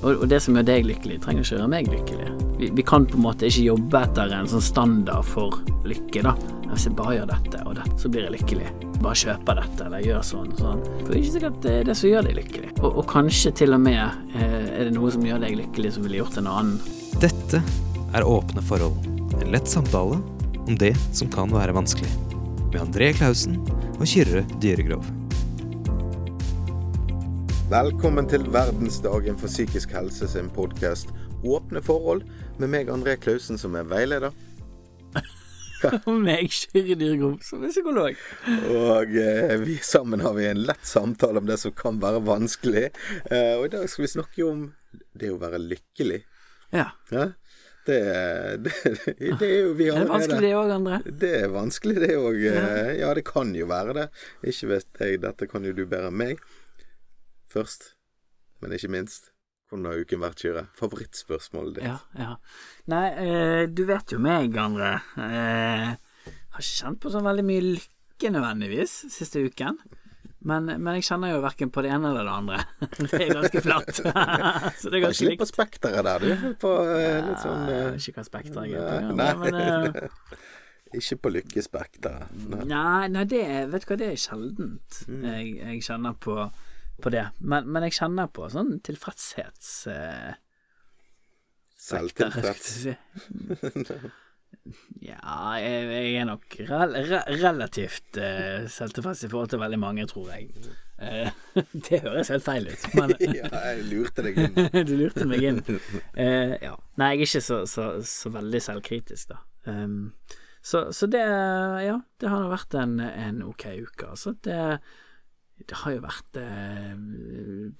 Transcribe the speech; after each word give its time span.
Og, 0.00 0.22
det 0.28 0.40
som 0.40 0.56
gjør 0.56 0.64
deg 0.64 0.86
lykkelig, 0.88 1.18
trenger 1.24 1.44
ikke 1.44 1.56
gjøre 1.58 1.72
meg 1.72 1.90
lykkelig. 1.92 2.30
Vi, 2.60 2.70
vi 2.76 2.84
kan 2.86 3.06
på 3.08 3.18
en 3.18 3.24
måte 3.24 3.48
ikke 3.48 3.66
jobbe 3.66 4.00
etter 4.06 4.32
en 4.36 4.48
sånn 4.48 4.64
standard 4.64 5.26
for 5.28 5.60
lykke, 5.88 6.24
da. 6.24 6.34
Hvis 6.70 6.86
jeg 6.86 6.96
bare 6.96 7.16
gjør 7.18 7.28
dette 7.32 7.60
og 7.66 7.74
dette, 7.76 7.96
så 7.98 8.10
blir 8.12 8.26
jeg 8.28 8.34
lykkelig. 8.36 8.72
Bare 9.00 9.18
kjøper 9.18 9.58
dette 9.58 9.86
eller 9.88 10.04
gjør 10.06 10.24
sånn 10.28 10.50
sånn. 10.58 10.82
For 11.00 11.10
det 11.10 11.16
er 11.16 11.20
ikke 11.20 11.34
sikkert 11.36 11.60
det 11.64 11.76
er 11.76 11.88
det 11.88 11.96
som 11.98 12.12
gjør 12.12 12.26
deg 12.28 12.38
lykkelig. 12.38 12.72
Og, 12.78 12.88
og 12.90 13.06
kanskje 13.10 13.54
til 13.62 13.76
og 13.76 13.82
med 13.82 14.02
eh, 14.38 14.58
er 14.70 14.86
det 14.86 14.94
noe 14.94 15.12
som 15.12 15.26
gjør 15.26 15.42
deg 15.44 15.56
lykkelig 15.64 15.94
som 15.96 16.06
ville 16.06 16.20
gjort 16.22 16.40
en 16.40 16.50
annen. 16.52 16.98
Dette 17.20 17.62
er 18.14 18.26
Åpne 18.26 18.64
forhold. 18.64 19.08
En 19.40 19.54
lett 19.54 19.70
samtale 19.70 20.20
om 20.62 20.76
det 20.78 20.94
som 21.16 21.32
kan 21.32 21.50
være 21.52 21.74
vanskelig. 21.74 22.12
Med 22.70 22.82
André 22.84 23.10
Klausen 23.18 23.58
og 23.98 24.06
Kyrre 24.06 24.46
Dyregrov. 24.62 25.19
Velkommen 27.70 28.26
til 28.26 28.42
verdensdagen 28.50 29.36
for 29.38 29.46
psykisk 29.46 29.92
helse 29.94 30.26
sin 30.26 30.48
podkast 30.50 31.12
Åpne 31.46 31.78
forhold, 31.86 32.24
med 32.58 32.72
meg 32.72 32.88
André 32.90 33.12
Klausen 33.14 33.60
som 33.62 33.76
er 33.78 33.84
veileder. 33.86 34.34
Og 36.10 36.16
meg, 36.18 36.50
Kyrre 36.50 36.96
Dyrgrom, 36.98 37.36
som 37.46 37.62
er 37.62 37.70
psykolog. 37.70 38.18
Og 38.74 39.14
eh, 39.22 39.54
vi 39.62 39.76
sammen 39.86 40.24
har 40.26 40.34
vi 40.34 40.48
en 40.50 40.64
lett 40.66 40.82
samtale 40.82 41.38
om 41.38 41.46
det 41.46 41.60
som 41.62 41.70
kan 41.78 42.00
være 42.02 42.24
vanskelig. 42.26 42.88
Eh, 43.30 43.54
og 43.60 43.68
i 43.68 43.72
dag 43.76 43.86
skal 43.92 44.08
vi 44.08 44.12
snakke 44.16 44.48
om 44.48 44.64
det 45.14 45.30
å 45.30 45.38
være 45.38 45.62
lykkelig. 45.62 46.24
Ja. 46.74 46.88
Ja? 47.14 47.28
Det, 47.86 48.00
det, 48.66 48.74
det 49.38 49.46
er 49.46 49.60
jo 49.60 49.76
vi 49.78 49.92
Er 49.92 50.08
det 50.08 50.10
vanskelig 50.10 50.42
det 50.42 50.56
òg, 50.58 50.72
André? 50.74 50.98
Det 51.22 51.36
er 51.44 51.54
vanskelig, 51.54 52.00
det 52.02 52.16
òg. 52.18 52.42
Ja, 52.98 53.14
det 53.14 53.22
kan 53.30 53.54
jo 53.54 53.70
være 53.70 53.94
det. 54.00 54.08
Ikke 54.42 54.74
vet 54.74 55.06
jeg, 55.06 55.22
dette 55.22 55.46
kan 55.54 55.70
jo 55.70 55.76
du 55.78 55.84
bedre 55.86 56.10
enn 56.10 56.18
meg. 56.18 56.42
Først, 57.50 57.92
men 58.62 58.72
ikke 58.76 58.90
minst, 58.92 59.30
hvordan 59.70 59.86
har 59.90 60.02
uken 60.04 60.22
vært, 60.22 60.42
Kyrre? 60.42 60.66
Favorittspørsmålet 60.78 61.78
ditt? 61.80 61.86
Ja, 61.86 61.96
ja. 62.18 62.34
Nei, 62.90 63.06
eh, 63.22 63.64
du 63.70 63.84
vet 63.88 64.12
jo 64.14 64.18
meg, 64.22 64.54
André. 64.58 64.92
Eh, 65.18 65.88
har 66.54 66.62
ikke 66.62 66.76
kjent 66.82 67.00
på 67.02 67.10
så 67.14 67.22
veldig 67.24 67.44
mye 67.46 67.64
lykke 67.72 68.32
nødvendigvis 68.34 68.94
siste 69.14 69.42
uken. 69.46 69.78
Men, 70.40 70.70
men 70.80 70.94
jeg 70.96 71.04
kjenner 71.10 71.34
jo 71.34 71.42
verken 71.44 71.68
på 71.74 71.82
det 71.84 71.90
ene 71.92 72.10
eller 72.14 72.24
det 72.24 72.32
andre. 72.32 72.60
Det 73.10 73.18
er 73.26 73.34
ganske 73.36 73.60
flatt. 73.60 73.90
så 74.80 74.88
det 74.88 74.96
er 74.96 75.02
ganske 75.04 75.26
litt 75.28 75.36
på 75.42 75.44
likt. 75.44 75.52
spekteret 75.52 76.06
der, 76.06 76.24
du. 76.24 76.46
På 76.62 76.70
eh, 76.88 77.18
litt 77.26 77.42
sånn 77.42 77.66
vet 77.68 77.98
ikke 78.00 78.22
hva 78.22 78.24
spekter 78.30 78.70
jeg 78.70 78.80
er 78.80 79.04
på. 79.10 79.18
nei. 79.18 79.34
Men, 79.42 79.60
eh, 79.60 80.38
Ikke 80.98 81.20
på 81.22 81.30
lykkespekteret. 81.30 82.32
Nei. 82.50 82.64
Nei, 83.12 83.24
det 83.30 83.42
Vet 83.70 83.84
du 83.84 83.92
hva, 83.92 83.98
det 84.00 84.08
er 84.10 84.16
sjeldent 84.18 84.96
Mm. 85.06 85.20
jeg, 85.28 85.52
jeg 85.60 85.84
kjenner 85.86 86.16
på, 86.18 86.34
på 87.02 87.12
det. 87.14 87.26
Men, 87.40 87.68
men 87.70 87.86
jeg 87.88 87.98
kjenner 88.00 88.30
på 88.32 88.48
sånn 88.52 88.78
tilfredshets... 88.86 89.74
Eh, 89.90 90.32
Selvtilfreds. 91.90 92.72
si. 92.84 92.96
Ja, 95.00 95.56
jeg, 95.56 95.86
jeg 95.88 96.16
er 96.20 96.26
nok 96.28 96.54
rel 96.68 96.92
re 97.08 97.20
relativt 97.40 98.18
eh, 98.20 98.66
selvtilfreds 98.70 99.24
i 99.24 99.30
forhold 99.32 99.52
til 99.54 99.62
veldig 99.62 99.78
mange, 99.80 100.04
tror 100.10 100.28
jeg. 100.34 100.50
Eh, 101.00 101.30
det 101.88 102.02
høres 102.04 102.30
helt 102.34 102.44
feil 102.44 102.68
ut, 102.68 102.84
men 102.98 103.14
ja, 103.24 103.48
jeg 103.48 103.86
lurte 103.88 104.26
deg 104.26 104.42
inn. 104.44 104.58
du 104.86 104.94
lurte 105.00 105.26
meg 105.30 105.46
inn. 105.48 105.62
Eh, 106.12 106.58
ja. 106.60 106.74
Nei, 107.00 107.14
jeg 107.14 107.24
er 107.24 107.30
ikke 107.30 107.44
så, 107.48 107.62
så, 107.70 107.88
så 108.06 108.32
veldig 108.36 108.62
selvkritisk, 108.66 109.32
da. 109.32 109.40
Um, 109.68 110.12
så, 110.64 110.86
så 110.92 111.08
det 111.08 111.20
Ja, 111.20 111.98
det 112.20 112.28
har 112.32 112.46
vært 112.52 112.76
en, 112.76 112.98
en 113.00 113.42
ok 113.48 113.66
uke, 113.80 114.10
altså. 114.12 114.34
Det, 114.44 114.60
det 115.68 115.76
har 115.82 115.92
jo 115.92 116.00
vært 116.04 116.38
eh, 116.40 116.94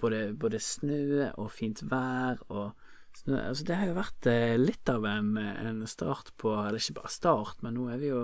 både, 0.01 0.21
både 0.37 0.61
snø 0.63 1.31
og 1.41 1.51
fint 1.55 1.83
vær 1.91 2.41
og 2.49 2.73
snø 3.17 3.39
Altså, 3.49 3.65
det 3.69 3.79
har 3.81 3.91
jo 3.91 3.97
vært 3.99 4.29
eh, 4.31 4.57
litt 4.61 4.93
av 4.93 5.07
en, 5.09 5.37
en 5.41 5.81
start 5.91 6.33
på 6.41 6.53
Eller 6.53 6.79
ikke 6.79 6.99
bare 7.01 7.13
start, 7.15 7.63
men 7.65 7.75
nå 7.79 7.89
er 7.95 7.99
vi 8.03 8.13
jo 8.13 8.23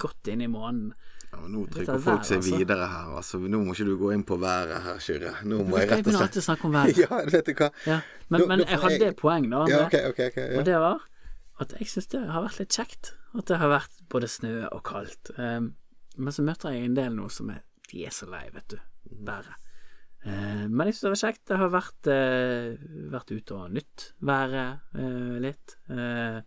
godt 0.00 0.30
inne 0.32 0.46
i 0.46 0.48
måneden. 0.48 0.94
Ja, 1.30 1.38
men 1.42 1.52
nå 1.52 1.66
trykker 1.68 1.98
er 1.98 2.00
folk 2.00 2.22
vær, 2.22 2.26
seg 2.26 2.38
altså. 2.40 2.56
videre 2.56 2.86
her. 2.88 3.10
Altså, 3.20 3.38
nå 3.44 3.58
må 3.60 3.74
ikke 3.74 3.84
du 3.90 3.98
gå 4.00 4.12
inn 4.14 4.22
på 4.24 4.38
været 4.40 4.80
her, 4.86 5.02
Kyrre. 5.04 5.32
Nå 5.44 5.58
må 5.68 5.76
jeg 5.76 5.90
rett 5.90 6.08
og 6.08 6.14
slett 6.14 6.24
alltid 6.24 6.40
å 6.40 6.46
snakke 6.46 6.66
om 6.66 6.76
været? 6.78 7.00
Ja, 7.04 7.18
vet 7.34 7.50
du 7.50 7.52
hva. 7.58 7.68
Ja. 7.84 7.98
Men, 8.30 8.40
Nå- 8.40 8.46
men 8.48 8.62
nå 8.62 8.66
jeg 8.66 8.80
hadde 8.86 8.96
jeg- 8.96 9.12
et 9.12 9.20
poeng, 9.20 9.50
da. 9.52 9.60
Ja, 9.68 9.82
okay, 9.84 10.08
okay, 10.08 10.32
okay, 10.32 10.46
Ja. 10.54 10.58
Og 10.58 10.64
det 10.70 10.78
var 10.80 11.04
at 11.60 11.74
jeg 11.76 11.90
syns 11.92 12.08
det 12.14 12.22
har 12.32 12.46
vært 12.48 12.62
litt 12.62 12.72
kjekt. 12.80 13.12
At 13.36 13.46
det 13.52 13.60
har 13.60 13.70
vært 13.70 14.00
både 14.10 14.32
snø 14.32 14.54
og 14.72 14.80
kaldt. 14.88 15.30
Um, 15.36 15.74
men 16.16 16.32
så 16.34 16.42
møter 16.42 16.72
jeg 16.74 16.88
en 16.88 16.96
del 16.96 17.12
nå 17.14 17.28
som 17.30 17.52
er 17.52 17.60
De 17.90 18.06
er 18.06 18.14
så 18.14 18.28
lei, 18.30 18.46
vet 18.54 18.72
du. 18.72 18.78
Været. 19.26 19.68
Eh, 20.24 20.66
men 20.68 20.88
jeg 20.88 20.96
syns 20.96 21.04
det 21.06 21.14
var 21.14 21.22
kjekt. 21.24 21.44
Det 21.50 21.60
har 21.60 21.70
vært, 21.74 22.10
eh, 22.14 22.88
vært 23.12 23.32
ute 23.34 23.56
og 23.56 23.76
nytt 23.76 24.10
været 24.20 24.98
eh, 25.00 25.38
litt. 25.46 25.78
Uh, 25.90 26.40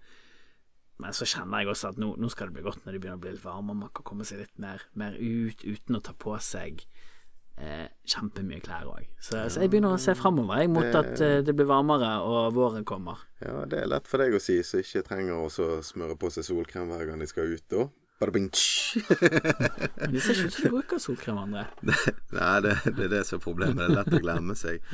men 1.02 1.16
så 1.16 1.26
kjenner 1.28 1.64
jeg 1.64 1.74
også 1.74 1.90
at 1.92 1.98
nå, 2.00 2.14
nå 2.22 2.30
skal 2.32 2.50
det 2.50 2.58
bli 2.58 2.66
godt 2.66 2.84
når 2.86 2.96
det 2.96 3.00
begynner 3.02 3.20
å 3.20 3.24
bli 3.24 3.34
litt 3.34 3.44
varmere. 3.44 3.80
Man 3.86 3.94
kan 3.96 4.06
komme 4.08 4.28
seg 4.28 4.44
litt 4.44 4.54
mer, 4.62 4.86
mer 5.00 5.18
ut 5.18 5.66
uten 5.66 5.98
å 5.98 6.04
ta 6.06 6.14
på 6.16 6.36
seg 6.44 6.86
eh, 7.58 7.90
kjempemye 8.10 8.62
klær 8.64 8.92
òg. 8.92 9.10
Så, 9.18 9.42
så 9.50 9.64
jeg 9.64 9.74
begynner 9.74 9.98
å 9.98 10.02
se 10.02 10.16
framover 10.18 10.62
jeg, 10.62 10.72
det, 10.78 10.94
at 11.02 11.26
eh, 11.26 11.40
det 11.46 11.56
blir 11.58 11.68
varmere 11.70 12.14
og 12.28 12.54
våren 12.56 12.86
kommer. 12.88 13.26
ja, 13.44 13.66
det 13.70 13.82
er 13.82 13.92
lett 13.92 14.08
for 14.10 14.24
deg 14.24 14.38
å 14.38 14.42
si, 14.44 14.60
så 14.66 14.84
ikke 14.84 15.04
trenger 15.10 15.42
å 15.42 15.82
smøre 15.84 16.18
på 16.20 16.32
seg 16.34 16.48
solkrem 16.48 16.94
hver 16.94 17.10
gang 17.10 17.24
de 17.24 17.30
skal 17.30 17.52
ut, 17.52 17.66
da. 17.74 17.90
Men 19.98 20.12
det 20.14 20.22
ser 20.22 20.36
ikke 20.38 20.48
ut 20.48 20.54
som 20.54 20.64
du 20.64 20.70
bruker 20.78 21.02
solkrem, 21.02 21.40
André. 21.42 21.64
Nei, 22.38 22.54
det, 22.64 22.76
det 22.96 23.08
er 23.08 23.12
det 23.18 23.22
som 23.28 23.40
er 23.40 23.44
problemet. 23.44 23.82
Det 23.82 23.88
er 23.90 23.98
lett 23.98 24.16
å 24.16 24.22
glemme 24.24 24.56
seg. 24.60 24.86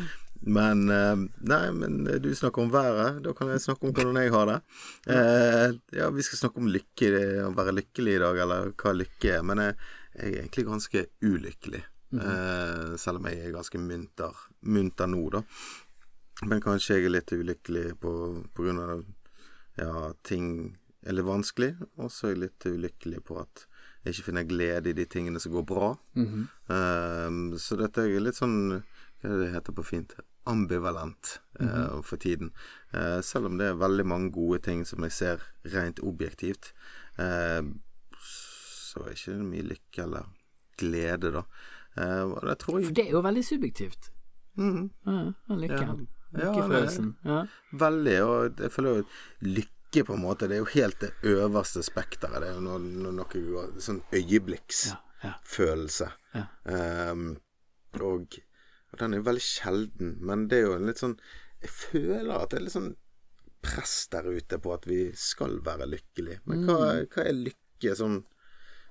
Men 0.48 0.86
eh, 0.94 1.26
Nei, 1.52 1.62
men 1.76 2.00
du 2.24 2.30
snakker 2.36 2.64
om 2.64 2.72
været. 2.74 3.20
Da 3.26 3.34
kan 3.38 3.52
jeg 3.52 3.62
snakke 3.66 3.90
om 3.90 3.94
hvordan 3.96 4.20
jeg 4.22 4.34
har 4.34 4.50
det. 4.50 4.58
Eh, 5.12 5.66
ja, 6.00 6.10
vi 6.16 6.26
skal 6.26 6.42
snakke 6.46 6.64
om 6.64 6.72
lykke, 6.72 7.12
å 7.46 7.54
være 7.58 7.76
lykkelig 7.76 8.16
i 8.16 8.24
dag, 8.24 8.42
eller 8.46 8.72
hva 8.80 8.96
lykke 8.96 9.36
er. 9.36 9.46
Men 9.46 9.64
jeg, 9.66 9.78
jeg 10.16 10.26
er 10.32 10.40
egentlig 10.42 10.68
ganske 10.72 11.06
ulykkelig. 11.28 11.84
eh, 12.24 12.96
selv 12.98 13.20
om 13.22 13.30
jeg 13.30 13.44
er 13.46 13.54
ganske 13.54 13.84
munter, 13.84 14.44
munter 14.66 15.12
nå, 15.12 15.22
da. 15.36 15.44
Men 16.48 16.64
kanskje 16.64 16.98
jeg 16.98 17.10
er 17.10 17.18
litt 17.18 17.34
ulykkelig 17.36 17.88
på, 18.00 18.12
på 18.56 18.64
grunn 18.66 18.80
av 18.80 19.02
ja, 19.80 19.92
ting 20.26 20.46
er 21.06 21.16
litt 21.16 21.28
vanskelig. 21.28 21.74
Og 22.00 22.12
så 22.14 22.30
er 22.30 22.36
jeg 22.36 22.44
litt 22.46 22.68
ulykkelig 22.70 23.22
på 23.28 23.40
at 23.42 23.66
jeg 24.04 24.16
ikke 24.16 24.30
finner 24.30 24.48
glede 24.48 24.92
i 24.92 24.98
de 24.98 25.06
tingene 25.10 25.42
som 25.44 25.54
går 25.54 25.66
bra. 25.68 25.92
Ehm, 26.16 27.58
så 27.60 27.78
dette 27.80 28.06
er 28.06 28.24
litt 28.24 28.40
sånn 28.40 28.80
Hva 29.20 29.36
det 29.36 29.50
heter 29.52 29.76
på 29.76 29.84
fint? 29.84 30.14
Ambivalent 30.48 31.34
eh, 31.60 31.98
for 32.08 32.18
tiden. 32.18 32.54
Uh, 32.96 33.20
selv 33.22 33.50
om 33.50 33.58
det 33.60 33.68
er 33.68 33.82
veldig 33.82 34.06
mange 34.08 34.32
gode 34.32 34.62
ting 34.64 34.86
som 34.88 35.04
jeg 35.04 35.12
ser 35.12 35.44
rent 35.74 36.00
objektivt, 36.00 36.72
uh, 37.20 37.60
så 38.24 39.04
er 39.04 39.18
ikke 39.18 39.36
mye 39.44 39.66
lykke 39.68 40.06
eller 40.06 40.32
glede, 40.80 41.34
da. 41.36 41.44
Det 42.00 42.56
tror 42.64 42.80
For 42.80 42.96
det 42.96 43.06
er 43.10 43.12
jo 43.18 43.22
veldig 43.28 43.44
subjektivt. 43.46 44.10
Mm. 44.56 44.90
-hmm. 45.06 45.34
ja, 45.50 45.56
lykken. 45.56 46.08
Ja. 46.08 46.20
Ja, 46.34 46.52
Lykkefølelsen. 46.52 47.16
Ja. 47.26 47.46
Veldig, 47.72 48.24
og 48.24 48.60
jeg 48.60 48.72
føler 48.72 48.90
jo 48.90 49.04
lykke 49.42 49.79
på 49.92 50.14
en 50.14 50.22
måte, 50.22 50.48
det 50.48 50.56
er 50.58 50.62
jo 50.64 50.70
helt 50.76 51.00
det 51.02 51.12
øverste 51.26 51.82
spekteret. 51.84 52.42
Det 52.44 52.50
er 52.50 52.54
jo 52.60 52.62
når, 52.62 52.80
når 53.04 53.12
noe 53.18 53.26
går 53.50 53.68
Sånn 53.82 54.02
øyeblikksfølelse. 54.14 56.10
Ja, 56.36 56.44
ja. 56.66 57.12
um, 57.12 57.38
og, 58.00 58.38
og 58.94 59.00
den 59.02 59.14
er 59.14 59.18
jo 59.22 59.26
veldig 59.30 59.42
sjelden, 59.46 60.12
men 60.22 60.48
det 60.52 60.58
er 60.60 60.68
jo 60.68 60.76
en 60.78 60.86
litt 60.92 61.02
sånn 61.02 61.16
Jeg 61.64 61.72
føler 61.74 62.36
at 62.38 62.52
det 62.54 62.60
er 62.60 62.66
litt 62.68 62.76
sånn 62.78 62.92
press 63.66 63.96
der 64.14 64.30
ute 64.32 64.60
på 64.64 64.72
at 64.72 64.86
vi 64.88 65.00
skal 65.20 65.58
være 65.66 65.90
lykkelige. 65.90 66.40
Men 66.48 66.62
hva, 66.70 66.78
Mm. 66.80 67.08
hva 67.16 67.26
er 67.28 67.34
lykke 67.48 67.96
sånn 68.00 68.22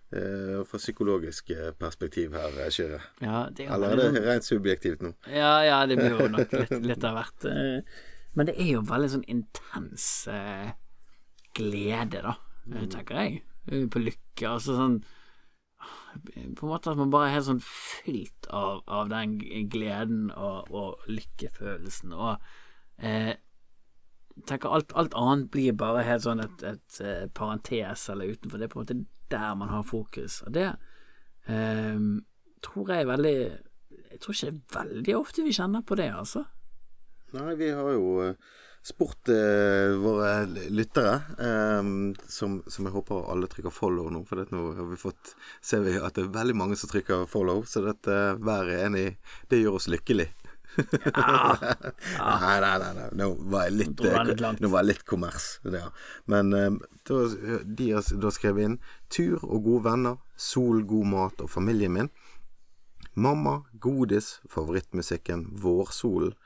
Uh, 0.08 0.62
fra 0.64 0.78
psykologisk 0.80 1.50
perspektiv 1.76 2.32
her, 2.32 2.54
Kyrre? 2.72 2.96
ja, 3.20 3.42
er 3.52 3.72
Eller 3.74 3.90
er 3.92 3.96
det 4.14 4.22
rent 4.24 4.46
subjektivt 4.46 5.02
nå? 5.04 5.10
Ja, 5.28 5.50
ja, 5.66 5.82
det 5.84 5.98
blir 6.00 6.14
jo 6.16 6.28
nok 6.32 6.48
litt, 6.56 6.70
litt 6.80 7.04
av 7.04 7.12
hvert. 7.18 7.44
eh, 7.44 7.82
Men 8.32 8.46
det 8.48 8.54
er 8.56 8.70
jo 8.72 8.80
veldig 8.88 9.10
sånn 9.12 9.26
intens 9.28 10.06
eh, 10.32 10.70
glede, 11.54 12.22
da, 12.24 12.34
eh, 12.72 12.86
tenker 12.90 13.22
jeg, 13.22 13.42
eh, 13.70 13.86
på 13.86 14.02
lykke. 14.02 14.48
Altså 14.48 14.76
sånn 14.78 15.00
På 16.58 16.66
en 16.66 16.72
måte 16.72 16.90
at 16.90 16.98
man 16.98 17.10
bare 17.12 17.28
er 17.28 17.36
helt 17.36 17.46
sånn 17.46 17.60
fylt 17.62 18.48
av, 18.50 18.80
av 18.90 19.10
den 19.12 19.36
gleden 19.70 20.32
og, 20.34 20.66
og 20.74 21.04
lykkefølelsen. 21.06 22.10
Og 22.16 22.40
eh, 22.98 23.36
tenker 24.46 24.74
alt, 24.74 24.92
alt 24.98 25.14
annet 25.14 25.50
blir 25.54 25.76
bare 25.78 26.02
helt 26.06 26.24
sånn 26.24 26.42
et, 26.42 26.64
et, 26.66 27.00
et, 27.00 27.30
parentes 27.34 28.08
eller 28.10 28.34
utenfor. 28.34 28.58
Det 28.58 28.66
er 28.66 28.72
på 28.72 28.80
en 28.80 28.86
måte 28.86 28.98
der 29.30 29.54
man 29.60 29.70
har 29.70 29.86
fokus. 29.86 30.40
Og 30.48 30.54
det 30.56 30.66
eh, 31.46 32.02
tror 32.66 32.92
jeg 32.92 33.08
veldig 33.08 33.38
Jeg 34.10 34.20
tror 34.20 34.34
ikke 34.34 34.50
det 34.50 34.54
er 34.56 34.78
veldig 34.80 35.16
ofte 35.18 35.44
vi 35.44 35.52
kjenner 35.54 35.84
på 35.86 35.94
det, 36.00 36.08
altså. 36.10 36.44
Nei, 37.36 37.54
vi 37.60 37.68
har 37.76 37.90
jo 37.92 38.14
eh, 38.24 38.34
spurt 38.86 39.28
eh, 39.32 39.94
våre 40.00 40.46
lyttere, 40.70 41.14
eh, 41.38 41.90
som, 42.28 42.58
som 42.66 42.88
jeg 42.88 42.94
håper 42.94 43.30
alle 43.32 43.50
trykker 43.50 43.74
follow 43.74 44.10
nå, 44.12 44.24
for 44.28 44.44
nå 44.54 44.64
har 44.78 44.90
vi 44.90 45.00
fått 45.00 45.34
ser 45.60 45.84
vi 45.86 45.96
at 45.98 46.16
det 46.16 46.26
er 46.26 46.36
veldig 46.36 46.56
mange 46.56 46.78
som 46.78 46.90
trykker 46.92 47.26
follow, 47.30 47.64
så 47.68 47.84
dette 47.84 48.18
været 48.38 48.78
er 48.78 48.86
enig 48.86 49.06
Det 49.50 49.60
gjør 49.60 49.80
oss 49.80 49.88
lykkelig. 49.90 50.28
Nei, 50.78 52.60
nei, 52.60 52.74
nei, 52.78 52.90
nei. 52.94 53.06
Nå 53.18 53.28
var 53.50 53.64
jeg 53.66 53.74
litt, 53.74 54.02
litt 54.02 54.60
nå 54.62 54.70
var 54.70 54.84
jeg 54.84 54.88
litt 54.92 55.04
kommers. 55.08 55.46
Ja. 55.66 55.88
Men 56.30 56.52
eh, 56.54 56.76
da, 57.08 57.22
de 57.64 57.88
har 57.96 58.10
da 58.22 58.30
skrevet 58.34 58.68
inn 58.68 58.76
tur 59.10 59.42
og 59.42 59.64
gode 59.66 59.86
venner, 59.88 60.20
sol, 60.38 60.84
god 60.86 61.10
mat 61.10 61.42
og 61.42 61.50
familien 61.50 61.96
min. 61.96 62.12
Mamma, 63.18 63.64
godis, 63.82 64.36
favorittmusikken, 64.52 65.48
vårsolen. 65.58 66.36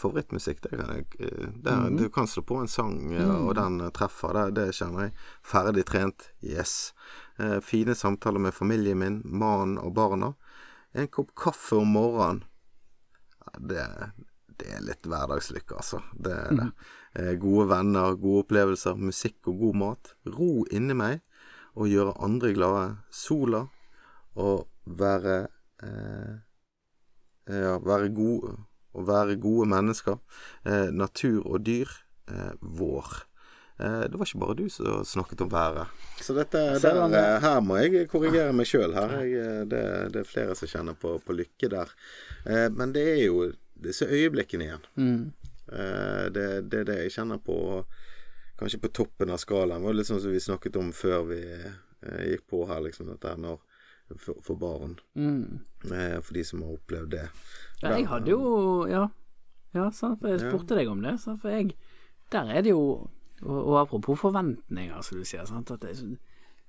Favorittmusikk, 0.00 0.62
det 0.64 0.78
kan 0.78 0.92
jeg 0.94 1.06
eh, 1.20 1.48
det, 1.52 1.74
mm. 1.76 1.96
Du 2.00 2.06
kan 2.12 2.28
slå 2.30 2.42
på 2.48 2.60
en 2.62 2.70
sang, 2.70 3.12
eh, 3.12 3.34
og 3.34 3.54
den 3.58 3.80
eh, 3.84 3.92
treffer. 3.96 4.36
Det, 4.36 4.46
det 4.56 4.78
kjenner 4.78 5.08
jeg. 5.08 5.16
Ferdig 5.52 5.84
trent, 5.88 6.30
yes. 6.40 6.94
Eh, 7.38 7.58
fine 7.64 7.94
samtaler 7.94 8.42
med 8.42 8.56
familien 8.56 9.00
min, 9.00 9.20
mannen 9.24 9.78
og 9.82 9.94
barna. 9.98 10.34
En 10.92 11.10
kopp 11.12 11.34
kaffe 11.38 11.78
om 11.78 11.92
morgenen. 11.94 12.44
Det, 13.58 13.84
det 14.60 14.72
er 14.76 14.84
litt 14.84 15.06
hverdagslykke, 15.08 15.76
altså. 15.76 16.02
Det 16.12 16.34
er 16.36 16.56
det. 16.58 16.70
Eh, 17.18 17.34
gode 17.42 17.66
venner, 17.72 18.14
gode 18.20 18.44
opplevelser, 18.44 18.98
musikk 18.98 19.50
og 19.50 19.64
god 19.64 19.78
mat. 19.82 20.14
Ro 20.30 20.64
inni 20.70 20.94
meg 20.94 21.20
og 21.74 21.90
gjøre 21.90 22.18
andre 22.22 22.52
glade. 22.54 22.84
Sola 23.10 23.64
og 24.38 24.68
være 24.86 25.40
eh, 25.82 26.38
Ja, 27.50 27.78
være 27.82 28.12
god 28.14 28.69
Å 28.92 29.06
være 29.06 29.38
gode 29.40 29.68
mennesker. 29.70 30.18
Eh, 30.66 30.88
natur 30.94 31.42
og 31.44 31.64
dyr. 31.66 31.90
Eh, 32.30 32.52
vår. 32.60 33.10
Eh, 33.80 34.04
det 34.10 34.18
var 34.18 34.26
ikke 34.26 34.42
bare 34.42 34.56
du 34.58 34.68
som 34.72 35.04
snakket 35.06 35.44
om 35.46 35.52
været. 35.52 35.88
Så 36.20 36.34
dette, 36.36 36.58
der, 36.82 37.00
det? 37.08 37.20
eh, 37.20 37.40
her 37.44 37.60
må 37.64 37.78
jeg 37.80 38.08
korrigere 38.10 38.52
meg 38.56 38.68
sjøl. 38.68 38.94
Det, 39.70 39.82
det 40.12 40.22
er 40.22 40.28
flere 40.28 40.56
som 40.58 40.68
kjenner 40.70 40.98
på, 40.98 41.16
på 41.24 41.36
lykke 41.38 41.70
der. 41.72 41.94
Eh, 42.44 42.68
men 42.74 42.92
det 42.96 43.06
er 43.14 43.24
jo 43.28 43.50
disse 43.80 44.08
øyeblikkene 44.10 44.66
igjen. 44.68 44.86
Mm. 45.00 45.32
Eh, 45.72 46.26
det, 46.34 46.46
det 46.70 46.82
er 46.82 46.88
det 46.90 47.02
jeg 47.04 47.18
kjenner 47.20 47.42
på 47.42 47.84
Kanskje 48.60 48.76
på 48.82 48.90
toppen 48.92 49.30
av 49.32 49.38
skalaen. 49.40 49.80
Det 49.80 49.88
var 49.88 49.94
litt 49.96 50.08
sånn 50.10 50.18
som 50.20 50.34
vi 50.34 50.40
snakket 50.44 50.74
om 50.76 50.90
før 50.92 51.22
vi 51.30 51.38
eh, 51.40 52.24
gikk 52.28 52.42
på 52.52 52.58
her, 52.68 52.82
liksom. 52.84 53.06
Dette 53.08 53.32
når 53.40 53.62
for, 54.20 54.36
for 54.44 54.58
barn. 54.60 54.98
Mm. 55.16 55.62
Eh, 55.88 56.18
for 56.20 56.36
de 56.36 56.44
som 56.44 56.60
har 56.66 56.74
opplevd 56.74 57.14
det. 57.14 57.22
Ja, 57.82 57.94
jeg 57.96 58.08
hadde 58.10 58.30
jo 58.30 58.86
Ja, 58.90 59.06
ja 59.74 59.88
sant, 59.94 60.20
for 60.20 60.28
jeg 60.28 60.42
spurte 60.42 60.76
deg 60.76 60.90
om 60.92 61.00
det. 61.04 61.16
Sant, 61.20 61.40
for 61.40 61.52
jeg 61.52 61.74
Der 62.32 62.50
er 62.50 62.62
det 62.62 62.70
jo 62.74 63.08
Og, 63.42 63.58
og 63.66 63.80
apropos 63.80 64.20
forventninger, 64.20 65.00
som 65.00 65.18
du 65.18 65.24
sier. 65.24 65.44
Sant, 65.48 65.70
at 65.70 65.80
det 65.80 65.94
er 65.94 66.16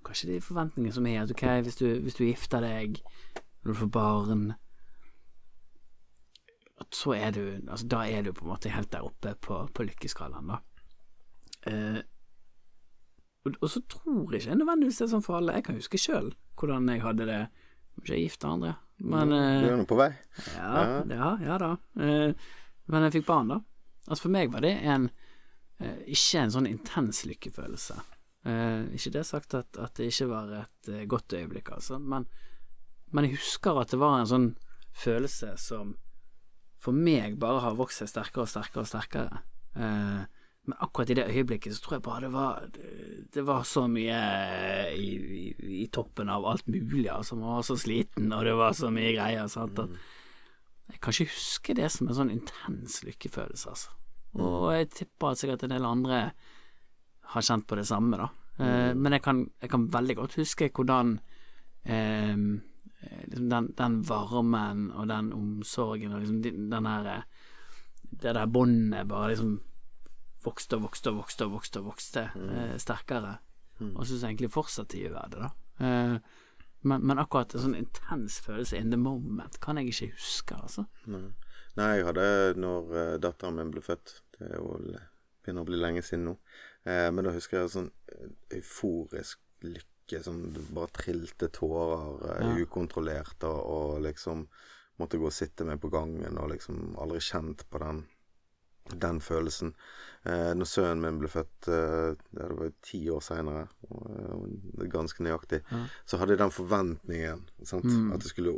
kanskje 0.05 0.29
de 0.31 0.41
forventningene 0.41 0.93
som 0.95 1.05
er 1.05 1.21
at 1.21 1.31
ok, 1.31 1.43
hvis 1.65 1.75
du, 1.75 1.85
hvis 1.99 2.15
du 2.15 2.23
gifter 2.23 2.63
deg, 2.63 3.01
når 3.61 3.73
du 3.73 3.77
får 3.77 3.91
barn 3.91 4.53
at 6.81 6.95
så 6.95 7.13
er 7.13 7.31
du 7.31 7.41
Altså, 7.69 7.87
da 7.87 8.03
er 8.07 8.21
du 8.21 8.31
på 8.33 8.45
en 8.45 8.53
måte 8.53 8.69
helt 8.73 8.91
der 8.91 9.05
oppe 9.05 9.35
på, 9.41 9.67
på 9.73 9.83
lykkeskalaen, 9.83 10.47
da. 10.47 10.57
Eh, 11.69 12.01
og, 13.45 13.53
og 13.61 13.69
så 13.69 13.81
tror 13.89 14.33
jeg 14.33 14.41
ikke 14.41 14.55
nødvendigvis 14.55 14.97
det 15.01 15.05
er 15.05 15.11
sånn 15.15 15.25
for 15.25 15.37
alle. 15.37 15.57
Jeg 15.57 15.67
kan 15.67 15.77
huske 15.77 16.01
sjøl 16.01 16.31
hvordan 16.59 16.89
jeg 16.89 17.01
hadde 17.01 17.27
det. 17.29 17.41
Ikke 17.99 18.17
gift 18.17 18.45
andre, 18.47 18.75
men 19.01 19.33
eh, 19.35 19.61
Du 19.61 19.67
er 19.71 19.77
nå 19.81 19.87
på 19.89 19.97
vei. 19.99 20.11
ja, 20.55 21.01
ja, 21.09 21.31
ja 21.43 21.57
da. 21.61 21.71
Eh, 21.99 22.31
men 22.91 23.05
jeg 23.07 23.19
fikk 23.19 23.27
barn, 23.27 23.51
da. 23.51 23.59
Altså 24.07 24.25
For 24.25 24.33
meg 24.33 24.53
var 24.53 24.63
det 24.65 24.73
en 24.81 25.09
eh, 25.79 25.99
ikke 26.15 26.45
en 26.45 26.53
sånn 26.55 26.69
intens 26.69 27.25
lykkefølelse. 27.29 27.99
Ikke 28.41 29.11
det 29.13 29.21
sagt 29.29 29.53
at, 29.53 29.77
at 29.77 29.99
det 29.99 30.07
ikke 30.09 30.31
var 30.31 30.47
et 30.63 30.87
godt 31.05 31.35
øyeblikk, 31.37 31.67
altså, 31.75 31.99
men, 32.01 32.23
men 33.13 33.27
jeg 33.27 33.35
husker 33.37 33.77
at 33.77 33.93
det 33.93 33.99
var 34.01 34.15
en 34.17 34.29
sånn 34.31 34.47
følelse 34.97 35.51
som 35.61 35.91
for 36.81 36.97
meg 36.97 37.37
bare 37.37 37.61
har 37.61 37.77
vokst 37.77 38.01
seg 38.01 38.09
sterkere 38.09 38.47
og 38.47 38.49
sterkere 38.49 38.81
og 38.81 38.89
sterkere. 38.89 39.43
Men 40.69 40.77
akkurat 40.85 41.09
i 41.09 41.17
det 41.17 41.25
øyeblikket 41.25 41.73
så 41.73 41.81
tror 41.81 41.95
jeg 41.95 42.03
bare 42.05 42.21
det 42.21 42.31
var 42.33 42.65
Det 43.33 43.43
var 43.47 43.63
så 43.65 43.87
mye 43.89 44.17
i, 44.93 45.07
i, 45.17 45.45
i 45.81 45.87
toppen 45.87 46.29
av 46.29 46.45
alt 46.45 46.67
mulig, 46.67 47.07
altså. 47.09 47.35
Man 47.35 47.55
var 47.55 47.65
så 47.65 47.77
sliten, 47.81 48.31
og 48.33 48.45
det 48.45 48.53
var 48.59 48.75
så 48.77 48.91
mye 48.93 49.15
greier. 49.15 49.47
Sant? 49.49 49.79
At 49.79 49.89
jeg 50.91 51.01
kan 51.01 51.15
ikke 51.15 51.33
huske 51.33 51.75
det 51.79 51.89
som 51.91 52.07
en 52.07 52.17
sånn 52.17 52.33
intens 52.33 53.01
lykkefølelse, 53.07 53.73
altså. 53.73 53.95
Og 54.37 54.69
jeg 54.75 54.91
tipper 54.93 55.31
at 55.31 55.41
sikkert 55.41 55.65
en 55.65 55.73
del 55.73 55.87
andre 55.87 56.21
har 57.33 57.45
kjent 57.47 57.67
på 57.67 57.79
det 57.79 57.87
samme, 57.87 58.19
da. 58.19 58.29
Eh, 58.61 58.91
men 58.95 59.15
jeg 59.15 59.23
kan, 59.25 59.45
jeg 59.61 59.71
kan 59.71 59.87
veldig 59.93 60.15
godt 60.19 60.37
huske 60.41 60.69
hvordan 60.75 61.15
eh, 61.85 62.35
liksom 63.31 63.49
den, 63.49 63.69
den 63.77 64.01
varmen 64.05 64.89
og 64.91 65.07
den 65.09 65.31
omsorgen 65.33 66.13
og 66.13 66.21
liksom 66.21 66.41
den 66.43 66.69
den 66.71 66.85
her 66.85 67.07
eh, 67.15 67.23
Det 68.11 68.35
der 68.35 68.45
båndet 68.45 69.07
bare 69.07 69.29
liksom 69.29 69.61
vokste 70.45 70.77
og 70.77 70.87
vokste 70.87 71.11
og 71.11 71.19
vokste 71.21 71.47
og 71.47 71.55
vokste, 71.55 71.83
vokste 71.85 72.23
eh, 72.35 72.75
sterkere. 72.81 73.37
Og 73.81 74.03
syns 74.05 74.23
egentlig 74.27 74.51
fortsatt 74.53 74.91
de 74.93 75.05
gjør 75.07 75.29
det, 75.33 75.39
da. 75.41 75.51
Eh, 75.81 76.17
men, 76.81 77.05
men 77.05 77.21
akkurat 77.21 77.53
en 77.55 77.63
sånn 77.63 77.77
intens 77.77 78.39
følelse 78.45 78.77
in 78.77 78.93
the 78.93 78.97
moment 78.97 79.57
kan 79.61 79.77
jeg 79.77 79.89
ikke 79.91 80.11
huske, 80.15 80.57
altså. 80.57 80.85
Nei. 81.09 81.27
Nei, 81.77 81.91
jeg 81.97 82.07
hadde 82.09 82.25
når 82.59 82.89
uh, 82.91 83.17
datteren 83.21 83.55
min 83.55 83.69
ble 83.71 83.79
født. 83.85 84.17
Det 84.35 84.49
er 84.49 84.57
jo 84.59 84.73
begynner 85.41 85.63
å 85.63 85.69
bli 85.69 85.79
lenge 85.79 86.03
siden 86.05 86.27
nå. 86.29 86.35
Eh, 86.83 87.07
men 87.13 87.25
da 87.25 87.33
husker 87.35 87.61
jeg 87.61 87.73
sånn 87.73 87.89
eh, 88.13 88.33
euforisk 88.57 89.41
lykke, 89.65 90.21
som 90.25 90.41
bare 90.73 90.91
trilte 90.97 91.49
tårer 91.53 92.25
eh, 92.27 92.41
Ja. 92.47 92.55
ukontrollert, 92.65 93.43
og, 93.47 93.59
og 93.61 94.01
liksom 94.05 94.47
måtte 95.01 95.17
gå 95.21 95.29
og 95.29 95.33
sitte 95.33 95.65
med 95.65 95.81
på 95.81 95.89
gangen, 95.93 96.37
og 96.37 96.51
liksom 96.51 96.95
aldri 97.01 97.21
kjent 97.25 97.65
på 97.69 97.81
den 97.81 98.03
den 98.99 99.19
følelsen. 99.21 99.73
Eh, 100.25 100.53
når 100.53 100.65
sønnen 100.69 101.01
min 101.01 101.19
ble 101.19 101.27
født, 101.27 101.67
eh, 101.67 102.15
det 102.33 102.49
var 102.57 102.65
jo 102.69 102.73
ti 102.83 103.09
år 103.09 103.21
seinere, 103.25 103.67
ganske 104.91 105.23
nøyaktig, 105.23 105.61
Ja. 105.71 105.85
så 106.05 106.17
hadde 106.17 106.31
jeg 106.35 106.39
den 106.39 106.51
forventningen. 106.51 107.45
Mm. 107.83 108.11
At 108.13 108.19
det 108.21 108.29
skulle, 108.29 108.53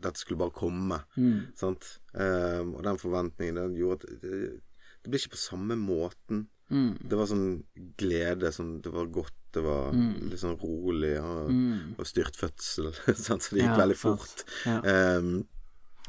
dette 0.00 0.18
skulle 0.20 0.38
bare 0.38 0.50
komme. 0.54 1.00
Mm. 1.16 1.52
Sant? 1.56 1.98
Ehm, 2.14 2.74
og 2.74 2.82
den 2.84 2.98
forventningen 2.98 3.54
den 3.54 3.74
gjorde 3.76 4.04
at 4.04 4.20
det, 4.22 4.60
det 5.02 5.10
ble 5.10 5.18
ikke 5.18 5.34
på 5.36 5.42
samme 5.42 5.76
måten. 5.76 6.46
Mm. 6.70 6.98
Det 7.08 7.16
var 7.16 7.26
sånn 7.26 7.64
glede, 7.96 8.50
sånn 8.52 8.82
Det 8.82 8.92
var 8.92 9.06
godt, 9.06 9.32
det 9.52 9.62
var 9.64 9.92
Mm. 9.92 10.28
litt 10.30 10.38
sånn 10.40 10.58
rolig. 10.60 11.16
Og, 11.18 11.50
Mm. 11.50 11.94
og 11.98 12.04
styrt 12.06 12.36
fødsel, 12.36 12.92
sant? 13.16 13.42
så 13.42 13.50
det 13.54 13.62
gikk 13.62 13.76
Ja, 13.76 13.86
veldig 13.86 13.96
fort. 13.96 14.44
Ja. 14.66 14.80
Ehm, 14.82 15.46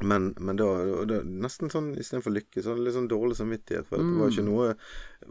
men, 0.02 0.34
men 0.40 0.58
da, 0.60 0.66
da 1.10 1.20
Nesten 1.26 1.72
sånn 1.72 1.92
istedenfor 2.00 2.34
lykke, 2.34 2.64
så 2.64 2.76
litt 2.78 2.96
sånn 2.96 3.10
dårlig 3.12 3.38
samvittighet. 3.40 3.88
For 3.90 4.02
det 4.02 4.18
var 4.20 4.34
ikke 4.34 4.46
noe 4.48 4.68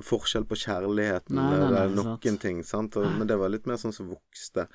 forskjell 0.04 0.46
på 0.48 0.58
kjærligheten 0.62 1.36
nei, 1.38 1.44
Nei, 1.48 1.58
nei, 1.58 1.66
eller 1.68 1.94
noen 1.96 2.18
sant. 2.20 2.40
ting. 2.42 2.62
Sant? 2.66 2.98
Og, 3.00 3.06
men 3.18 3.30
det 3.30 3.38
var 3.40 3.52
litt 3.52 3.68
mer 3.70 3.80
sånn 3.80 3.94
som 3.96 4.10
vokste. 4.12 4.66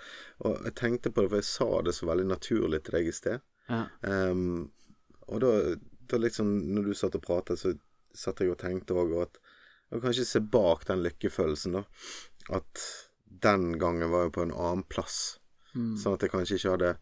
Og 0.44 0.68
jeg 0.68 0.76
tenkte 0.80 1.12
på 1.14 1.24
det, 1.26 1.32
for 1.34 1.42
jeg 1.44 1.50
sa 1.50 1.70
det 1.86 1.96
så 1.98 2.10
veldig 2.10 2.28
naturlig 2.32 2.84
til 2.84 2.98
deg 2.98 3.10
i 3.10 3.16
sted. 3.16 3.46
Ja. 3.70 3.84
Um, 4.02 4.72
og 5.30 5.40
da, 5.44 5.52
da 6.12 6.20
liksom, 6.20 6.52
når 6.76 6.90
du 6.90 6.98
satt 6.98 7.16
og 7.20 7.24
pratet, 7.26 7.62
så 7.62 7.76
satt 8.14 8.44
jeg 8.44 8.52
og 8.54 8.60
tenkte 8.62 8.98
òg 9.00 9.16
at 9.24 9.40
Og 9.94 10.02
kanskje 10.02 10.26
se 10.26 10.40
bak 10.42 10.88
den 10.90 11.04
lykkefølelsen, 11.06 11.76
da. 11.78 11.84
At 12.50 12.82
den 13.44 13.76
gangen 13.78 14.10
var 14.10 14.26
jeg 14.26 14.34
på 14.34 14.46
en 14.48 14.54
annen 14.56 14.84
plass. 14.90 15.38
Mm. 15.76 15.94
Sånn 16.02 16.16
at 16.18 16.24
jeg 16.26 16.32
kanskje 16.34 16.58
ikke 16.58 16.74
hadde 16.74 16.96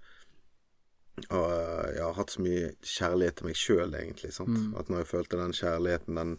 øh, 1.30 2.00
har 2.02 2.14
hatt 2.18 2.32
så 2.32 2.42
mye 2.42 2.72
kjærlighet 2.82 3.36
til 3.38 3.46
meg 3.48 3.56
sjøl, 3.56 3.94
egentlig. 3.94 4.32
Mm. 4.40 4.76
At 4.80 4.90
når 4.90 4.98
jeg 5.04 5.08
følte 5.08 5.38
den 5.38 5.52
kjærligheten, 5.54 6.16
den 6.16 6.34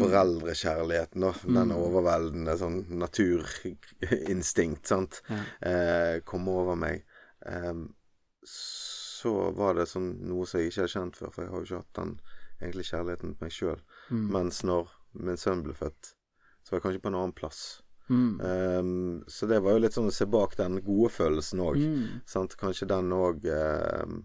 foreldrekjærligheten, 0.00 1.20
da, 1.24 1.32
Mm. 1.44 1.54
den 1.54 1.72
overveldende 1.72 2.56
sånn 2.58 2.84
naturinstinkt, 2.98 4.86
sant, 4.86 5.22
Ja. 5.28 5.40
eh, 5.62 6.20
kom 6.20 6.48
over 6.48 6.76
meg, 6.76 7.04
eh, 7.46 7.74
så 8.44 9.52
var 9.54 9.74
det 9.74 9.88
sånn 9.88 10.20
noe 10.22 10.46
som 10.46 10.60
jeg 10.60 10.70
ikke 10.70 10.80
hadde 10.82 10.94
kjent 10.94 11.16
før, 11.16 11.32
for 11.32 11.42
jeg 11.42 11.50
har 11.50 11.58
jo 11.58 11.64
ikke 11.64 11.76
hatt 11.84 11.94
den 11.94 12.20
egentlig 12.62 12.84
kjærligheten 12.90 13.34
til 13.36 13.44
meg 13.44 13.52
sjøl. 13.52 13.80
Mm. 14.10 14.30
Mens 14.32 14.62
når 14.62 14.88
min 15.14 15.36
sønn 15.36 15.62
ble 15.62 15.74
født, 15.74 16.14
så 16.64 16.70
var 16.72 16.80
jeg 16.80 16.82
kanskje 16.82 17.02
på 17.02 17.08
en 17.08 17.14
annen 17.14 17.32
plass. 17.32 17.82
Mm. 18.10 18.40
Um, 18.42 19.22
så 19.30 19.46
det 19.46 19.60
var 19.62 19.76
jo 19.76 19.82
litt 19.84 19.94
sånn 19.96 20.10
å 20.10 20.14
se 20.14 20.26
bak 20.26 20.56
den 20.58 20.80
gode 20.84 21.12
følelsen 21.14 21.62
òg. 21.62 21.78
Mm. 21.78 22.20
Kanskje 22.60 22.88
den 22.90 23.12
òg 23.14 23.46
uh, 23.46 24.16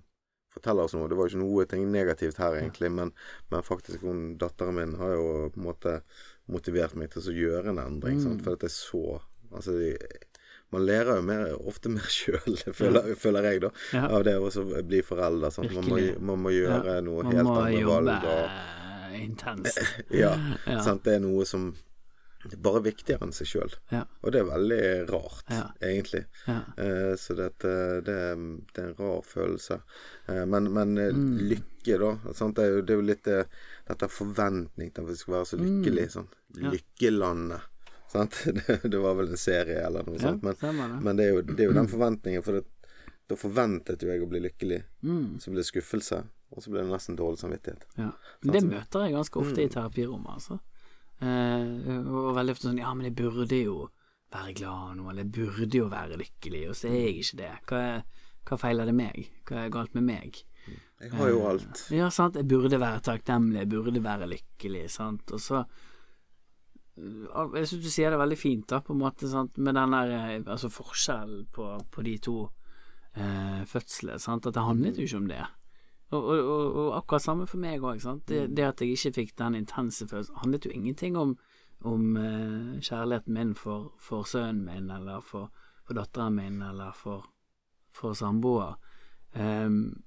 forteller 0.56 0.88
oss 0.88 0.96
noe. 0.98 1.10
Det 1.12 1.18
var 1.20 1.27
jo 1.30 1.36
ikke 1.36 1.44
noe 1.44 1.65
ting 1.70 1.88
negativt 1.94 2.39
her, 2.42 2.58
egentlig, 2.62 2.92
men, 2.96 3.12
men 3.51 3.65
faktisk 3.68 4.06
hun 4.08 4.38
datteren 4.42 4.77
min 4.80 4.96
har 5.01 5.15
jo 5.18 5.27
på 5.54 5.62
en 5.62 5.68
måte 5.70 5.98
motivert 6.51 6.96
meg 7.00 7.12
til 7.13 7.30
å 7.30 7.36
gjøre 7.36 7.74
en 7.74 7.82
endring. 7.84 8.22
Sant? 8.24 8.44
For 8.46 8.58
at 8.60 8.68
jeg 8.68 8.75
så 8.75 9.06
Altså, 9.56 9.72
de, 9.77 9.92
man 10.74 10.82
lærer 10.84 11.20
jo 11.20 11.24
mer, 11.24 11.44
ofte 11.70 11.88
mer 11.94 12.08
sjøl, 12.12 12.58
føler, 12.75 13.13
føler 13.15 13.46
jeg, 13.48 13.62
da, 13.63 13.70
Ja. 13.94 14.08
av 14.18 14.25
det 14.27 14.34
å 14.42 14.50
bli 14.84 15.00
forelder. 15.06 15.54
Man, 15.70 15.86
må, 15.88 16.00
man 16.32 16.42
må 16.44 16.51
gjøre 16.51 16.96
Ja. 16.98 17.04
noe 17.06 17.24
Man 17.24 17.38
helt 17.38 17.48
må 17.48 17.62
jobbe 17.72 17.94
valg. 17.94 18.25
Og, 18.34 19.15
intenst. 19.22 19.80
ja, 20.24 20.34
Ja. 20.68 20.82
Sant? 20.84 21.06
Det 21.06 21.13
er 21.20 21.24
noe 21.24 21.46
som 21.48 21.70
det 22.50 22.58
er 22.58 22.62
bare 22.66 22.82
viktigere 22.86 23.25
enn 23.25 23.34
seg 23.36 23.48
sjøl. 23.50 23.74
Ja. 23.92 24.04
Og 24.22 24.32
det 24.34 24.40
er 24.42 24.50
veldig 24.50 24.80
rart, 25.10 25.44
Ja. 25.50 25.64
egentlig. 25.82 26.25
Ja. 26.48 26.60
Eh, 26.78 27.14
så 27.20 27.36
dette, 27.38 27.72
det, 28.06 28.18
det 28.74 28.84
er 28.84 28.90
en 28.92 28.96
rar 29.00 29.22
følelse. 29.25 29.80
Eh, 30.28 30.44
men 30.46 30.72
men 30.74 30.98
eh, 30.98 31.12
Mm. 31.16 31.38
lykke, 31.52 31.98
da. 32.02 32.34
Sant? 32.34 32.56
Det, 32.56 32.64
er 32.66 32.75
jo, 32.75 32.82
det 32.82 32.94
er 32.94 33.00
jo 33.02 33.08
litt 33.12 33.28
eh, 33.28 33.44
dette 33.88 34.08
forventning 34.10 34.92
til 34.94 35.04
at 35.04 35.10
vi 35.10 35.16
skal 35.20 35.34
være 35.40 35.50
så 35.54 35.58
lykkelige. 35.62 36.12
Sånn. 36.20 36.30
Mm. 36.56 36.62
Ja. 36.64 36.72
Lykkelandet. 36.78 37.62
Sant? 38.12 38.38
Det, 38.56 38.80
det 38.90 39.00
var 39.02 39.16
vel 39.18 39.30
en 39.34 39.38
serie 39.42 39.82
eller 39.86 40.06
noe 40.08 40.20
sånt. 40.22 40.44
Men, 40.46 41.02
men 41.04 41.18
det, 41.18 41.25
er 41.25 41.34
jo, 41.36 41.42
det 41.42 41.60
er 41.66 41.68
jo 41.72 41.75
den 41.82 41.90
forventningen. 41.92 42.44
For 42.46 42.62
da 43.28 43.36
forventet 43.36 44.04
jo 44.06 44.12
jeg 44.14 44.22
å 44.22 44.30
bli 44.30 44.40
lykkelig. 44.46 44.84
Mm. 45.04 45.40
Så 45.42 45.50
ble 45.52 45.64
det 45.64 45.66
skuffelse, 45.72 46.20
og 46.54 46.62
så 46.64 46.70
ble 46.72 46.84
det 46.84 46.92
nesten 46.94 47.18
dårlig 47.18 47.42
samvittighet. 47.42 47.88
Ja. 47.98 48.12
Men 48.46 48.54
det 48.54 48.62
møter 48.70 49.08
jeg 49.08 49.16
ganske 49.18 49.42
ofte 49.42 49.64
i 49.66 49.68
terapirommet, 49.74 50.30
altså. 50.38 50.60
Eh, 51.24 52.02
og 52.12 52.34
veldig 52.36 52.56
ofte 52.56 52.68
sånn 52.68 52.82
Ja, 52.82 52.92
men 52.94 53.08
jeg 53.08 53.16
burde 53.16 53.60
jo 53.62 53.86
være 54.36 54.56
glad 54.58 54.98
nå, 54.98 55.08
eller 55.10 55.24
jeg 55.24 55.32
burde 55.38 55.80
jo 55.80 55.88
være 55.92 56.20
lykkelig, 56.20 56.66
og 56.72 56.76
så 56.76 56.90
er 56.92 57.00
jeg 57.06 57.22
ikke 57.22 57.40
det. 57.40 57.54
Hva, 57.70 57.82
hva 58.50 58.60
feiler 58.60 58.90
det 58.90 58.96
meg? 58.98 59.32
Hva 59.48 59.64
er 59.64 59.74
galt 59.74 59.96
med 59.96 60.08
meg? 60.10 60.44
Jeg 61.02 61.12
har 61.12 61.30
jo 61.30 61.42
alt. 61.50 61.82
Ja, 61.94 62.08
sant. 62.14 62.38
Jeg 62.40 62.48
burde 62.50 62.80
være 62.82 63.04
takknemlig, 63.04 63.60
jeg 63.62 63.72
burde 63.72 64.04
være 64.04 64.30
lykkelig, 64.32 64.86
sant. 64.92 65.32
Og 65.36 65.42
så 65.44 65.64
øh, 66.98 67.58
Jeg 67.60 67.68
syns 67.68 67.84
du 67.84 67.92
sier 67.92 68.14
det 68.14 68.20
veldig 68.22 68.38
fint, 68.40 68.68
da, 68.72 68.80
på 68.80 68.96
en 68.96 69.04
måte, 69.04 69.30
sant, 69.30 69.58
med 69.58 69.76
den 69.76 69.96
der 69.96 70.14
eh, 70.16 70.40
Altså 70.40 70.72
forskjellen 70.72 71.48
på, 71.54 71.68
på 71.92 72.06
de 72.08 72.16
to 72.18 72.38
eh, 73.14 73.62
fødslene, 73.68 74.20
sant. 74.24 74.48
At 74.48 74.56
det 74.56 74.64
handlet 74.66 75.00
jo 75.00 75.08
ikke 75.08 75.22
om 75.24 75.30
det. 75.32 75.44
Og, 76.14 76.22
og, 76.22 76.40
og, 76.40 76.76
og 76.76 76.98
akkurat 77.00 77.24
samme 77.26 77.48
for 77.50 77.62
meg 77.62 77.84
òg. 77.84 78.04
Det, 78.30 78.46
det 78.56 78.66
at 78.68 78.82
jeg 78.82 78.96
ikke 78.96 79.14
fikk 79.20 79.38
den 79.42 79.58
intense 79.58 80.08
følelsen, 80.08 80.38
handlet 80.44 80.68
jo 80.68 80.74
ingenting 80.76 81.18
om, 81.18 81.36
om 81.82 82.18
uh, 82.18 82.76
kjærligheten 82.80 83.34
min 83.34 83.56
for, 83.58 83.94
for 84.00 84.28
sønnen 84.30 84.66
min, 84.68 84.92
eller 84.94 85.24
for, 85.26 85.50
for 85.88 85.98
datteren 85.98 86.38
min, 86.38 86.62
eller 86.62 86.94
for, 86.94 87.26
for 87.94 88.14
samboer. 88.14 88.78
Um, 89.34 90.04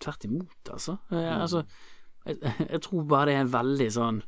tvert 0.00 0.24
imot, 0.24 0.70
altså. 0.72 0.96
Eh, 1.12 1.40
altså 1.40 1.64
jeg, 2.24 2.38
jeg 2.70 2.80
tror 2.82 3.02
bare 3.08 3.26
det 3.28 3.34
er 3.36 3.50
veldig 3.52 3.90
sånn 3.92 4.22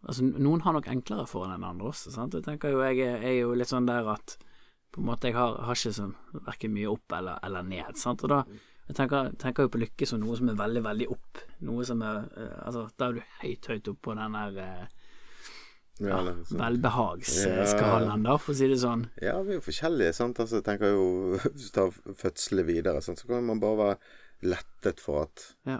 Altså, 0.00 0.24
noen 0.24 0.62
har 0.64 0.72
nok 0.72 0.86
enklere 0.88 1.26
for 1.28 1.44
det 1.44 1.58
enn 1.58 1.64
andre 1.68 1.90
også, 1.90 2.08
sant. 2.14 2.32
Jeg 2.32 2.46
tenker 2.46 2.72
jo, 2.72 2.78
jeg 2.80 2.96
jeg 3.02 3.18
er 3.20 3.34
jo 3.42 3.50
litt 3.52 3.68
sånn 3.68 3.84
der 3.84 4.06
at 4.08 4.38
på 4.90 5.00
en 5.00 5.06
måte 5.06 5.28
jeg 5.30 5.36
har, 5.38 5.56
har 5.66 5.74
ikke 5.78 5.92
sånn 5.94 6.14
verken 6.46 6.72
mye 6.74 6.90
opp 6.90 7.12
eller, 7.18 7.38
eller 7.46 7.62
ned, 7.62 7.96
sant. 8.00 8.24
Og 8.26 8.32
da 8.32 8.40
jeg 8.90 8.96
tenker, 8.98 9.28
tenker 9.38 9.62
jo 9.68 9.70
på 9.70 9.78
lykke 9.84 10.06
som 10.10 10.18
noe 10.22 10.34
som 10.38 10.48
er 10.50 10.56
veldig, 10.58 10.80
veldig 10.82 11.06
opp. 11.14 11.42
Noe 11.68 11.84
som 11.86 12.00
er 12.02 12.24
eh, 12.36 12.56
Altså, 12.66 12.88
da 12.98 13.06
er 13.10 13.12
du 13.12 13.20
høyt, 13.42 13.68
høyt 13.70 13.90
opp 13.92 14.00
på 14.02 14.16
den 14.18 14.34
der 14.34 14.56
eh, 14.64 14.88
Ja, 16.00 16.16
sånn. 16.24 16.58
velbehagsskalaen, 16.58 18.24
da, 18.24 18.34
for 18.40 18.54
å 18.54 18.56
si 18.58 18.66
det 18.70 18.78
sånn. 18.82 19.04
Ja, 19.22 19.36
vi 19.44 19.54
er 19.54 19.60
jo 19.60 19.64
forskjellige, 19.68 20.14
sant. 20.16 20.40
Altså, 20.42 20.58
jeg 20.60 20.66
tenker 20.70 20.94
jo 20.94 21.06
Hvis 21.54 21.68
du 21.70 21.76
tar 21.76 21.94
fødselen 22.24 22.66
videre, 22.68 23.02
sant, 23.04 23.20
så 23.22 23.30
kan 23.30 23.46
man 23.46 23.60
bare 23.62 23.78
være 23.84 24.50
lettet 24.54 25.02
for 25.04 25.26
at 25.28 25.46
Ja. 25.68 25.78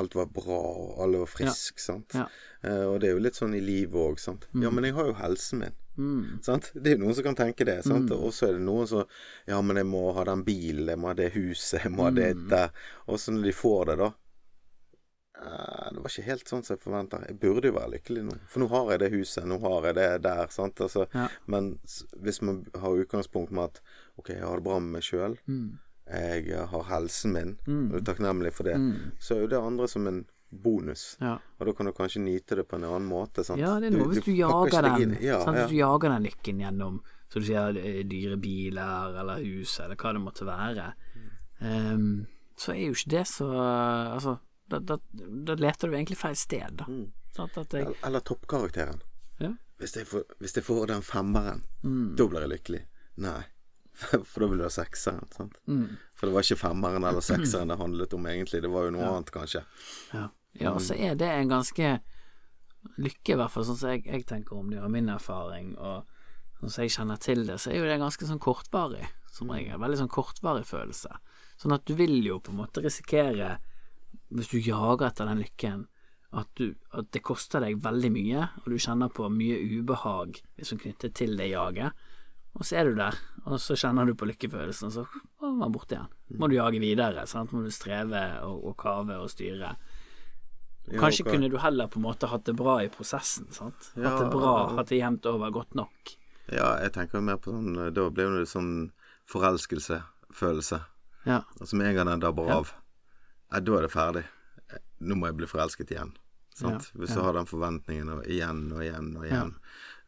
alt 0.00 0.14
var 0.16 0.26
bra, 0.32 0.56
og 0.56 0.98
alle 1.04 1.18
var 1.22 1.28
friske, 1.28 1.78
sant. 1.80 2.14
Ja. 2.16 2.26
Eh, 2.64 2.86
og 2.88 2.98
det 3.02 3.10
er 3.10 3.14
jo 3.18 3.22
litt 3.26 3.36
sånn 3.38 3.54
i 3.54 3.60
livet 3.62 4.00
òg, 4.00 4.18
sant. 4.20 4.48
Ja, 4.56 4.70
men 4.72 4.84
jeg 4.88 4.96
har 4.96 5.10
jo 5.12 5.18
helsen 5.20 5.60
min. 5.62 5.76
Mm. 5.98 6.42
Sant? 6.42 6.70
Det 6.74 6.86
er 6.92 6.96
jo 6.96 7.04
noen 7.04 7.14
som 7.14 7.24
kan 7.24 7.34
tenke 7.36 7.64
det. 7.68 7.84
Mm. 7.84 8.06
Og 8.16 8.32
så 8.32 8.48
er 8.48 8.52
det 8.56 8.62
noen 8.64 8.86
som 8.88 9.04
Ja, 9.46 9.60
men 9.60 9.76
jeg 9.76 9.86
må 9.86 10.12
ha 10.14 10.24
den 10.24 10.42
bilen, 10.44 10.86
jeg 10.88 10.98
må 10.98 11.08
ha 11.08 11.14
det 11.14 11.32
huset, 11.34 11.82
jeg 11.84 11.92
må 11.92 12.04
ha 12.04 12.10
det 12.10 12.34
Mm. 12.36 12.48
der. 12.48 12.70
Og 13.08 13.18
så 13.18 13.32
når 13.32 13.42
de 13.44 13.52
får 13.52 13.84
det, 13.86 13.98
da 13.98 14.12
eh, 15.42 15.90
Det 15.92 15.98
var 16.02 16.08
ikke 16.10 16.26
helt 16.28 16.48
sånn 16.48 16.64
som 16.64 16.76
jeg 16.76 16.82
forventa. 16.84 17.20
Jeg 17.26 17.38
burde 17.40 17.68
jo 17.70 17.72
være 17.76 17.92
lykkelig 17.98 18.24
nå. 18.28 18.36
For 18.48 18.60
nå 18.62 18.68
har 18.72 18.90
jeg 18.92 19.00
det 19.00 19.10
huset, 19.12 19.44
nå 19.48 19.58
har 19.60 19.82
jeg 19.88 19.94
det 19.94 20.22
der. 20.22 20.46
Sant? 20.48 20.80
Altså, 20.80 21.06
Ja. 21.14 21.28
Men 21.46 21.78
hvis 22.22 22.42
man 22.42 22.64
har 22.74 22.90
utgangspunkt 23.04 23.50
med 23.50 23.64
at 23.64 23.80
OK, 24.18 24.28
jeg 24.30 24.40
har 24.42 24.56
det 24.56 24.64
bra 24.64 24.78
med 24.78 24.92
meg 24.92 25.02
sjøl, 25.02 25.36
Mm. 25.48 25.78
jeg 26.08 26.66
har 26.68 26.82
helsen 26.84 27.32
min, 27.32 27.58
Mm. 27.66 27.90
og 27.92 27.96
er 28.00 28.12
takknemlig 28.14 28.52
for 28.52 28.64
det, 28.64 28.76
Mm. 28.76 29.12
så 29.18 29.34
er 29.36 29.40
jo 29.40 29.46
det 29.48 29.58
andre 29.58 29.88
som 29.88 30.06
en 30.06 30.26
bonus. 30.52 31.16
Ja. 31.20 31.38
Og 31.58 31.66
da 31.66 31.72
kan 31.72 31.88
du 31.88 31.92
kanskje 31.96 32.20
nyte 32.20 32.56
det 32.58 32.66
på 32.68 32.76
en 32.76 32.84
annen 32.84 33.06
måte. 33.08 33.42
Sant? 33.44 33.58
Ja, 33.60 33.78
det 33.80 33.88
er 33.88 33.96
noe 33.96 34.10
hvis 34.12 34.20
du, 34.24 34.30
du 34.30 34.36
jager 34.36 34.84
den 34.84 35.16
Ja, 35.24 35.38
sant? 35.44 35.56
ja. 35.56 35.62
Hvis 35.64 35.72
du 35.72 35.78
jager 35.80 36.12
den 36.12 36.26
lykken 36.28 36.60
gjennom 36.60 36.98
Så 37.32 37.40
du 37.40 37.46
sier 37.48 37.78
eh, 37.80 38.02
dyre 38.04 38.36
biler 38.36 39.16
eller 39.22 39.40
hus 39.40 39.78
eller 39.80 39.96
hva 39.96 40.12
det 40.12 40.20
måtte 40.20 40.44
være, 40.44 40.90
um, 41.64 42.26
så 42.60 42.74
er 42.74 42.82
jo 42.90 42.92
ikke 42.98 43.10
det 43.14 43.22
så 43.30 43.46
Altså, 43.56 44.34
da, 44.68 44.78
da, 44.78 44.98
da 45.48 45.56
leter 45.56 45.88
du 45.88 45.96
egentlig 45.96 46.18
feil 46.20 46.36
sted, 46.36 46.76
da. 46.82 46.84
Mm. 46.88 47.08
Jeg, 47.32 47.94
Eller, 48.04 48.20
toppkarakteren. 48.20 49.00
Ja. 49.40 49.54
Hvis, 49.80 49.96
jeg 49.96 50.06
får, 50.06 50.26
hvis 50.38 50.54
jeg 50.56 50.64
får 50.68 50.86
den 50.92 51.02
femmeren, 51.02 51.64
Mm. 51.82 52.12
da 52.16 52.26
blir 52.28 52.44
jeg 52.44 52.50
lykkelig. 52.52 52.82
Nei. 53.24 53.40
For 54.28 54.40
da 54.44 54.46
vil 54.52 54.60
du 54.60 54.64
ha 54.64 54.70
sekseren. 54.70 55.26
Sant? 55.34 55.56
mm, 55.66 55.88
For 56.14 56.28
det 56.28 56.34
var 56.36 56.44
ikke 56.46 56.60
femmeren 56.60 57.04
eller 57.08 57.24
sekseren 57.32 57.72
det 57.72 57.78
handlet 57.80 58.14
om 58.14 58.28
egentlig. 58.30 58.60
Det 58.62 58.70
var 58.70 58.84
jo 58.86 58.92
noe 58.94 59.08
annet, 59.08 59.32
kanskje. 59.34 59.64
ja. 60.12 60.28
Ja, 60.60 60.72
så 60.80 60.96
er 60.96 61.16
det 61.18 61.28
en 61.32 61.52
ganske 61.52 61.94
lykke, 62.98 63.34
i 63.34 63.38
hvert 63.38 63.52
fall 63.52 63.66
sånn 63.66 63.78
som 63.78 63.92
jeg, 63.94 64.04
jeg 64.08 64.26
tenker 64.28 64.58
om 64.58 64.70
det, 64.72 64.80
og 64.82 64.90
min 64.92 65.10
erfaring, 65.12 65.74
og 65.78 66.08
sånn 66.60 66.74
som 66.74 66.84
jeg 66.84 66.94
kjenner 66.96 67.20
til 67.22 67.44
det, 67.48 67.58
så 67.62 67.72
er 67.72 67.80
jo 67.80 67.88
det 67.88 68.00
ganske 68.02 68.28
sånn 68.28 68.42
kortvarig, 68.42 69.06
som 69.32 69.52
regel. 69.54 69.80
Veldig 69.80 70.02
sånn 70.02 70.12
kortvarig 70.12 70.66
følelse. 70.68 71.14
Sånn 71.60 71.74
at 71.76 71.86
du 71.88 71.94
vil 71.98 72.18
jo 72.26 72.40
på 72.42 72.52
en 72.52 72.60
måte 72.64 72.82
risikere, 72.84 73.56
hvis 74.32 74.50
du 74.52 74.58
jager 74.60 75.08
etter 75.08 75.28
den 75.30 75.42
lykken, 75.44 75.86
at, 76.32 76.48
du, 76.56 76.72
at 76.96 77.10
det 77.12 77.20
koster 77.24 77.60
deg 77.60 77.82
veldig 77.84 78.10
mye, 78.12 78.46
og 78.62 78.70
du 78.72 78.78
kjenner 78.80 79.12
på 79.12 79.28
mye 79.32 79.58
ubehag 79.76 80.38
liksom 80.60 80.80
knyttet 80.80 81.14
til 81.18 81.36
det 81.36 81.50
jaget. 81.50 81.92
Og 82.56 82.64
så 82.68 82.78
er 82.80 82.88
du 82.88 82.96
der, 82.96 83.16
og 83.46 83.60
så 83.60 83.76
kjenner 83.80 84.08
du 84.08 84.14
på 84.16 84.28
lykkefølelsen, 84.28 84.90
og 84.90 84.94
så 84.94 85.04
var 85.40 85.52
den 85.66 85.74
borte 85.74 85.96
igjen. 85.96 86.10
Må 86.40 86.48
du 86.48 86.56
jage 86.56 86.80
videre, 86.82 87.26
sant? 87.28 87.52
må 87.52 87.64
du 87.64 87.72
streve 87.72 88.22
og, 88.44 88.64
og 88.70 88.76
kave 88.80 89.16
og 89.20 89.30
styre. 89.32 89.74
Ja, 90.90 90.98
Kanskje 91.00 91.24
hva- 91.24 91.30
kunne 91.32 91.48
du 91.50 91.58
heller 91.58 91.86
på 91.88 91.96
en 92.00 92.02
måte 92.02 92.26
hatt 92.28 92.44
det 92.44 92.56
bra 92.58 92.78
i 92.82 92.88
prosessen, 92.88 93.46
sant? 93.54 93.92
Hatt 93.94 94.18
det 94.18 94.30
bra, 94.32 94.68
hatt 94.76 94.88
det 94.88 94.98
jevnt 94.98 95.26
over 95.26 95.50
godt 95.54 95.74
nok. 95.78 96.16
Ja, 96.50 96.76
jeg 96.82 96.92
tenker 96.92 97.20
mer 97.22 97.36
på 97.36 97.52
sånn 97.54 97.94
Da 97.94 98.08
blir 98.10 98.38
det 98.38 98.48
sånn 98.50 98.90
forelskelsefølelse. 99.30 100.80
Ja. 101.24 101.42
Altså 101.60 101.76
med 101.76 101.86
en 101.88 101.94
gang 101.96 102.06
den 102.06 102.20
dabber 102.20 102.48
Ja. 102.48 102.56
av, 102.58 102.72
ja, 103.52 103.60
da 103.60 103.76
er 103.78 103.82
det 103.82 103.90
ferdig. 103.92 104.24
Nå 105.00 105.14
må 105.16 105.26
jeg 105.26 105.36
bli 105.36 105.46
forelsket 105.46 105.90
igjen. 105.90 106.12
Sant? 106.54 106.90
Ja, 106.94 107.00
Hvis 107.00 107.10
ja. 107.10 107.14
du 107.16 107.22
har 107.22 107.32
den 107.32 107.46
forventningen 107.46 108.08
og 108.12 108.24
igjen 108.26 108.72
og 108.72 108.80
igjen 108.82 109.16
og 109.16 109.24
igjen, 109.24 109.54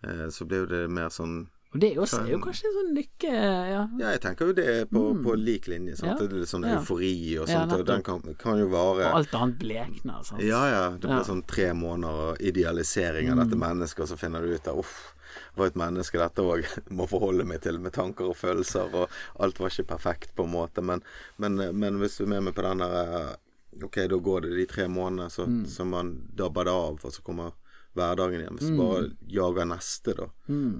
eh, 0.02 0.26
så 0.28 0.47
blir 0.47 0.61
jo 0.61 0.66
det 0.66 0.90
mer 0.90 1.09
sånn 1.09 1.49
Og 1.75 1.81
det 1.83 1.88
også 1.99 2.21
er 2.23 2.28
jo 2.31 2.38
kanskje 2.38 2.69
en 2.71 2.75
sånn 2.78 2.90
lykke 2.95 3.31
Ja. 3.35 3.81
Ja, 3.99 4.11
jeg 4.14 4.21
tenker 4.23 4.47
jo 4.47 4.54
det 4.54 4.64
er 4.71 4.85
på, 4.87 5.00
på 5.25 5.33
lik 5.35 5.66
linje. 5.66 5.97
Sant? 5.99 6.07
Mm. 6.07 6.12
Ja. 6.12 6.19
Det 6.21 6.37
er 6.37 6.43
litt 6.45 6.52
sånn 6.52 6.66
eufori 6.71 7.11
og 7.43 7.49
Ja, 7.50 7.64
sånt, 7.64 7.73
og 7.81 7.87
den 7.88 8.04
kan, 8.07 8.23
kan 8.38 8.61
jo 8.62 8.69
vare 8.71 9.09
Og 9.11 9.19
alt 9.19 9.35
annet 9.35 9.59
blekner, 9.59 10.21
sant. 10.23 10.43
Ja, 10.47 10.61
ja. 10.71 10.85
Det 10.95 11.09
blir 11.09 11.19
Ja. 11.19 11.26
sånn 11.26 11.43
tre 11.50 11.73
måneder 11.75 12.38
idealisering 12.40 13.33
av 13.33 13.43
dette 13.43 13.59
mennesket, 13.59 14.04
og 14.07 14.09
så 14.12 14.16
finner 14.21 14.40
du 14.47 14.54
ut 14.54 14.69
av 14.71 14.78
uff, 14.78 15.14
var 15.59 15.66
et 15.66 15.75
menneske 15.78 16.19
dette 16.19 16.43
òg 16.47 16.62
må 16.99 17.09
forholde 17.11 17.45
meg 17.45 17.61
til, 17.66 17.81
med 17.83 17.93
tanker 17.93 18.31
og 18.31 18.37
følelser, 18.38 18.95
og 18.95 19.11
alt 19.43 19.59
var 19.59 19.75
ikke 19.75 19.88
perfekt 19.97 20.35
på 20.38 20.47
en 20.47 20.54
måte, 20.54 20.83
men, 20.83 21.02
men, 21.43 21.59
men 21.75 21.99
hvis 21.99 22.19
du 22.21 22.25
er 22.28 22.31
med 22.37 22.43
meg 22.49 22.54
på 22.54 22.62
den 22.62 22.78
der 22.85 22.95
eh, 23.02 23.35
Ok, 23.83 23.97
da 24.07 24.14
går 24.23 24.45
det 24.45 24.52
de 24.54 24.64
tre 24.71 24.85
månedene, 24.87 25.26
så, 25.35 25.49
så 25.66 25.83
man 25.83 26.12
dabber 26.38 26.69
det 26.69 26.75
av, 26.78 27.00
og 27.02 27.11
så 27.11 27.23
kommer 27.26 27.50
hverdagen 27.95 28.41
igjen. 28.41 28.57
Hvis 28.59 28.71
du 28.73 28.79
bare 28.79 29.03
jager 29.31 29.69
neste, 29.69 30.15
da, 30.19 30.27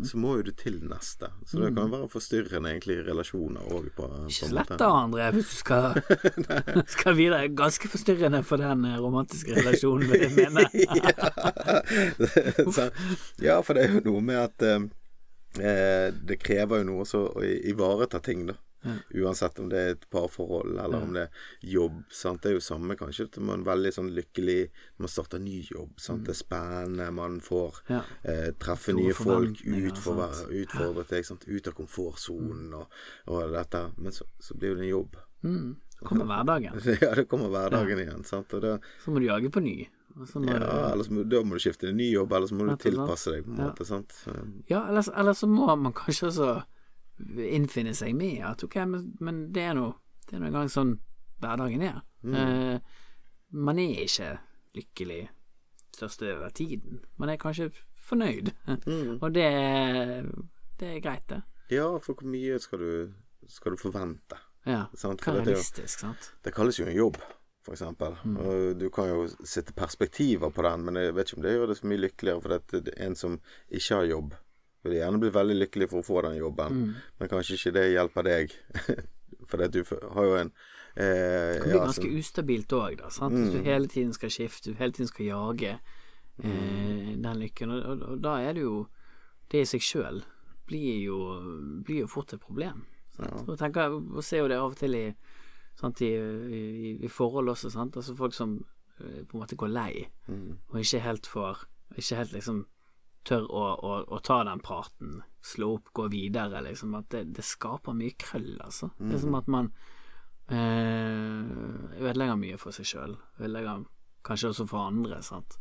så 0.09 0.21
må 0.21 0.37
jo 0.39 0.47
du 0.49 0.51
til 0.59 0.81
neste. 0.89 1.31
Så 1.47 1.61
det 1.63 1.71
kan 1.77 1.87
jo 1.87 1.93
være 1.95 2.11
forstyrrende 2.13 2.73
egentlig 2.75 2.99
i 2.99 3.05
relasjoner 3.07 3.71
òg, 3.71 3.89
Ikke 3.93 4.35
slett 4.35 4.57
lett 4.59 4.75
da, 4.81 4.91
André, 5.05 5.31
hvis 5.37 5.53
du 5.53 5.57
skal, 5.61 6.01
skal 6.97 7.17
videre. 7.19 7.49
Ganske 7.55 7.91
forstyrrende 7.93 8.43
for 8.47 8.63
den 8.63 8.85
eh, 8.89 8.99
romantiske 9.03 9.55
relasjonen, 9.61 10.11
vil 10.11 10.27
jeg 10.27 10.35
mene. 10.35 10.67
ja. 10.99 12.91
ja, 13.49 13.61
for 13.63 13.77
det 13.77 13.87
er 13.87 13.99
jo 13.99 14.05
noe 14.11 14.25
med 14.25 14.41
at 14.43 14.67
eh, 14.67 14.87
eh, 15.61 16.09
det 16.15 16.41
krever 16.43 16.83
jo 16.83 16.91
noe 16.91 17.07
å 17.07 17.45
ivareta 17.45 18.21
ting, 18.25 18.47
da. 18.51 18.59
Uansett 19.15 19.59
om 19.59 19.69
det 19.69 19.79
er 19.79 19.91
et 19.95 20.07
parforhold 20.11 20.79
eller 20.79 21.03
om 21.03 21.13
det 21.17 21.23
er 21.29 21.31
jobb. 21.75 22.03
Sant? 22.11 22.43
Det 22.43 22.51
er 22.51 22.57
jo 22.59 22.65
samme 22.65 22.97
kanskje 23.01 23.25
at 23.29 23.39
man 23.41 23.61
er 23.63 23.69
veldig 23.71 23.93
sånn 23.97 24.11
lykkelig 24.15 24.59
Man 24.99 25.09
starter 25.09 25.39
ny 25.41 25.61
jobb. 25.71 25.95
Sant? 26.01 26.25
Det 26.27 26.35
er 26.35 26.41
spennende. 26.41 27.11
Man 27.13 27.41
får 27.41 27.81
Ja. 27.89 28.03
eh, 28.25 28.51
treffe 28.59 28.93
Store 28.93 29.03
nye 29.03 29.15
folk. 29.15 29.63
Utfordre, 29.65 30.49
utfordre 30.63 31.05
deg. 31.09 31.31
Ut 31.57 31.69
av 31.69 31.75
komfortsonen 31.75 32.75
og, 32.75 32.87
og 33.29 33.53
dette. 33.53 33.85
Men 33.99 34.13
så, 34.13 34.25
så 34.41 34.55
blir 34.55 34.75
det 34.77 34.85
en 34.85 34.91
jobb. 34.93 35.17
Mm. 35.45 35.77
Kommer 36.05 36.25
hverdagen. 36.29 36.75
ja, 37.03 37.15
det 37.15 37.29
kommer 37.29 37.49
hverdagen 37.49 37.99
igjen. 38.03 38.25
Sant? 38.25 38.49
Det, 38.61 38.79
Så 39.05 39.11
må 39.13 39.21
du 39.23 39.27
jage 39.31 39.51
på 39.51 39.61
ny. 39.65 39.89
Ja, 40.15 40.55
eller 40.55 40.93
ellers 40.93 41.09
må, 41.11 41.25
da 41.27 41.41
må 41.43 41.57
du 41.57 41.63
skifte 41.65 41.89
en 41.91 41.97
ny 41.99 42.13
jobb, 42.13 42.31
eller 42.37 42.47
så 42.47 42.55
må 42.55 42.69
du 42.69 42.77
tilpasse 42.79 43.33
deg 43.35 43.45
på 43.47 43.51
en 43.51 43.57
Ja. 43.59 43.65
måte. 43.73 43.85
Sant? 43.89 44.13
Ja 44.71 44.85
ellers, 44.89 45.09
eller 45.11 45.35
så 45.35 45.49
må 45.51 45.67
man 45.77 45.93
kanskje 45.93 46.29
også 46.29 46.51
innfinne 47.21 47.95
seg 47.95 48.15
med 48.19 48.43
at 48.47 48.65
ok, 48.67 48.77
men, 48.91 49.13
men 49.21 49.47
det 49.55 49.63
er 49.71 49.77
nå 49.79 49.93
det 50.25 50.37
er 50.37 50.41
nå 50.41 50.49
engang 50.49 50.71
sånn 50.73 50.95
hverdagen 51.43 51.83
er. 51.85 51.99
Mm. 52.25 52.35
Eh, 52.35 52.79
man 53.55 53.79
er 53.83 54.05
ikke 54.07 54.31
lykkelig 54.75 55.21
største 55.95 56.31
over 56.39 56.55
tiden. 56.57 57.03
Man 57.21 57.29
er 57.31 57.41
kanskje 57.41 57.71
fornøyd, 58.09 58.51
Mm. 58.87 59.19
og 59.23 59.35
det, 59.35 59.51
det 60.81 60.89
er 60.97 61.01
greit, 61.05 61.29
det. 61.29 61.43
Ja, 61.71 61.87
for 62.01 62.17
hvor 62.17 62.29
mye 62.29 62.59
skal 62.61 62.79
du, 62.81 63.13
skal 63.49 63.77
du 63.77 63.81
forvente? 63.81 64.41
Ja. 64.67 64.87
Sant? 64.97 65.23
For 65.25 65.37
er 65.37 65.45
det, 65.45 65.55
realistisk, 65.55 66.01
sant? 66.01 66.33
det 66.45 66.55
kalles 66.57 66.79
jo 66.81 66.87
en 66.89 66.97
jobb, 66.97 67.19
for 67.65 67.77
eksempel. 67.77 68.17
Mm. 68.25 68.37
Og 68.41 68.81
du 68.81 68.89
kan 68.93 69.09
jo 69.13 69.27
sette 69.45 69.77
perspektiver 69.77 70.53
på 70.53 70.65
den, 70.65 70.85
men 70.89 71.01
jeg 71.01 71.15
vet 71.17 71.31
ikke 71.31 71.41
om 71.41 71.47
det 71.47 71.55
gjør 71.55 71.71
det 71.73 71.79
så 71.79 71.93
mye 71.93 72.03
lykkeligere, 72.07 72.41
for 72.41 72.57
det 72.57 72.95
er 72.97 73.07
en 73.07 73.17
som 73.17 73.39
ikke 73.69 74.01
har 74.01 74.11
jobb, 74.11 74.35
vil 74.85 74.97
gjerne 74.99 75.19
bli 75.23 75.31
veldig 75.35 75.57
lykkelig 75.63 75.89
for 75.91 76.01
å 76.03 76.07
få 76.07 76.23
den 76.29 76.39
jobben, 76.39 76.73
Mm. 76.79 76.95
men 77.21 77.29
kanskje 77.33 77.57
ikke 77.59 77.73
det 77.79 77.85
hjelper 77.95 78.23
deg. 78.29 78.55
for 79.49 79.67
du 79.69 79.83
har 80.15 80.25
jo 80.25 80.37
en 80.41 80.53
eh, 80.97 81.05
Det 81.05 81.61
kan 81.61 81.69
bli 81.69 81.77
ja, 81.79 81.85
ganske 81.85 82.11
ustabilt 82.19 82.73
òg, 82.73 82.97
da. 83.03 83.11
Sant? 83.11 83.35
Hvis 83.35 83.53
du 83.53 83.63
hele 83.67 83.89
tiden 83.89 84.13
skal 84.17 84.31
skifte, 84.31 84.71
du 84.73 84.79
hele 84.79 84.93
tiden 84.93 85.09
skal 85.11 85.27
jage 85.27 85.73
eh, 86.43 87.15
den 87.17 87.39
lykken, 87.41 87.71
og, 87.71 87.85
og, 87.93 88.03
og 88.15 88.23
da 88.25 88.39
er 88.43 88.55
det 88.57 88.63
jo 88.65 88.87
Det 89.53 89.61
i 89.61 89.67
seg 89.69 89.83
sjøl 89.85 90.23
blir, 90.67 91.03
jo- 91.05 91.83
blir 91.85 92.01
jo 92.01 92.07
fort 92.09 92.33
et 92.33 92.41
problem. 92.41 92.87
Ja. 93.19 93.29
Og 93.47 93.59
tenker, 93.61 93.93
og 93.93 94.25
ser 94.25 94.41
jo 94.41 94.49
det 94.49 94.57
av 94.57 94.71
og 94.73 94.79
til 94.81 94.95
i, 94.97 95.03
sant, 95.77 96.01
i, 96.01 96.09
i, 96.17 96.95
i 97.05 97.09
forhold 97.13 97.53
også, 97.53 97.69
sant. 97.71 97.95
Altså 98.01 98.15
folk 98.17 98.33
som 98.35 98.55
eh, 98.99 99.21
på 99.29 99.37
en 99.37 99.43
måte 99.45 99.59
går 99.61 99.69
lei, 99.69 100.07
og 100.73 100.81
ikke 100.81 101.03
helt 101.05 101.27
får 101.29 101.67
Ikke 102.01 102.17
helt 102.17 102.33
liksom 102.33 102.65
tør 103.25 103.47
å, 103.51 103.65
å, 103.75 103.93
å 104.15 104.19
ta 104.25 104.43
den 104.45 104.61
praten, 104.65 105.23
slå 105.45 105.75
opp, 105.79 105.91
gå 105.97 106.09
videre, 106.13 106.61
liksom. 106.67 106.95
At 106.99 107.09
det, 107.15 107.25
det 107.37 107.45
skaper 107.45 107.97
mye 107.97 108.15
krøll, 108.21 108.55
altså. 108.65 108.91
Det 109.01 109.17
er 109.19 109.23
som 109.25 109.35
at 109.41 109.49
man 109.53 109.73
eh, 110.49 112.01
ødelegger 112.05 112.39
mye 112.41 112.59
for 112.61 112.75
seg 112.77 112.89
sjøl. 112.89 113.15
Ødelegger 113.41 113.85
kanskje 114.25 114.51
også 114.53 114.67
for 114.71 114.89
andre, 114.91 115.21
sant. 115.25 115.59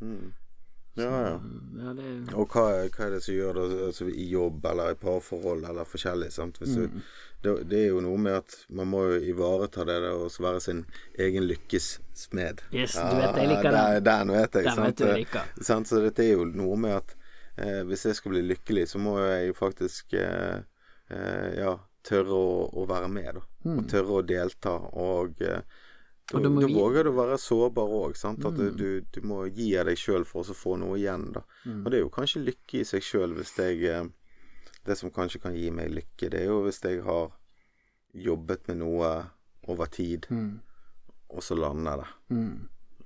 Ja, 0.94 1.08
ja. 1.10 1.38
Ja, 1.82 1.94
det, 1.98 2.10
Og 2.38 2.52
hva, 2.54 2.68
er- 2.84 2.90
hva 2.94 3.08
er 3.08 3.16
det 3.16 3.24
som 3.26 3.34
gjør 3.34 3.56
det 3.58 3.64
altså, 3.88 4.06
i 4.14 4.28
jobb 4.30 4.66
eller 4.70 4.92
i 4.94 4.98
parforhold 5.02 5.64
eller 5.66 5.88
forskjellig? 5.90 6.28
Sant? 6.36 6.60
Hvis 6.62 6.76
du, 6.78 7.00
det, 7.42 7.56
det 7.72 7.80
er 7.80 7.90
jo 7.96 8.04
noe 8.06 8.20
med 8.22 8.38
at 8.44 8.54
man 8.78 8.92
må 8.92 9.02
jo 9.10 9.18
ivareta 9.34 9.88
det 9.90 9.98
og 10.12 10.28
være 10.46 10.62
sin 10.62 10.84
egen 11.18 11.48
lykkes 11.50 11.88
smed. 12.14 12.62
Yes, 12.72 12.94
du 12.94 13.18
vet 13.18 13.42
jeg 13.42 13.50
liker 13.56 13.74
den. 13.74 14.04
Den 14.06 14.36
vet 14.36 14.60
jeg. 14.60 14.70
Den 14.70 14.78
sant? 14.78 15.02
vet? 15.02 15.90
Så 15.90 16.04
dette 16.06 16.28
er 16.28 16.36
jo 16.38 16.46
noe 16.46 16.78
med 16.78 17.00
at 17.02 17.16
eh, 17.58 17.84
hvis 17.88 18.06
jeg 18.06 18.16
skal 18.16 18.32
bli 18.32 18.42
lykkelig, 18.42 18.88
så 18.90 19.00
må 19.00 19.18
jeg 19.20 19.56
faktisk 19.56 20.14
eh, 20.14 20.62
eh, 21.10 21.50
ja, 21.60 21.78
tørre 22.04 22.34
å, 22.36 22.70
å 22.74 22.86
være 22.90 23.08
med, 23.10 23.34
da. 23.36 23.42
Og 23.78 23.88
tørre 23.88 24.20
å 24.22 24.26
delta. 24.28 24.78
Og 24.94 25.42
eh, 25.42 25.62
da, 25.62 26.40
Hmm. 26.40 26.56
Og 26.56 26.62
da 26.64 26.68
våger 26.72 27.04
du 27.04 27.10
å 27.12 27.18
være 27.18 27.38
sårbar 27.38 27.90
òg. 28.00 28.14
At 28.16 28.38
Mm. 28.40 28.78
du, 28.78 29.02
du, 29.12 29.22
må 29.28 29.44
gi 29.54 29.76
av 29.78 29.86
deg 29.86 29.98
sjøl 30.00 30.24
for 30.26 30.42
å 30.48 30.54
få 30.56 30.78
noe 30.80 30.96
igjen. 30.98 31.32
da 31.34 31.42
Mm. 31.66 31.86
Og 31.86 31.92
det 31.92 31.98
er 32.00 32.04
jo 32.04 32.10
kanskje 32.10 32.44
lykke 32.46 32.80
i 32.80 32.84
seg 32.84 33.02
sjøl 33.04 33.34
hvis 33.36 33.52
jeg 33.58 33.84
eh, 33.84 34.04
Det 34.86 34.98
som 34.98 35.12
kanskje 35.12 35.40
kan 35.42 35.54
gi 35.56 35.70
meg 35.72 35.92
lykke, 35.92 36.30
det 36.30 36.40
er 36.42 36.46
jo 36.48 36.64
hvis 36.64 36.82
jeg 36.82 37.04
har 37.04 37.32
jobbet 38.14 38.68
med 38.68 38.78
noe 38.78 39.12
over 39.68 39.86
tid, 39.86 40.28
Mm. 40.30 40.60
og 41.30 41.42
så 41.44 41.56
lander 41.56 41.98
det. 41.98 42.08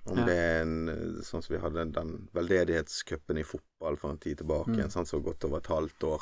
Om 0.08 0.26
det 0.26 0.36
er 0.38 0.62
en 0.62 0.76
eh, 0.90 1.24
Sånn 1.24 1.44
som 1.44 1.56
vi 1.56 1.62
hadde 1.62 1.88
den 1.92 2.28
veldedighetscupen 2.34 3.38
i 3.42 3.44
fotball 3.48 3.98
for 4.00 4.12
en 4.14 4.18
tid 4.24 4.38
tilbake, 4.44 4.70
Mm. 4.76 4.84
en 4.86 4.90
sånn 4.94 5.06
som 5.08 5.20
har 5.22 5.34
gått 5.34 5.44
over 5.46 5.58
et 5.58 5.68
halvt 5.68 6.04
år, 6.04 6.22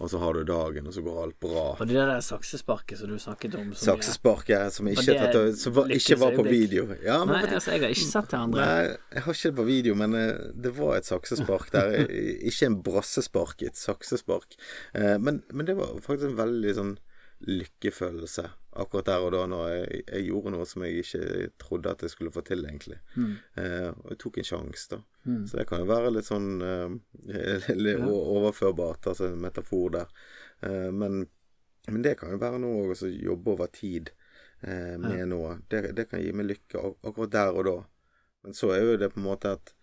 og 0.00 0.08
så 0.08 0.18
har 0.18 0.32
du 0.32 0.44
dagen, 0.48 0.86
og 0.86 0.94
så 0.94 1.02
går 1.04 1.22
alt 1.22 1.40
bra. 1.40 1.64
og 1.78 1.86
det 1.86 1.94
der 1.94 2.20
saksesparket 2.24 2.98
som 2.98 3.08
du 3.08 3.18
snakket 3.18 3.54
om 3.54 3.74
som 3.74 3.98
jeg- 3.98 4.02
Saksesparket 4.02 4.72
som, 4.72 4.86
ikke, 4.88 5.14
tatt, 5.32 5.58
som 5.58 5.72
var, 5.74 5.84
ikke 5.88 6.16
var 6.18 6.32
på 6.32 6.42
video. 6.48 6.86
Ja, 7.04 7.24
men 7.24 7.36
Nei, 7.42 7.54
altså, 7.54 7.72
jeg 7.72 7.80
har 7.82 7.88
ikke 7.90 8.10
sett 8.10 8.28
det 8.30 8.38
andre. 8.40 8.64
Nei, 8.64 8.96
jeg 9.12 9.22
har 9.22 9.32
ikke 9.34 9.50
det 9.50 9.56
på 9.56 9.66
video, 9.66 9.94
men 9.94 10.14
eh, 10.14 10.32
det 10.54 10.72
var 10.76 10.96
et 10.96 11.04
saksespark 11.04 11.70
der. 11.70 12.06
Ikke 12.48 12.66
en 12.66 12.82
brassespark, 12.82 13.62
et 13.62 13.76
saksespark. 13.76 14.56
Eh, 14.94 15.18
Men, 15.18 15.42
men 15.52 15.66
det 15.66 15.76
var 15.76 16.00
faktisk 16.00 16.30
en 16.30 16.36
veldig 16.36 16.74
sånn 16.74 16.98
lykkefølelse 17.48 18.48
akkurat 18.78 19.08
der 19.08 19.24
og 19.24 19.32
da 19.34 19.40
når 19.50 19.64
jeg, 19.72 20.02
jeg 20.04 20.26
gjorde 20.28 20.52
noe 20.54 20.66
som 20.68 20.84
jeg 20.86 21.02
ikke 21.02 21.48
trodde 21.58 21.90
at 21.90 22.04
jeg 22.04 22.12
skulle 22.12 22.32
få 22.34 22.42
til, 22.46 22.62
egentlig. 22.68 23.00
Eh, 23.58 23.88
og 23.90 24.12
jeg 24.12 24.20
tok 24.22 24.38
en 24.38 24.46
sjanse, 24.46 24.86
da. 24.92 25.00
Så 25.48 25.58
det 25.58 25.66
kan 25.68 25.82
jo 25.82 25.88
være 25.90 26.12
litt 26.14 26.28
sånn 26.28 26.48
eh, 26.62 27.72
litt 27.84 28.04
overførbart, 28.06 29.10
altså 29.10 29.30
en 29.30 29.42
metafor 29.42 29.96
der. 29.98 30.14
Eh, 30.66 30.88
men, 30.94 31.24
men 31.88 32.06
det 32.06 32.16
kan 32.20 32.32
jo 32.34 32.40
være 32.42 32.62
noe 32.62 32.94
å 32.94 33.10
jobbe 33.10 33.56
over 33.56 33.72
tid 33.74 34.12
eh, 34.62 34.96
med 35.00 35.26
noe. 35.32 35.58
Det, 35.68 35.90
det 35.98 36.06
kan 36.10 36.22
gi 36.22 36.32
meg 36.32 36.52
lykke 36.52 36.86
akkurat 37.02 37.34
der 37.34 37.52
og 37.56 37.68
da. 37.68 37.76
Men 38.46 38.56
så 38.56 38.72
er 38.72 38.84
jo 38.84 38.98
det 39.00 39.10
på 39.12 39.20
en 39.20 39.26
måte 39.26 39.50
at 39.58 39.74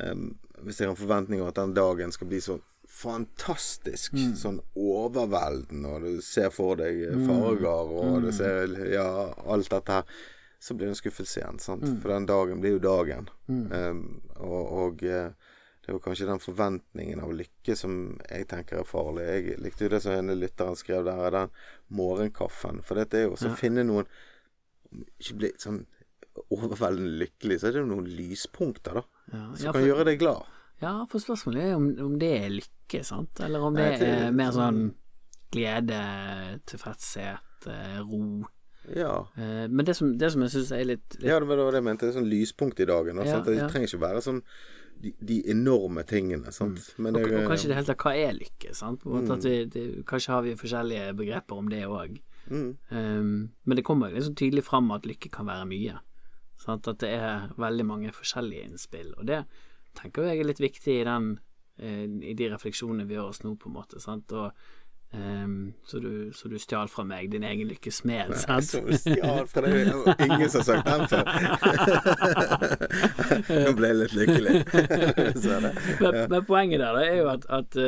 em, 0.00 0.30
Hvis 0.64 0.78
jeg 0.80 0.88
har 0.88 0.94
en 0.94 1.00
forventning 1.02 1.42
om 1.42 1.50
at 1.50 1.58
den 1.58 1.74
dagen 1.76 2.14
skal 2.14 2.30
bli 2.30 2.40
så 2.40 2.56
fantastisk, 2.88 4.16
sånn 4.40 4.58
overveldende, 4.74 5.90
og 5.92 6.06
du 6.06 6.24
ser 6.24 6.48
for 6.54 6.80
deg 6.80 7.04
farger, 7.28 7.92
og 8.00 8.24
du 8.24 8.32
ser 8.34 8.72
ja, 8.90 9.06
alt 9.46 9.70
dette 9.70 10.00
her, 10.00 10.18
så 10.58 10.74
blir 10.74 10.88
det 10.88 10.96
en 10.96 10.98
skuffelse 10.98 11.38
igjen. 11.38 11.60
Sant? 11.62 11.84
For 12.02 12.10
den 12.10 12.26
dagen 12.26 12.62
blir 12.64 12.78
jo 12.78 12.82
dagen. 12.82 13.28
Um, 13.46 14.00
og 14.42 14.72
og 14.82 15.04
eh, 15.06 15.28
det 15.88 15.94
jo 15.94 16.00
kanskje 16.04 16.26
den 16.28 16.42
forventningen 16.42 17.22
av 17.24 17.30
lykke 17.32 17.76
som 17.78 17.92
jeg 18.28 18.48
tenker 18.50 18.82
er 18.82 18.88
farlig. 18.88 19.22
Jeg 19.24 19.60
likte 19.64 19.86
jo 19.86 19.92
det 19.94 20.02
som 20.04 20.12
en 20.18 20.34
lytteren 20.36 20.76
skrev 20.76 21.06
der, 21.06 21.22
er 21.24 21.32
den 21.32 21.54
morgenkaffen. 21.96 22.82
For 22.84 23.00
dette 23.00 23.16
er 23.16 23.24
jo 23.24 23.38
å 23.38 23.40
ja. 23.40 23.54
finne 23.56 23.86
noen 23.88 24.04
Ikke 25.16 25.38
bli 25.40 25.50
sånn 25.60 25.80
overveldende 26.52 27.16
lykkelig, 27.22 27.58
så 27.60 27.68
er 27.68 27.76
det 27.76 27.80
jo 27.82 27.88
noen 27.88 28.06
lyspunkter, 28.18 29.00
da. 29.00 29.02
Ja, 29.32 29.40
Som 29.54 29.64
ja, 29.64 29.72
kan 29.76 29.86
gjøre 29.86 30.06
deg 30.10 30.20
glad. 30.20 30.57
Ja, 30.80 30.92
for 31.10 31.22
spørsmålet 31.22 31.64
er 31.64 31.74
om, 31.76 31.88
om 32.06 32.14
det 32.20 32.30
er 32.38 32.48
lykke, 32.54 33.02
sant? 33.06 33.40
Eller 33.44 33.64
om 33.64 33.74
det 33.76 33.88
Nei, 33.88 34.08
er 34.08 34.32
mer 34.36 34.54
sånn 34.54 34.82
glede, 35.52 35.98
tilfredshet, 36.68 37.68
eh, 37.72 37.98
ro. 38.04 38.46
Ja. 38.94 39.28
Eh, 39.36 39.68
Men 39.68 39.84
det 39.84 39.94
som, 39.96 40.16
det 40.18 40.32
som 40.32 40.42
jeg 40.44 40.54
syns 40.54 40.72
er 40.72 40.84
litt, 40.84 41.06
litt 41.18 41.28
ja, 41.28 41.38
det 41.40 41.48
var 41.48 41.60
det 41.60 41.80
jeg 41.80 41.86
mente. 41.88 42.06
Det 42.06 42.14
er 42.14 42.20
sånn 42.20 42.30
lyspunkt 42.30 42.80
i 42.80 42.88
dagen. 42.88 43.20
Da, 43.20 43.26
Ja? 43.28 43.40
Det 43.44 43.56
ja. 43.56 43.68
trenger 43.68 43.88
ikke 43.90 44.04
være 44.06 44.24
sånn 44.24 44.42
de, 44.98 45.12
de 45.20 45.38
enorme 45.50 46.02
tingene, 46.08 46.52
sant. 46.54 46.94
Men 46.98 47.14
og, 47.16 47.22
det, 47.22 47.42
og 47.42 47.52
kanskje 47.52 47.70
det 47.70 47.78
hele 47.78 47.90
tatt 47.90 48.02
hva 48.02 48.14
er 48.18 48.34
lykke, 48.38 48.74
sant? 48.74 49.04
På 49.04 49.20
at 49.22 49.44
vi, 49.46 49.54
det, 49.70 49.84
kanskje 50.08 50.34
har 50.34 50.42
vi 50.46 50.56
forskjellige 50.58 51.12
begreper 51.18 51.60
om 51.60 51.70
det 51.70 51.84
òg. 51.86 52.18
mm, 52.48 52.70
men 52.90 53.76
det 53.76 53.84
kommer 53.84 54.10
liksom 54.14 54.34
tydelig 54.34 54.64
fram 54.64 54.90
at 54.96 55.06
lykke 55.06 55.30
kan 55.30 55.46
være 55.46 55.68
mye. 55.70 55.98
Sant? 56.58 56.88
At 56.90 56.98
det 57.04 57.12
er 57.14 57.52
veldig 57.60 57.86
mange 57.86 58.12
forskjellige 58.16 58.66
innspill. 58.72 59.12
Og 59.18 59.28
det 59.28 59.44
tenker 59.96 60.28
jeg 60.28 60.42
er 60.42 60.50
litt 60.50 60.60
viktig 60.62 61.00
i 61.00 61.06
den 61.06 61.30
eh, 61.80 62.04
I 62.32 62.34
de 62.36 62.50
refleksjonene 62.52 63.06
vi 63.08 63.16
gjør 63.16 63.32
oss 63.32 63.42
nå, 63.44 63.54
på 63.60 63.70
en 63.70 63.78
måte. 63.78 64.02
Sant? 64.02 64.34
Og, 64.36 64.52
Um, 65.10 65.72
så, 65.84 65.98
du, 65.98 66.32
så 66.34 66.48
du 66.48 66.58
stjal 66.60 66.88
fra 66.92 67.00
meg 67.08 67.30
din 67.32 67.44
egen 67.48 67.70
lykkes 67.70 68.02
smed, 68.02 68.34
sant? 68.36 68.66
Så 68.68 68.82
stjal 68.92 69.46
fra 69.48 69.62
deg. 69.64 69.88
Ingen 70.20 70.50
som 70.52 70.60
har 70.60 70.66
sagt 70.66 70.84
den 70.84 71.08
før. 71.08 71.24
Nå 73.64 73.72
ble 73.78 73.88
jeg 73.88 73.98
litt 74.02 74.16
lykkelig. 74.18 74.52
Men, 76.02 76.18
men 76.28 76.44
poenget 76.44 76.82
der 76.82 76.92
da, 76.92 77.00
er 77.06 77.16
jo 77.16 77.30
at, 77.32 77.48
at 77.48 77.78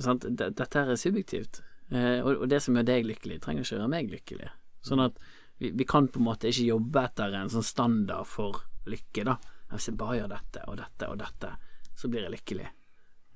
sant? 0.00 0.24
dette 0.40 0.70
her 0.72 0.94
er 0.94 0.98
subjektivt. 1.00 1.60
Uh, 1.92 2.24
og, 2.24 2.46
og 2.46 2.48
det 2.48 2.62
som 2.64 2.76
gjør 2.78 2.88
deg 2.94 3.04
lykkelig, 3.10 3.40
trenger 3.44 3.66
ikke 3.66 3.76
gjøre 3.76 3.92
meg 3.92 4.10
lykkelig. 4.14 4.48
Sånn 4.86 5.04
at 5.04 5.20
vi, 5.60 5.74
vi 5.76 5.84
kan 5.84 6.08
på 6.08 6.22
en 6.22 6.28
måte 6.30 6.48
ikke 6.48 6.70
jobbe 6.70 7.04
etter 7.10 7.36
en 7.36 7.52
sånn 7.52 7.66
standard 7.66 8.28
for 8.30 8.64
lykke, 8.88 9.26
da. 9.28 9.36
Hvis 9.70 9.88
jeg 9.90 9.98
bare 10.00 10.18
gjør 10.18 10.32
dette 10.32 10.66
og 10.66 10.78
dette 10.80 11.08
og 11.10 11.18
dette, 11.20 11.54
så 11.96 12.10
blir 12.10 12.26
jeg 12.26 12.34
lykkelig. 12.34 12.68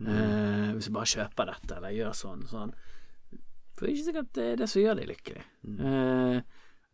Eh, 0.03 0.69
hvis 0.75 0.89
jeg 0.89 0.97
bare 0.97 1.11
kjøper 1.13 1.51
dette 1.53 1.77
eller 1.79 1.95
gjør 1.95 2.17
sånn 2.19 2.41
sånn 2.51 2.73
For 3.77 3.85
det 3.85 3.87
er 3.87 3.93
ikke 3.93 4.07
sikkert 4.09 4.31
det 4.35 4.47
er 4.51 4.57
det 4.59 4.67
som 4.73 4.83
gjør 4.83 4.97
deg 4.99 5.11
lykkelig. 5.13 5.45
Eh, 5.79 6.39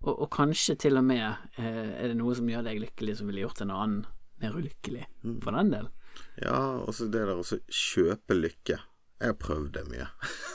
og, 0.01 0.13
og 0.13 0.29
kanskje 0.33 0.77
til 0.85 1.01
og 1.01 1.07
med 1.09 1.25
eh, 1.61 1.95
er 1.97 2.13
det 2.13 2.19
noe 2.21 2.37
som 2.37 2.49
gjør 2.49 2.67
deg 2.69 2.83
lykkelig 2.85 3.17
som 3.19 3.31
ville 3.31 3.45
gjort 3.45 3.65
en 3.65 3.73
annen 3.77 4.05
mer 4.41 4.57
ulykkelig, 4.57 5.05
for 5.45 5.57
den 5.57 5.73
del. 5.75 5.91
Ja, 6.41 6.61
og 6.81 6.95
så 6.97 7.09
det 7.13 7.27
der 7.29 7.37
å 7.37 7.45
kjøpe 7.45 8.37
lykke. 8.37 8.79
Jeg 9.21 9.35
har 9.35 9.37
prøvd 9.37 9.75
det 9.75 9.83
mye. 9.91 10.07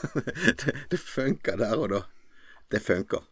det, 0.62 0.74
det 0.90 0.98
funker 0.98 1.60
der 1.60 1.78
og 1.78 1.92
da. 1.92 2.00
Det 2.74 2.80
funker. 2.82 3.22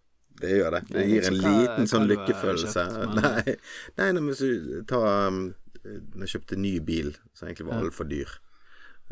Det 0.41 0.51
gjør 0.51 0.75
det. 0.75 0.81
Det 0.91 1.05
gir 1.07 1.27
en 1.29 1.37
liten 1.39 1.87
sånn 1.91 2.09
lykkefølelse. 2.11 2.85
Nei, 3.15 3.55
nei, 4.01 4.09
nei, 4.17 4.23
hvis 4.31 4.41
du 4.43 4.81
tar 4.91 5.07
Når 5.31 6.25
jeg 6.25 6.33
kjøpte 6.35 6.57
ny 6.59 6.73
bil, 6.81 7.13
som 7.37 7.47
egentlig 7.49 7.69
var 7.69 7.85
altfor 7.85 8.09
dyr 8.09 8.31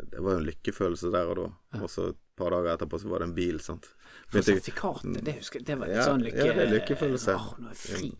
Det 0.01 0.19
var 0.19 0.35
jo 0.35 0.41
en 0.41 0.47
lykkefølelse 0.49 1.11
der 1.13 1.31
og 1.31 1.39
da. 1.39 1.47
Og 1.83 1.89
så 1.93 2.09
et 2.11 2.19
par 2.35 2.49
dager 2.55 2.73
etterpå 2.73 2.97
så 2.99 3.11
var 3.11 3.21
det 3.21 3.29
en 3.29 3.35
bil, 3.37 3.59
sant. 3.61 3.87
For 4.27 4.41
sertifikatet, 4.41 5.19
det 5.25 5.35
husker 5.37 5.61
jeg, 5.61 5.67
det 5.67 5.75
var 5.77 5.91
litt 5.91 6.01
sånn 6.01 6.23
lykke... 6.25 6.47
ja, 6.47 6.55
det 6.57 6.63
er 6.63 6.71
lykkefølelse. 6.73 7.35
Åh, 7.37 7.49
nå 7.61 7.69
er 7.69 7.75
jeg 7.77 7.81
fri. 7.83 8.11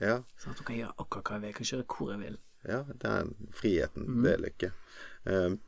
Ja, 0.00 0.16
Sånn 0.42 0.54
at 0.56 0.58
du 0.58 0.64
kan 0.66 0.78
gjøre 0.80 0.94
akkurat 1.04 1.28
hva 1.30 1.36
jeg 1.36 1.42
vil, 1.42 1.50
jeg 1.52 1.56
kan 1.60 1.68
kjøre 1.70 1.86
hvor 1.94 2.10
jeg 2.10 2.20
vil. 2.24 2.38
ja, 2.66 2.80
den 3.04 3.30
friheten, 3.60 4.08
det 4.24 4.32
er 4.34 4.42
lykke. 4.42 4.70
Um, 5.30 5.58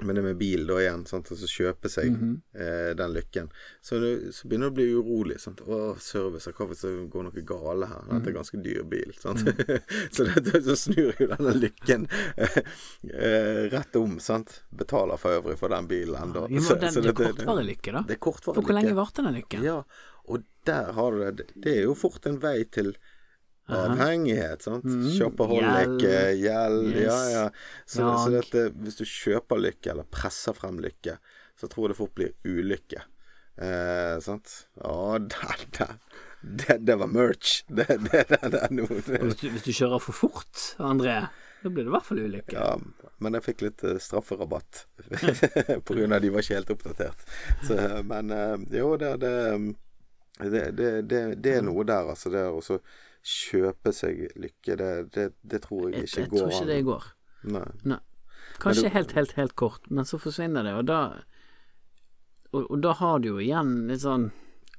men 0.00 0.16
det 0.16 0.22
med 0.22 0.36
bil 0.36 0.66
da 0.68 0.76
igjen, 0.82 1.06
sant, 1.08 1.30
altså 1.32 1.48
kjøpe 1.48 1.88
seg 1.88 2.10
eh, 2.12 2.90
den 2.98 3.14
lykken. 3.14 3.46
Så, 3.80 3.96
det, 4.02 4.10
så 4.36 4.48
begynner 4.48 4.68
du 4.68 4.74
å 4.74 4.76
bli 4.76 4.86
urolig. 4.92 5.38
Sant? 5.40 5.62
Å, 5.64 5.94
service, 6.02 6.52
hva 6.52 6.66
hvis 6.68 6.84
det 6.84 6.90
går 7.12 7.24
noe 7.24 7.44
gale 7.48 7.88
her? 7.88 8.02
Dette 8.10 8.28
er 8.28 8.36
ganske 8.36 8.60
dyr 8.60 8.82
bil. 8.90 9.14
Sant? 9.16 9.40
så 10.14 10.26
det, 10.28 10.60
så 10.66 10.76
snur 10.76 11.16
jo 11.16 11.30
denne 11.32 11.54
lykken 11.56 12.04
eh, 12.12 12.60
eh, 13.08 13.62
rett 13.72 13.96
om, 13.96 14.18
sant. 14.20 14.58
Betaler 14.68 15.20
for 15.22 15.38
øvrig 15.40 15.56
for 15.62 15.72
den 15.72 15.88
bilen 15.88 16.20
ennå. 16.26 16.44
Ja, 16.52 16.76
det, 16.76 16.92
det 16.92 17.14
er 17.14 17.18
kortvarig 17.22 17.66
lykke, 17.72 17.96
da. 17.96 18.04
Det 18.04 18.18
er 18.18 18.22
kortvarig 18.28 18.60
For 18.60 18.68
hvor 18.68 18.76
lenge 18.76 18.92
lykke. 18.92 19.00
varte 19.00 19.24
den 19.24 19.40
lykken? 19.40 19.64
Ja, 19.64 19.80
og 20.28 20.44
der 20.68 20.92
har 20.92 21.16
du 21.16 21.24
det. 21.40 21.52
Det 21.54 21.78
er 21.78 21.86
jo 21.86 21.96
fort 21.96 22.28
en 22.28 22.36
vei 22.42 22.58
til 22.68 22.92
avhengighet, 23.68 24.62
sant. 24.62 24.84
Shopaholic, 25.16 25.96
Gjeld. 26.02 26.86
eh, 26.92 27.02
Yes. 27.02 27.02
ja 27.06 27.18
ja. 27.32 27.44
Så, 27.86 28.02
ja. 28.04 28.12
så 28.22 28.30
dette, 28.34 28.66
hvis 28.84 28.98
du 29.00 29.04
kjøper 29.04 29.58
lykke, 29.62 29.90
eller 29.94 30.06
presser 30.10 30.54
frem 30.56 30.78
lykke, 30.84 31.18
så 31.58 31.68
tror 31.72 31.86
jeg 31.88 31.94
det 31.94 31.98
fort 31.98 32.14
blir 32.18 32.34
ulykke. 32.46 33.02
Eh, 33.56 34.18
sant. 34.20 34.52
Å, 34.84 35.16
der, 35.18 35.66
der. 35.78 35.96
Det, 36.46 36.76
det 36.86 36.94
var 37.00 37.08
merch. 37.10 37.62
Det, 37.66 37.86
det. 38.06 38.24
Hvis 38.86 39.40
du, 39.40 39.48
hvis 39.50 39.64
du 39.66 39.72
kjører 39.72 40.02
for 40.04 40.14
fort, 40.14 40.66
André, 40.78 41.16
da 41.62 41.72
blir 41.72 41.86
det 41.86 41.90
i 41.90 41.94
hvert 41.96 42.06
fall 42.06 42.20
ulykke. 42.22 42.54
Ja, 42.54 42.76
men 43.24 43.34
jeg 43.38 43.46
fikk 43.48 43.64
litt 43.64 43.82
eh, 43.88 43.96
strafferabatt 44.02 44.84
på 45.88 45.96
grunn 45.96 46.12
av 46.14 46.20
de 46.22 46.30
var 46.30 46.44
ikke 46.44 46.58
helt 46.60 46.70
oppdatert. 46.76 47.24
Så, 47.66 47.78
men 48.06 48.30
eh, 48.36 48.54
jo, 48.78 48.92
det, 49.00 49.16
det, 49.24 49.34
det, 51.08 51.20
det, 51.40 51.54
er 51.56 51.64
noe 51.64 51.86
der, 51.88 52.12
altså. 52.12 52.30
Det 52.30 52.44
er 52.44 52.60
så 52.62 52.78
kjøpe 53.26 53.92
seg 53.94 54.20
lykke, 54.38 54.76
det, 54.78 54.90
det, 55.16 55.24
det 55.42 55.62
tror 55.64 55.88
jeg 55.90 56.04
Jeg, 56.04 56.08
ikke 56.10 56.20
jeg 56.20 56.30
går 56.30 56.38
tror 56.44 56.52
ikke 56.54 56.68
det 56.70 56.80
går. 56.86 57.06
Nei. 57.56 57.64
Nei. 57.92 57.98
Kanskje 58.62 58.86
du- 58.86 58.94
helt, 58.94 59.12
helt, 59.18 59.32
helt 59.36 59.54
kort, 59.58 59.90
men 59.90 60.04
så 60.08 60.18
forsvinner 60.22 60.64
det, 60.64 60.74
og 60.78 60.86
da 60.88 61.00
og, 62.54 62.70
og 62.70 62.78
da 62.80 62.92
har 62.96 63.18
du 63.20 63.28
jo 63.34 63.40
igjen 63.42 63.72
litt 63.90 64.00
sånn 64.04 64.28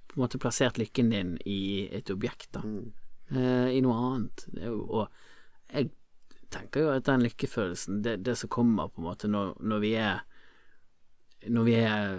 på 0.08 0.16
en 0.18 0.24
måte 0.24 0.40
plassert 0.42 0.80
lykken 0.80 1.12
din 1.12 1.36
i 1.46 1.60
et 1.94 2.10
objekt, 2.10 2.48
da. 2.56 2.64
Mm. 2.66 2.88
Eh, 3.36 3.68
I 3.78 3.82
noe 3.84 3.98
annet. 4.08 4.46
Det 4.56 4.64
jo, 4.72 4.80
og 4.88 5.74
jeg 5.74 5.92
tenker 6.50 6.86
jo 6.86 6.94
at 6.96 7.06
den 7.06 7.26
lykkefølelsen, 7.28 8.00
det, 8.06 8.16
det 8.26 8.38
som 8.40 8.50
kommer 8.50 8.88
på 8.88 9.04
en 9.04 9.10
måte 9.10 9.28
når, 9.30 9.58
når 9.62 9.84
vi 9.84 9.92
er 10.00 10.24
når 11.54 11.64
vi 11.68 11.74
er 11.78 12.16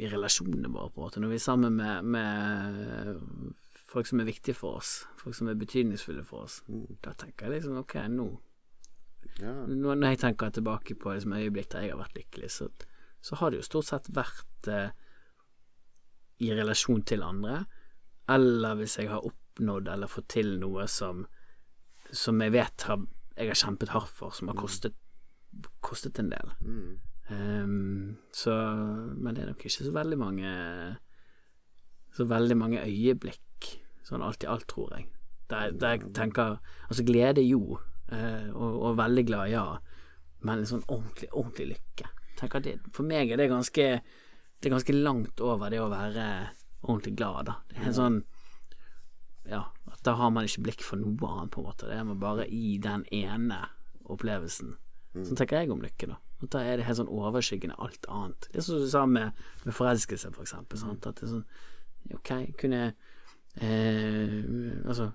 i 0.00 0.08
relasjonene 0.08 0.70
våre, 0.72 0.88
på 0.94 1.02
en 1.02 1.04
måte, 1.04 1.20
når 1.20 1.34
vi 1.34 1.36
er 1.36 1.42
sammen 1.44 1.74
med, 1.76 2.06
med 2.14 3.50
folk 3.88 4.06
som 4.06 4.20
er 4.20 4.28
viktige 4.28 4.54
for 4.56 4.78
oss, 4.82 5.06
folk 5.16 5.36
som 5.36 5.48
er 5.48 5.56
betydningsfulle 5.58 6.24
for 6.28 6.44
oss, 6.44 6.60
da 7.04 7.14
tenker 7.16 7.48
jeg 7.48 7.58
liksom 7.62 7.80
ok, 7.80 7.96
nå 8.12 8.28
Ja. 9.40 9.52
når 9.66 9.94
når 9.96 10.08
jeg 10.08 10.18
tenker 10.18 10.50
tilbake 10.50 10.94
på 10.94 11.12
liksom, 11.14 11.32
øyeblikk 11.32 11.70
der 11.72 11.80
jeg 11.86 11.92
har 11.92 12.00
vært 12.02 12.16
lykkelig, 12.16 12.50
så, 12.50 12.68
så 13.20 13.36
har 13.40 13.50
det 13.50 13.58
jo 13.60 13.66
stort 13.66 13.88
sett 13.88 14.08
vært 14.14 14.68
eh, 14.68 14.90
i 16.38 16.52
relasjon 16.54 17.02
til 17.02 17.22
andre, 17.22 17.64
eller 18.28 18.74
hvis 18.78 18.98
jeg 18.98 19.08
har 19.10 19.24
oppnådd 19.26 19.88
eller 19.88 20.06
fått 20.10 20.28
til 20.36 20.58
noe 20.60 20.86
som, 20.86 21.24
som 22.12 22.40
jeg 22.44 22.52
vet 22.54 22.86
har, 22.88 23.02
jeg 23.36 23.48
har 23.50 23.58
kjempet 23.58 23.88
hardt 23.94 24.12
for, 24.14 24.30
som 24.36 24.48
har 24.52 24.58
kostet, 24.58 24.94
kostet 25.80 26.18
en 26.20 26.30
del. 26.30 26.52
Mm. 26.60 26.98
Um, 27.28 28.16
så 28.32 28.54
Men 29.20 29.34
det 29.34 29.42
er 29.42 29.50
nok 29.50 29.60
ikke 29.60 29.84
så 29.84 29.90
veldig 29.92 30.16
mange 30.16 30.48
Så 32.16 32.24
veldig 32.24 32.56
mange 32.56 32.80
øyeblikk, 32.80 33.42
sånn 34.08 34.24
alt 34.24 34.44
i 34.44 34.50
alt, 34.50 34.66
tror 34.70 34.94
jeg. 34.96 35.08
Der, 35.48 35.72
der 35.72 35.96
jeg 35.96 36.12
tenker 36.16 36.58
Altså, 36.88 37.04
glede, 37.08 37.44
jo, 37.44 37.78
eh, 38.12 38.48
og, 38.52 38.82
og 38.88 38.98
veldig 39.00 39.24
glad, 39.28 39.52
ja, 39.52 39.64
men 40.44 40.62
en 40.62 40.70
sånn 40.70 40.86
ordentlig, 40.86 41.30
ordentlig 41.32 41.70
lykke. 41.74 42.10
Tenker 42.38 42.62
det, 42.64 42.76
for 42.94 43.08
meg 43.08 43.32
er 43.32 43.40
det 43.40 43.48
ganske 43.50 43.86
Det 44.58 44.68
er 44.68 44.74
ganske 44.74 44.94
langt 44.94 45.40
over 45.42 45.70
det 45.70 45.80
å 45.82 45.90
være 45.90 46.26
ordentlig 46.82 47.16
glad, 47.18 47.48
da. 47.50 47.56
Det 47.70 47.80
er 47.80 47.90
en 47.90 47.98
sånn 47.98 48.20
Ja, 49.48 49.64
at 49.88 50.02
da 50.04 50.14
har 50.18 50.30
man 50.34 50.46
ikke 50.46 50.66
blikk 50.66 50.84
for 50.84 51.00
noe 51.00 51.32
annet, 51.32 51.50
på 51.54 51.62
en 51.62 51.68
måte. 51.70 51.88
Det 51.88 51.96
er 51.96 52.04
man 52.04 52.20
bare 52.20 52.44
i 52.52 52.76
den 52.82 53.06
ene 53.14 53.62
opplevelsen. 54.04 54.74
Sånn 55.16 55.38
tenker 55.38 55.62
jeg 55.62 55.72
om 55.72 55.80
lykke, 55.82 56.10
da. 56.10 56.18
At 56.44 56.52
da 56.54 56.60
er 56.62 56.78
det 56.78 56.86
helt 56.86 57.00
sånn 57.00 57.10
overskyggende 57.10 57.78
alt 57.82 58.06
annet. 58.12 58.46
Det 58.52 58.60
er 58.60 58.66
som 58.66 58.78
du 58.78 58.86
sa 58.90 59.06
med, 59.08 59.38
med 59.64 59.74
forelskelse, 59.74 60.30
for 60.36 60.44
eksempel. 60.44 60.78
Sant? 60.78 61.08
At 61.08 61.18
det 61.18 61.26
er 61.26 61.38
sånn 61.38 61.48
Ok, 62.14 62.30
kunne 62.56 62.92
eh, 63.56 64.36
Altså, 64.84 65.12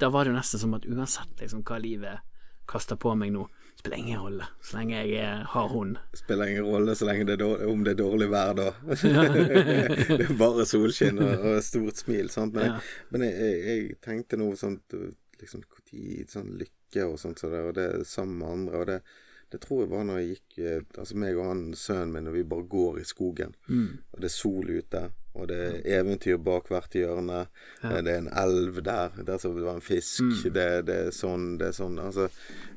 da 0.00 0.08
var 0.12 0.24
det 0.24 0.32
jo 0.34 0.38
nesten 0.38 0.60
som 0.60 0.74
at 0.76 0.86
uansett 0.86 1.40
liksom 1.40 1.62
hva 1.64 1.78
livet 1.80 2.22
kaster 2.68 2.96
på 2.96 3.12
meg 3.18 3.32
nå, 3.34 3.44
spiller 3.76 4.00
ingen 4.00 4.20
rolle. 4.20 4.46
Så 4.62 4.78
lenge 4.78 5.02
jeg 5.04 5.42
har 5.52 5.68
hund. 5.68 5.98
Spiller 6.16 6.48
ingen 6.48 6.64
rolle 6.64 6.94
så 6.96 7.08
lenge 7.08 7.26
det 7.28 7.36
er 7.36 7.42
dårlig, 7.42 7.66
om 7.72 7.82
det 7.84 7.92
er 7.94 8.00
dårlig 8.00 8.28
vær, 8.32 8.54
da. 8.56 8.70
det 10.18 10.28
er 10.28 10.38
bare 10.40 10.64
solskinn 10.68 11.20
og, 11.20 11.34
og 11.50 11.58
stort 11.64 12.00
smil. 12.00 12.30
Sant? 12.32 12.56
Men, 12.56 12.70
Ja. 12.70 12.78
jeg, 12.78 13.10
men 13.12 13.26
jeg, 13.28 13.52
jeg, 13.68 13.98
tenkte 14.04 14.40
noe 14.40 14.56
sånt 14.60 14.96
liksom, 15.40 15.66
tid, 15.90 16.30
sånn 16.32 16.54
lykke 16.60 17.04
og 17.08 17.18
sånt, 17.20 17.42
så 17.42 17.52
det, 17.52 17.62
og 17.68 17.76
det 17.76 17.88
sammen 18.08 18.40
med 18.40 18.54
andre. 18.54 18.80
Og 18.80 18.88
det, 18.92 18.98
det 19.52 19.60
tror 19.64 19.84
jeg 19.84 19.92
var 19.92 20.08
når 20.08 20.22
jeg 20.22 20.30
gikk 20.32 20.58
eh, 20.64 20.80
Altså 21.02 21.18
meg 21.20 21.36
og 21.36 21.50
han 21.50 21.66
sønnen 21.78 22.16
min, 22.16 22.32
og 22.32 22.38
vi 22.38 22.46
bare 22.54 22.68
går 22.76 23.02
i 23.02 23.06
skogen. 23.08 23.52
Og 23.68 24.24
det 24.24 24.30
er 24.30 24.36
sol 24.38 24.72
ute, 24.72 25.04
og 25.34 25.48
det 25.50 25.56
er 25.58 25.98
eventyr 25.98 26.38
bak 26.38 26.68
hvert 26.70 26.94
hjørne. 26.94 27.40
Ja. 27.82 27.88
Det 27.90 28.12
er 28.12 28.20
en 28.20 28.30
elv 28.30 28.78
der, 28.86 29.16
der 29.26 29.40
som 29.42 29.56
det 29.56 29.64
var 29.66 29.80
en 29.80 29.84
fisk. 29.84 30.22
Det, 30.54 30.66
det 30.86 30.98
er 31.08 31.10
sånn, 31.14 31.56
det 31.58 31.72
er 31.72 31.76
sånn. 31.76 31.98
Altså, 31.98 32.28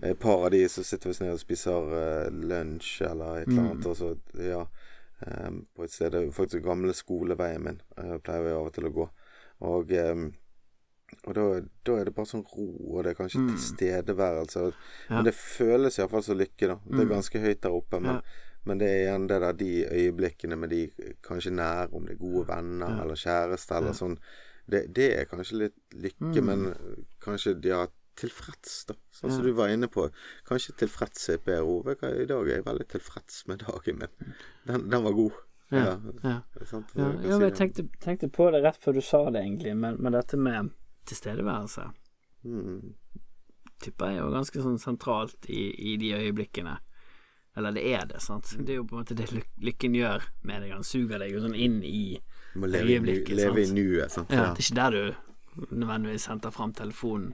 et 0.02 0.18
par 0.20 0.48
av 0.48 0.52
de 0.56 0.64
så 0.72 0.86
sitter 0.86 1.12
vi 1.12 1.16
oss 1.16 1.22
ned 1.22 1.36
og 1.36 1.44
spiser 1.44 1.94
uh, 1.94 2.42
lunsj 2.50 3.06
eller 3.06 3.44
et 3.44 3.52
eller 3.52 3.62
annet, 3.68 3.86
og 3.92 4.00
så, 4.00 4.10
ja 4.42 4.64
um, 4.66 5.62
På 5.76 5.86
et 5.86 5.94
sted 5.94 6.12
Det 6.14 6.24
er 6.24 6.34
faktisk 6.34 6.66
gamle 6.66 6.94
skoleveien 6.98 7.64
min, 7.64 7.80
Jeg 7.98 8.22
pleier 8.26 8.50
jeg 8.50 8.58
av 8.58 8.72
og 8.72 8.76
til 8.76 8.90
å 8.90 8.94
gå. 8.98 9.08
Og 9.68 9.96
um, 10.18 10.28
og 11.24 11.36
da, 11.38 11.44
da 11.88 11.94
er 11.96 12.10
det 12.10 12.14
bare 12.18 12.28
sånn 12.28 12.44
ro, 12.52 12.66
og 12.92 13.06
det 13.06 13.14
er 13.14 13.16
kanskje 13.16 13.46
tilstedeværelse. 13.48 14.64
Ja. 15.08 15.14
Men 15.14 15.30
det 15.30 15.34
føles 15.40 15.96
iallfall 16.00 16.26
som 16.26 16.36
lykke, 16.36 16.68
da. 16.68 16.76
Det 16.84 17.00
er 17.06 17.14
ganske 17.14 17.42
høyt 17.44 17.62
der 17.64 17.76
oppe, 17.78 18.02
men, 18.04 18.20
men 18.68 18.82
det 18.82 18.88
er 18.92 19.00
igjen 19.06 19.28
det 19.30 19.40
der 19.44 19.56
de 19.58 19.70
øyeblikkene 19.88 20.58
med 20.60 20.74
de 20.74 20.82
kanskje 21.26 21.54
nære, 21.56 21.90
om 21.96 22.06
det 22.08 22.18
er 22.18 22.22
gode 22.22 22.44
venner 22.50 23.02
eller 23.04 23.20
kjæreste 23.20 23.80
eller 23.80 23.96
sånn. 23.98 24.18
Det, 24.68 24.84
det 24.96 25.08
er 25.16 25.30
kanskje 25.32 25.62
litt 25.62 25.96
lykke, 25.96 26.44
men 26.44 26.68
kanskje 27.24 27.56
ja, 27.64 27.86
tilfreds, 28.20 28.80
da. 28.90 28.96
Sånn 29.16 29.32
som 29.32 29.46
du 29.46 29.52
var 29.56 29.72
inne 29.72 29.88
på. 29.92 30.08
Kanskje 30.50 30.76
tilfreds 30.82 31.30
er 31.34 31.40
du 31.46 31.52
hva, 31.86 31.96
I 32.12 32.26
dag 32.28 32.48
er 32.50 32.58
jeg 32.58 32.66
veldig 32.66 32.88
tilfreds 32.92 33.44
med 33.48 33.64
dagen 33.64 34.02
min. 34.02 34.34
Den, 34.68 34.90
den 34.92 35.06
var 35.06 35.16
god. 35.18 35.38
Ja, 35.72 35.84
ja. 36.24 36.36
Sant, 36.64 36.94
Ja, 36.96 37.10
jeg 37.22 37.32
ja, 37.32 37.40
jeg 37.44 37.56
tenkte, 37.60 37.84
tenkte 38.04 38.30
på 38.32 38.50
det 38.56 38.62
rett 38.64 38.80
før 38.80 38.96
du 38.96 39.02
sa 39.04 39.26
det, 39.30 39.42
egentlig, 39.44 39.74
men, 39.76 39.98
men 40.00 40.16
dette 40.16 40.40
med 40.40 40.74
tilstedeværelse 41.08 41.90
Mm. 42.48 42.94
tipper 43.82 44.12
jeg 44.12 44.20
er 44.20 44.22
jo 44.22 44.32
ganske 44.32 44.62
sånn 44.62 44.78
sentralt 44.80 45.48
i, 45.52 45.64
i 45.92 45.96
de 46.00 46.14
øyeblikkene. 46.16 46.78
Eller 47.58 47.74
det 47.74 47.84
er 47.90 48.06
det, 48.06 48.22
sant. 48.22 48.52
Det 48.60 48.76
er 48.76 48.82
jo 48.82 48.88
på 48.88 48.98
en 48.98 49.02
måte 49.02 49.18
det 49.18 49.28
lykken 49.66 49.96
gjør 49.98 50.26
med 50.46 50.62
deg. 50.62 50.76
Han 50.76 50.86
suger 50.86 51.24
deg 51.24 51.34
jo 51.34 51.42
sånn 51.42 51.56
inn 51.58 51.80
i 51.82 52.20
Du 52.54 52.62
må 52.62 52.70
leve, 52.70 53.00
i, 53.02 53.22
leve 53.34 53.64
i 53.64 53.70
nuet. 53.74 54.14
Sant? 54.14 54.30
Ja, 54.30 54.52
det 54.54 54.62
er 54.62 54.66
ikke 54.68 54.78
der 54.78 54.98
du 54.98 55.72
nødvendigvis 55.74 56.28
henter 56.30 56.54
fram 56.54 56.76
telefonen. 56.78 57.32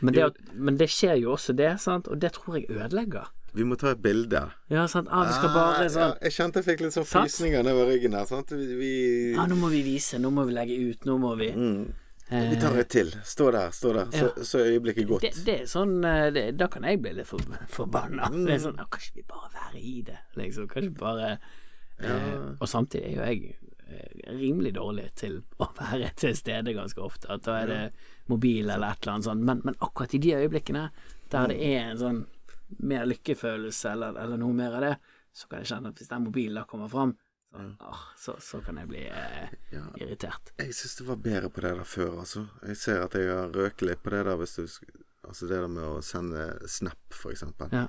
Men 0.00 0.16
det, 0.16 0.24
men 0.52 0.78
det 0.80 0.88
skjer 0.92 1.18
jo 1.20 1.34
også 1.36 1.54
det, 1.56 1.74
sant, 1.80 2.08
og 2.08 2.20
det 2.20 2.32
tror 2.36 2.58
jeg 2.58 2.70
ødelegger. 2.72 3.28
Vi 3.54 3.64
må 3.68 3.76
ta 3.78 3.92
et 3.94 4.00
bilde. 4.02 4.40
Ja, 4.72 4.88
sant. 4.90 5.08
Ah, 5.12 5.28
vi 5.28 5.36
skal 5.36 5.52
bare 5.54 5.84
sånn 5.92 6.08
ja, 6.08 6.14
Jeg 6.26 6.34
kjente 6.34 6.60
jeg 6.60 6.66
fikk 6.66 6.80
litt 6.82 6.96
sånn 6.96 7.06
frysninger 7.06 7.62
nedover 7.62 7.92
ryggen 7.92 8.16
her. 8.18 8.24
Sant? 8.26 8.50
Vi, 8.50 8.78
vi, 8.80 8.94
ah, 9.38 9.46
nå 9.50 9.58
må 9.60 9.70
vi 9.70 9.84
vise, 9.86 10.18
nå 10.18 10.32
må 10.34 10.46
vi 10.48 10.56
legge 10.56 10.78
ut, 10.88 11.06
nå 11.06 11.14
må 11.22 11.36
vi 11.38 11.52
mm, 11.54 11.84
vi 12.28 12.56
tar 12.60 12.78
et 12.80 12.88
til. 12.88 13.10
Stå 13.24 13.50
der, 13.52 13.70
stå 13.70 13.92
der. 13.92 14.10
Så, 14.10 14.44
så 14.44 14.58
er 14.62 14.72
øyeblikket 14.74 15.08
godt. 15.08 15.26
det, 15.26 15.32
det 15.44 15.56
er 15.62 15.66
sånn 15.68 15.98
eh, 16.08 16.30
det, 16.32 16.44
Da 16.56 16.70
kan 16.72 16.86
jeg 16.88 17.02
bli 17.04 17.12
litt 17.18 17.28
for, 17.28 17.44
forbanna. 17.68 18.30
Mm. 18.32 18.46
Det 18.48 18.54
er 18.56 18.62
sånn 18.64 18.80
«Å, 18.80 18.88
Kan 18.88 19.04
ikke 19.04 19.20
vi 19.20 19.26
bare 19.34 19.50
være 19.58 19.82
i 19.82 19.94
det? 20.08 20.18
Liksom, 20.40 20.68
kan 20.70 20.88
ikke 20.88 21.02
bare 21.02 21.30
eh, 21.34 22.46
Og 22.58 22.70
samtidig 22.70 23.10
er 23.10 23.16
jo 23.18 23.26
jeg 23.28 23.56
eh, 23.84 24.30
rimelig 24.40 24.72
dårlig 24.78 25.10
til 25.20 25.42
å 25.60 25.68
være 25.76 26.14
til 26.20 26.36
stede 26.38 26.76
ganske 26.76 27.04
ofte. 27.04 27.28
At 27.34 27.44
da 27.44 27.58
er 27.60 27.72
det 27.74 27.82
mobil 28.32 28.70
eller 28.70 28.94
et 28.94 29.04
eller 29.04 29.18
annet 29.18 29.28
sånt. 29.28 29.44
Men, 29.44 29.60
men 29.68 29.76
akkurat 29.84 30.16
i 30.16 30.22
de 30.24 30.32
øyeblikkene 30.38 30.88
der 31.34 31.50
det 31.50 31.60
er 31.60 31.90
en 31.90 32.00
sånn 32.00 32.24
mer 32.84 33.04
lykkefølelse 33.06 33.92
eller, 33.92 34.16
eller 34.22 34.40
noe 34.40 34.56
mer 34.56 34.78
av 34.78 34.84
det, 34.84 34.94
så 35.34 35.48
kan 35.50 35.60
jeg 35.60 35.70
kjenne 35.72 35.90
at 35.92 36.00
hvis 36.00 36.10
den 36.10 36.24
mobilen 36.24 36.58
da 36.60 36.64
kommer 36.68 36.88
fram, 36.90 37.12
så, 37.54 37.64
åh, 37.86 38.00
så, 38.18 38.34
så 38.42 38.60
kan 38.66 38.80
jeg 38.82 38.88
bli 38.90 39.04
eh, 39.06 39.52
Ja. 39.72 39.84
irritert. 40.02 40.50
Jeg 40.58 40.74
syns 40.74 40.96
det 40.98 41.06
var 41.06 41.20
bedre 41.22 41.50
på 41.54 41.62
det 41.62 41.70
der 41.78 41.86
før, 41.86 42.16
altså. 42.24 42.48
Jeg 42.66 42.76
ser 42.80 43.04
at 43.04 43.14
jeg 43.14 43.30
har 43.30 43.54
røket 43.54 43.86
litt 43.88 44.02
på 44.02 44.10
det 44.14 44.24
der 44.26 44.36
hvis 44.42 44.56
du 44.58 44.66
Altså 45.24 45.46
det 45.48 45.56
der 45.56 45.70
med 45.72 45.84
å 45.88 46.02
sende 46.04 46.42
snap, 46.68 47.00
for 47.16 47.32
eksempel. 47.32 47.70
Ja. 47.72 47.86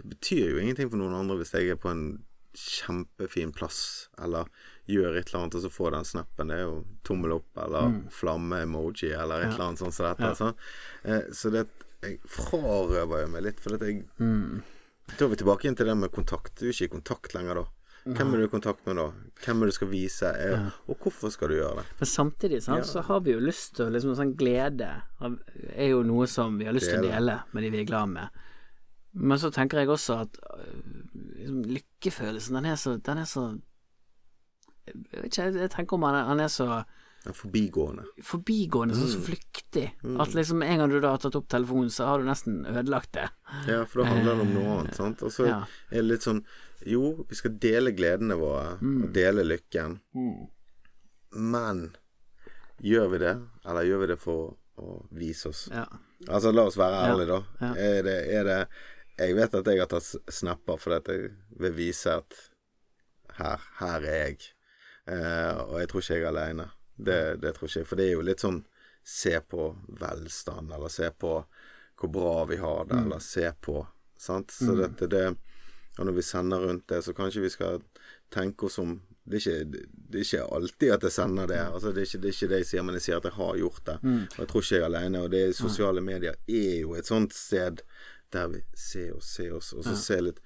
Det 0.00 0.08
betyr 0.10 0.48
jo 0.56 0.58
ingenting 0.58 0.88
for 0.90 0.98
noen 0.98 1.14
andre 1.14 1.36
hvis 1.38 1.52
jeg 1.54 1.68
er 1.70 1.76
på 1.78 1.92
en 1.92 2.24
kjempefin 2.58 3.52
plass, 3.54 4.08
eller 4.18 4.48
gjør 4.90 5.20
et 5.20 5.28
eller 5.30 5.44
annet, 5.44 5.54
og 5.54 5.62
så 5.62 5.70
får 5.70 5.94
den 5.94 6.08
snappen. 6.08 6.50
Det 6.50 6.56
er 6.58 6.64
jo 6.64 6.80
tommel 7.06 7.36
opp 7.36 7.60
eller 7.62 8.00
flamme-emoji 8.10 9.12
eller 9.14 9.44
et 9.44 9.52
eller 9.52 9.66
annet 9.68 9.82
sånt 9.84 9.94
som 9.94 10.08
dette. 10.08 10.24
Mm. 10.24 10.32
Ja. 10.32 10.34
sant? 10.40 10.66
Eh, 11.04 11.30
så 11.38 11.52
det 11.54 11.66
jeg 12.02 12.18
frarøver 12.30 13.22
jo 13.24 13.30
meg 13.36 13.46
litt, 13.46 13.62
for 13.62 13.74
at 13.78 13.82
jeg 13.86 14.02
Da 14.18 15.24
er 15.24 15.30
vi 15.32 15.38
tilbake 15.40 15.64
igjen 15.66 15.76
til 15.78 15.86
det 15.88 15.96
med 15.98 16.12
kontakt. 16.14 16.56
Du 16.58 16.66
er 16.66 16.74
ikke 16.74 16.90
i 16.90 16.94
kontakt 16.98 17.34
lenger 17.34 17.62
da. 17.62 17.64
Hvem 18.08 18.32
er 18.32 18.40
du 18.40 18.44
i 18.46 18.50
kontakt 18.50 18.86
med 18.86 18.96
da? 18.96 19.06
Hvem 19.44 19.62
er 19.62 19.70
du 19.70 19.74
skal 19.76 19.90
vise? 19.90 20.30
Er, 20.32 20.70
Og 20.88 20.96
hvorfor 21.02 21.32
skal 21.34 21.50
du 21.52 21.58
gjøre 21.58 21.82
det? 21.82 21.86
Men 22.00 22.10
samtidig 22.10 22.62
sant, 22.64 22.86
så 22.88 23.02
har 23.04 23.20
vi 23.26 23.34
jo 23.34 23.42
lyst 23.42 23.74
til 23.76 23.92
liksom 23.92 24.14
sånn 24.16 24.34
glede 24.38 24.90
er 25.74 25.90
jo 25.90 26.02
noe 26.06 26.28
som 26.30 26.56
vi 26.58 26.68
har 26.68 26.76
lyst 26.76 26.88
til 26.88 27.02
å 27.02 27.08
Dele. 27.08 27.40
med 27.52 27.66
de 27.66 27.72
vi 27.74 27.82
er 27.82 27.88
glad 27.90 28.14
med. 28.14 28.44
Men 29.12 29.40
så 29.40 29.50
tenker 29.50 29.82
jeg 29.82 29.90
også 29.92 30.20
at 30.24 30.38
øh, 30.38 30.82
liksom, 31.36 31.62
lykkefølelsen, 31.64 32.58
den 32.60 32.70
er 32.70 32.76
så 32.76 32.96
Den 32.96 33.18
er 33.18 33.24
så 33.24 33.58
Jeg 34.86 35.24
ikke, 35.24 35.48
jeg 35.60 35.70
tenker 35.70 35.96
om 35.98 36.06
han 36.08 36.14
er, 36.14 36.24
han 36.24 36.40
er 36.40 36.48
så 36.52 36.82
Den 37.24 37.34
forbigående. 37.34 38.04
forbigående, 38.22 38.94
så, 38.94 39.00
Mm. 39.04 39.10
så 39.12 39.20
flyktig. 39.26 39.86
At 40.20 40.34
liksom 40.34 40.62
en 40.62 40.78
gang 40.78 40.90
du 40.90 41.00
da 41.00 41.10
har 41.10 41.18
tatt 41.18 41.34
opp 41.36 41.48
telefonen, 41.48 41.90
så 41.90 42.04
har 42.06 42.18
du 42.18 42.24
nesten 42.24 42.64
ødelagt 42.66 43.12
det. 43.12 43.28
Ja, 43.66 43.84
for 43.84 44.02
da 44.02 44.08
handler 44.08 44.34
det 44.38 44.40
om 44.46 44.54
noe 44.54 44.78
annet, 44.78 44.94
sant. 44.94 45.22
Og 45.22 45.30
så 45.34 45.46
Ja. 45.48 45.58
er 45.90 45.96
det 46.02 46.04
litt 46.04 46.22
sånn 46.22 46.44
Jo, 46.86 47.24
vi 47.28 47.34
skal 47.34 47.58
dele 47.58 47.90
gledene 47.92 48.36
våre, 48.38 48.78
og 48.80 49.12
dele 49.12 49.42
lykken. 49.42 49.98
Men 51.34 51.96
gjør 52.80 53.10
vi 53.10 53.18
det, 53.18 53.34
eller 53.66 53.82
gjør 53.82 53.98
vi 54.04 54.06
det 54.12 54.18
for 54.22 54.56
å 54.78 55.06
vise 55.10 55.48
oss? 55.50 55.68
Ja. 55.72 55.84
Altså, 56.28 56.52
la 56.54 56.62
oss 56.66 56.76
være 56.76 57.00
Ja, 57.02 57.12
ærlige, 57.12 57.26
da. 57.26 57.40
ja. 57.60 57.74
Er, 57.74 58.02
det, 58.02 58.16
er 58.34 58.44
det 58.44 58.68
Jeg 59.18 59.34
vet 59.34 59.54
at 59.58 59.66
jeg 59.66 59.78
har 59.80 59.86
tatt 59.90 60.14
snapper 60.30 60.78
fordi 60.78 61.12
jeg 61.18 61.30
vil 61.58 61.72
vise 61.72 62.06
at 62.20 62.34
her, 63.38 63.58
her 63.80 64.00
er 64.06 64.26
jeg. 64.28 64.38
Eh, 65.08 65.58
og 65.64 65.80
jeg 65.80 65.88
tror 65.88 66.00
ikke 66.00 66.14
jeg 66.14 66.22
er 66.22 66.28
aleine. 66.28 66.70
Det, 66.98 67.38
det 67.42 67.54
tror 67.56 67.70
ikke 67.70 67.80
jeg. 67.80 67.88
For 67.88 68.00
det 68.00 68.08
er 68.08 68.16
jo 68.16 68.26
litt 68.26 68.42
sånn 68.42 68.62
se 69.08 69.38
på 69.40 69.70
velstand, 70.00 70.72
eller 70.74 70.92
se 70.92 71.08
på 71.16 71.32
hvor 71.98 72.10
bra 72.12 72.32
vi 72.50 72.58
har 72.60 72.84
det, 72.90 72.98
eller 73.06 73.22
se 73.24 73.46
på 73.64 73.80
Sant? 74.18 74.50
Så 74.50 74.74
dette 74.74 75.06
det 75.06 75.36
Og 75.98 76.06
når 76.06 76.12
vi 76.12 76.22
sender 76.22 76.60
rundt 76.62 76.88
det, 76.90 77.02
så 77.02 77.12
kanskje 77.14 77.40
vi 77.42 77.50
skal 77.50 77.80
tenke 78.30 78.66
oss 78.66 78.78
om 78.78 79.00
det 79.28 79.36
er, 79.36 79.40
ikke, 79.40 79.86
det 80.10 80.18
er 80.20 80.24
ikke 80.24 80.44
alltid 80.56 80.92
at 80.94 81.02
jeg 81.02 81.12
sender 81.12 81.46
det. 81.50 81.58
Altså, 81.60 81.90
det, 81.92 82.00
er 82.00 82.06
ikke, 82.06 82.18
det 82.22 82.28
er 82.28 82.36
ikke 82.36 82.48
det 82.48 82.60
jeg 82.62 82.66
sier, 82.68 82.84
men 82.86 82.94
jeg 82.96 83.02
sier 83.04 83.16
at 83.18 83.26
jeg 83.28 83.34
har 83.36 83.56
gjort 83.58 83.82
det. 83.86 83.96
Og 84.04 84.38
jeg 84.38 84.48
tror 84.48 84.62
ikke 84.62 84.74
jeg 84.76 84.80
er 84.82 84.86
alene. 84.88 85.22
Og 85.26 85.30
det 85.34 85.42
sosiale 85.58 86.00
medier 86.00 86.34
er 86.48 86.76
jo 86.80 86.94
et 86.94 87.06
sånt 87.10 87.34
sted 87.36 87.82
der 88.32 88.48
vi 88.54 88.62
ser 88.74 89.16
oss, 89.16 89.26
ser 89.34 89.52
oss, 89.58 89.72
og 89.74 89.84
så 89.84 89.90
ser 90.02 90.22
litt 90.28 90.40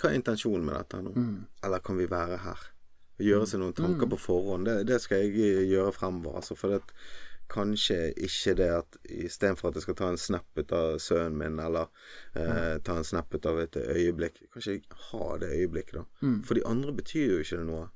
Hva 0.00 0.10
er 0.10 0.16
intensjonen 0.18 0.64
med 0.66 0.74
dette 0.74 1.02
nå? 1.04 1.12
Eller 1.62 1.78
kan 1.84 1.96
vi 2.00 2.06
være 2.10 2.38
her? 2.42 2.64
Og 3.14 3.28
gjøre 3.28 3.46
seg 3.46 3.62
noen 3.62 3.76
tanker 3.78 4.10
på 4.10 4.18
forhånd. 4.18 4.66
Det, 4.66 4.80
det 4.90 4.98
skal 5.02 5.22
jeg 5.22 5.38
eh, 5.38 5.62
gjøre 5.70 5.94
fremover. 5.94 6.40
Altså, 6.40 6.56
for 6.58 6.74
det, 6.74 6.82
kanskje 7.52 8.12
ikke 8.16 8.54
det 8.58 8.68
at 8.72 8.96
istedenfor 9.04 9.68
at 9.68 9.78
jeg 9.78 9.82
skal 9.86 9.96
ta 9.98 10.08
en 10.10 10.20
snap 10.20 10.58
ut 10.58 10.72
av 10.72 10.98
sønnen 11.02 11.36
min, 11.38 11.58
eller 11.60 11.90
eh, 12.34 12.78
ta 12.84 12.96
en 12.98 13.06
snap 13.06 13.34
ut 13.34 13.46
av 13.46 13.60
et 13.62 13.76
øyeblikk, 13.76 14.40
kanskje 14.54 14.78
jeg 14.78 14.84
har 15.10 15.38
det 15.42 15.52
øyeblikket, 15.52 15.98
da. 16.00 16.04
For 16.46 16.58
de 16.58 16.64
andre 16.66 16.94
betyr 16.96 17.26
jo 17.34 17.42
ikke 17.44 17.60
det 17.60 17.66
noe. 17.68 17.90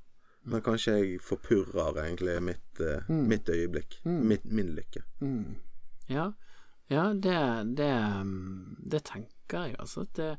Men 0.48 0.62
kanskje 0.64 0.94
jeg 0.96 1.16
forpurrer 1.20 1.98
egentlig 2.04 2.36
mitt, 2.42 2.80
eh, 2.80 3.08
mitt 3.08 3.48
øyeblikk. 3.48 3.98
Mitt, 4.04 4.44
min 4.44 4.74
lykke. 4.76 5.02
Ja, 6.08 6.30
ja 6.88 7.08
det, 7.12 7.40
det, 7.76 7.90
det 8.92 9.02
tenker 9.04 9.66
jeg, 9.66 9.76
altså. 9.78 10.06
At 10.06 10.16
det, 10.16 10.30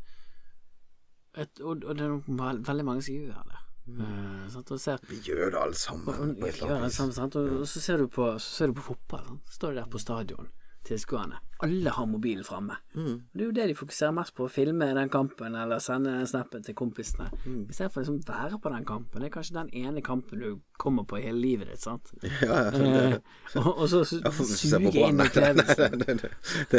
et, 1.37 1.59
og, 1.61 1.83
og 1.83 1.97
det 1.97 2.05
er 2.05 2.15
nok 2.15 2.29
veldig 2.67 2.85
mange 2.85 3.03
som 3.05 3.15
gjør 3.15 3.43
det. 3.51 3.65
Eh, 3.97 4.45
sant? 4.53 4.71
Og 4.75 4.79
ser, 4.79 4.99
Vi 5.09 5.19
gjør 5.25 5.51
det 5.55 5.59
alle 5.61 5.75
sammen. 5.75 6.07
og, 6.07 6.19
og, 6.19 6.35
gjør 6.37 6.75
det 6.75 6.81
vis. 6.85 6.95
samme, 6.99 7.13
sant? 7.13 7.35
Og, 7.39 7.59
og 7.63 7.67
så 7.67 7.81
ser 7.81 7.97
du 7.97 8.07
på, 8.07 8.29
så 8.39 8.49
ser 8.59 8.67
du 8.67 8.73
på 8.79 8.85
fotball. 8.91 9.25
Sant? 9.25 9.53
Står 9.57 9.73
du 9.75 9.79
der 9.81 9.89
på 9.89 10.01
stadion, 10.01 10.49
tilskuerne. 10.87 11.39
Alle 11.61 11.89
har 11.91 12.05
mobilen 12.07 12.43
framme. 12.47 12.77
Mm. 12.95 13.15
Det 13.33 13.41
er 13.41 13.45
jo 13.49 13.51
det 13.51 13.65
de 13.67 13.75
fokuserer 13.75 14.13
mest 14.15 14.31
på, 14.35 14.45
å 14.47 14.51
filme 14.51 14.85
den 14.95 15.09
kampen 15.11 15.57
eller 15.59 15.81
sende 15.83 16.13
den 16.15 16.27
snappen 16.29 16.63
til 16.63 16.75
kompisene. 16.79 17.27
Mm. 17.43 17.65
Istedenfor 17.67 18.05
liksom 18.05 18.21
være 18.27 18.59
på 18.63 18.71
den 18.71 18.85
kampen. 18.87 19.19
Det 19.19 19.27
er 19.27 19.33
kanskje 19.33 19.57
den 19.57 19.73
ene 19.75 20.03
kampen 20.05 20.39
du 20.39 20.61
kommer 20.79 21.03
på 21.03 21.19
i 21.19 21.25
hele 21.25 21.41
livet 21.43 21.73
ditt, 21.73 21.83
sant. 21.83 22.13
Ja, 22.45 22.61
ja, 22.69 22.71
Eh, 22.79 23.17
og, 23.59 23.67
og 23.73 23.89
så 23.91 24.05
Ja, 24.21 24.31
for 24.31 24.47
suge 24.47 25.03
inn 25.03 25.19
opplevelsen. 25.19 26.23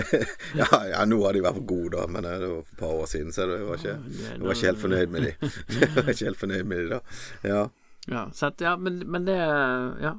Ja, 0.61 0.69
ja, 0.95 1.05
nå 1.05 1.21
har 1.27 1.37
de 1.37 1.45
vært 1.45 1.61
gode, 1.69 1.93
da, 1.99 2.07
men 2.09 2.25
det 2.25 2.39
var 2.41 2.65
for 2.65 2.73
et 2.73 2.81
par 2.81 2.97
år 3.03 3.13
siden, 3.13 3.37
så 3.37 3.45
jeg 3.51 3.69
var 3.69 3.85
ikke, 3.85 3.99
jeg 4.23 4.41
var 4.41 4.57
ikke 4.57 4.71
helt 4.71 4.83
fornøyd 4.87 5.13
med 5.13 5.29
de. 5.29 5.35
Jeg 5.81 5.93
var 5.95 6.11
ikke 6.15 6.31
helt 6.31 6.41
fornøyd 6.41 6.65
med 6.73 6.81
de 6.81 6.89
da. 6.97 7.01
Ja. 7.45 7.63
Ja, 8.09 8.25
så 8.33 8.49
at, 8.49 8.61
ja 8.65 8.77
men, 8.81 9.03
men 9.13 9.29
det 9.29 9.37
Ja. 9.37 10.17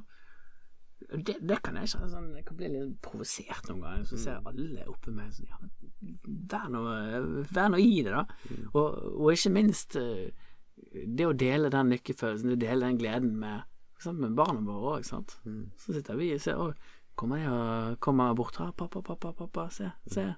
Det, 1.12 1.36
det 1.44 1.58
kan 1.66 1.76
jeg 1.76 1.90
kjenne 1.92 2.08
sånn 2.08 2.28
Jeg 2.38 2.46
kan 2.48 2.56
bli 2.60 2.70
litt 2.72 2.94
provosert 3.04 3.68
noen 3.68 3.82
ganger. 3.84 4.06
Så 4.08 4.20
ser 4.22 4.46
alle 4.48 4.86
oppe 4.88 5.12
med 5.16 5.34
sånn 5.36 5.50
Ja, 5.50 5.60
men 5.60 6.16
vær 6.52 6.70
nå, 6.72 6.86
vær 7.52 7.74
nå 7.74 7.82
i 7.82 8.00
det, 8.06 8.14
da. 8.16 8.24
Og, 8.72 8.88
og 9.18 9.34
ikke 9.34 9.52
minst 9.58 9.98
eh, 10.00 10.32
det 11.06 11.28
å 11.28 11.36
dele 11.38 11.70
den 11.74 11.92
lykkefølelsen, 11.94 12.54
det 12.54 12.58
å 12.60 12.64
dele 12.64 12.88
den 12.88 13.02
gleden 13.02 13.36
med 13.42 13.68
med 14.18 14.34
barna 14.34 14.64
våre 14.66 14.96
òg, 14.96 15.04
sant. 15.06 15.36
Så 15.78 15.94
sitter 15.94 16.18
vi 16.18 16.32
og 16.34 16.42
ser 16.42 16.58
Å, 16.58 16.72
Kommer 17.22 17.38
de 17.38 17.50
og 17.52 18.00
kommer 18.00 18.34
bort 18.34 18.58
her, 18.58 18.72
'Pappa, 18.72 19.02
pappa, 19.02 19.32
pappa, 19.34 19.70
se, 19.70 19.92
se.' 20.08 20.34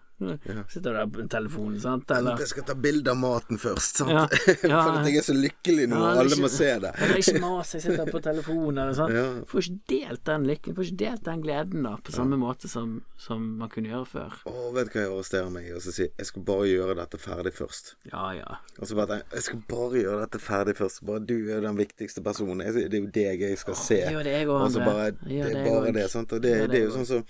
Sitter 0.70 0.94
der 0.94 1.08
på 1.12 1.24
telefonen, 1.28 1.80
sant, 1.82 2.12
eller 2.14 2.38
Jeg 2.40 2.48
skal 2.52 2.64
ta 2.68 2.74
bilde 2.80 3.12
av 3.12 3.18
maten 3.20 3.58
først, 3.60 3.98
sant? 4.04 4.12
Ja, 4.14 4.22
ja. 4.72 4.82
For 4.86 5.00
at 5.00 5.08
jeg 5.10 5.18
er 5.20 5.26
så 5.26 5.34
lykkelig 5.36 5.88
nå, 5.92 5.98
Ja, 6.00 6.12
er 6.14 6.20
alle 6.22 6.30
ikke- 6.36 6.44
må 6.46 6.50
se 6.54 6.70
det. 6.80 6.92
Eller 7.02 7.18
ikke 7.20 7.42
mas, 7.44 7.74
jeg 7.74 7.82
sitter 7.88 8.12
på 8.14 8.22
telefonen 8.24 8.78
eller 8.84 8.94
sånn. 8.98 9.12
Ja. 9.16 9.26
Får 9.50 9.66
ikke 9.66 9.80
delt 9.94 10.24
den 10.30 10.46
lykken, 10.48 10.76
får 10.78 10.88
ikke 10.88 11.00
delt 11.04 11.24
den 11.28 11.42
gleden 11.44 11.84
da, 11.90 11.96
på 11.98 12.16
samme 12.16 12.40
måte 12.40 12.70
som, 12.72 12.94
som 13.18 13.44
man 13.60 13.70
kunne 13.74 13.90
gjøre 13.92 14.08
før. 14.14 14.38
Å, 14.48 14.72
vet 14.78 14.94
du 14.94 14.96
hva 15.00 15.04
jeg 15.08 15.12
arresterer 15.18 15.52
meg 15.58 15.68
i? 15.68 15.74
Og 15.76 15.84
så 15.84 15.96
sier 15.98 16.14
jeg 16.14 16.30
skal 16.32 16.48
bare 16.54 16.70
gjøre 16.70 16.96
dette 17.02 17.20
ferdig 17.26 17.54
først. 17.58 17.94
Ja, 18.14 18.30
ja. 18.38 18.60
Og 18.80 18.88
så 18.88 18.96
bare 19.00 19.18
tenker 19.18 19.38
jeg 19.42 19.48
skal 19.50 19.64
bare 19.74 20.04
gjøre 20.06 20.22
dette 20.28 20.40
ferdig 20.44 20.78
først. 20.80 21.04
Bare 21.10 21.26
du 21.26 21.36
er 21.52 21.62
den 21.66 21.76
viktigste 21.80 22.24
personen. 22.24 22.64
Det 22.64 22.86
er 22.88 23.00
jo 23.02 23.12
deg 23.12 23.44
jeg 23.50 23.58
skal 23.60 23.76
se. 23.76 24.00
det 24.24 24.40
Og 24.48 24.72
så 24.72 24.80
bare 24.86 25.12
Det 25.12 25.42
det 25.44 25.56
er 25.58 25.70
bare 25.70 25.92
det, 25.94 26.10
sant. 26.12 26.32
Og 26.34 26.42
det, 26.42 26.54
det 26.64 26.72
det 26.72 26.82
er 26.82 26.86
jo 26.88 26.96
sånn 27.02 27.10
som 27.10 27.24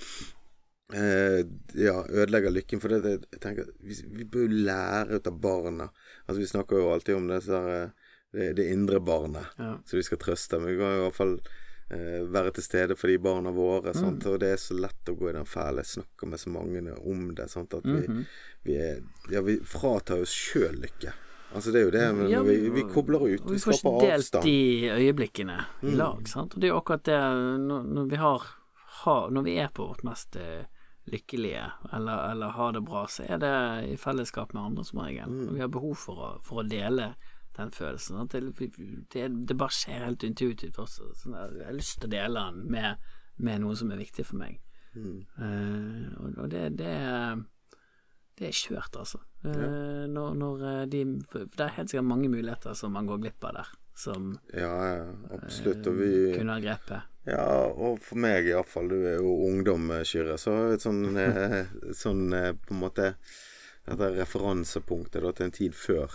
eh, 0.93 1.45
Ja, 1.73 2.03
ødelegger 2.09 2.51
lykken. 2.51 2.81
For 2.83 2.89
det, 2.89 3.01
det, 3.05 3.15
jeg 3.31 3.41
tenker 3.41 3.69
Vi, 3.79 3.95
vi 4.19 4.23
bør 4.25 4.47
jo 4.47 4.63
lære 4.67 5.15
ut 5.19 5.27
av 5.27 5.39
barna. 5.41 5.89
Altså 6.27 6.39
Vi 6.43 6.47
snakker 6.51 6.81
jo 6.81 6.91
alltid 6.93 7.15
om 7.15 7.27
det, 7.31 7.41
så 7.45 7.51
der, 7.59 7.83
eh, 7.83 7.89
det, 8.33 8.53
det 8.57 8.71
indre 8.73 8.99
barnet 8.99 9.45
Ja. 9.59 9.77
som 9.85 9.97
vi 9.99 10.03
skal 10.03 10.17
trøste. 10.17 10.59
Men 10.59 10.73
vi 10.73 10.77
kan 10.81 10.95
i 10.97 11.03
hvert 11.05 11.15
fall 11.19 11.35
eh, 11.93 12.21
være 12.33 12.51
til 12.57 12.63
stede 12.65 12.95
for 12.97 13.07
de 13.07 13.17
barna 13.21 13.51
våre. 13.53 13.93
Sant? 13.93 14.25
Og 14.25 14.39
det 14.41 14.53
er 14.55 14.61
så 14.61 14.73
lett 14.77 15.09
å 15.11 15.15
gå 15.19 15.29
i 15.29 15.35
den 15.37 15.45
fæle. 15.45 15.83
Jeg 15.85 15.91
snakker 15.97 16.27
med 16.31 16.39
så 16.41 16.49
mange 16.49 16.95
om 16.97 17.27
det. 17.37 17.49
Sant? 17.53 17.73
At 17.77 17.85
vi, 17.85 18.23
vi, 18.63 18.77
er, 18.81 19.03
ja, 19.31 19.41
vi 19.45 19.59
fratar 19.63 20.21
oss 20.25 20.33
sjøl 20.33 20.79
lykke. 20.81 21.13
Altså 21.53 21.69
Det 21.69 21.81
er 21.81 21.83
jo 21.85 21.91
det 21.93 22.05
men 22.17 22.29
Ja, 22.31 22.39
vi, 22.41 22.55
vi 22.73 22.81
kobler 22.89 23.21
ut. 23.27 23.43
vi, 23.45 23.51
Vi 23.51 23.53
vi 23.53 23.59
får 23.61 23.75
ikke 23.77 24.07
delt 24.09 24.37
de 24.41 24.89
øyeblikkene 24.89 25.57
i 25.85 25.91
lag, 25.93 26.23
sant. 26.27 26.55
Og 26.55 26.61
det 26.63 26.65
er 26.65 26.71
jo 26.73 26.79
akkurat 26.79 27.03
det 27.05 27.19
når, 27.61 27.83
når 27.93 28.07
vi 28.09 28.15
har, 28.17 28.47
har 29.03 29.29
Når 29.29 29.43
vi 29.45 29.53
er 29.61 29.69
på 29.69 29.85
vårt 29.91 30.01
mest 30.03 30.35
eh, 30.41 30.63
lykkelige, 31.11 31.65
eller, 31.91 32.31
eller 32.31 32.55
har 32.55 32.75
det 32.75 32.83
bra, 32.87 33.05
så 33.11 33.25
er 33.27 33.39
det 33.43 33.53
i 33.91 33.95
fellesskap 33.99 34.53
med 34.55 34.63
andre 34.63 34.85
som 34.87 35.01
regel. 35.03 35.39
Og 35.47 35.55
vi 35.57 35.63
har 35.63 35.71
behov 35.71 35.95
for 35.99 36.21
å, 36.23 36.29
for 36.45 36.61
å 36.61 36.67
dele 36.67 37.13
den 37.57 37.73
følelsen. 37.75 38.27
Det, 38.31 38.41
det, 39.13 39.25
det 39.49 39.57
bare 39.59 39.75
skjer 39.75 40.07
helt 40.07 40.23
intuitivt 40.25 40.79
også. 40.81 41.11
Sånn 41.19 41.35
jeg 41.37 41.67
har 41.67 41.75
lyst 41.75 41.99
til 41.99 42.09
å 42.09 42.13
dele 42.15 42.45
den 42.47 42.63
med, 42.71 43.09
med 43.43 43.65
noe 43.65 43.75
som 43.77 43.91
er 43.93 44.01
viktig 44.01 44.25
for 44.29 44.41
meg. 44.41 44.61
Eh, 44.93 46.07
og, 46.21 46.37
og 46.37 46.47
det, 46.53 46.69
det 46.79 46.93
det 48.33 48.49
er 48.49 48.55
kjørt, 48.57 48.95
altså. 48.97 49.19
Eh, 49.45 50.05
når, 50.09 50.35
når 50.39 50.63
eh, 50.69 50.83
de 50.89 51.03
det 51.21 51.61
er 51.61 51.75
helt 51.77 51.91
sikkert 51.91 52.09
mange 52.09 52.29
muligheter 52.33 52.73
som 52.77 52.95
man 52.95 53.05
går 53.09 53.21
glipp 53.21 53.45
av 53.49 53.59
der, 53.59 53.73
som 53.93 54.31
Ja, 54.49 54.73
ja, 54.89 55.03
absolutt. 55.37 55.85
Og 55.91 55.99
vi 55.99 56.13
kunne 56.33 56.55
ha 56.55 56.63
grepet. 56.63 57.12
Ja, 57.23 57.45
og 57.71 58.01
for 58.03 58.19
meg 58.19 58.49
iallfall, 58.49 58.89
du 58.91 59.05
er 59.07 59.17
jo 59.21 59.31
ungdom, 59.47 59.87
eh, 59.95 60.03
Kyrre, 60.07 60.35
så 60.41 60.57
et 60.73 60.83
sånn, 60.83 61.05
eh, 61.17 61.59
sånn 62.03 62.25
eh, 62.35 62.51
på 62.53 62.75
en 62.75 62.83
måte 62.83 63.13
Dette 63.83 64.13
referansepunktet 64.15 65.19
da, 65.25 65.33
til 65.35 65.49
en 65.49 65.51
tid 65.51 65.73
før 65.75 66.13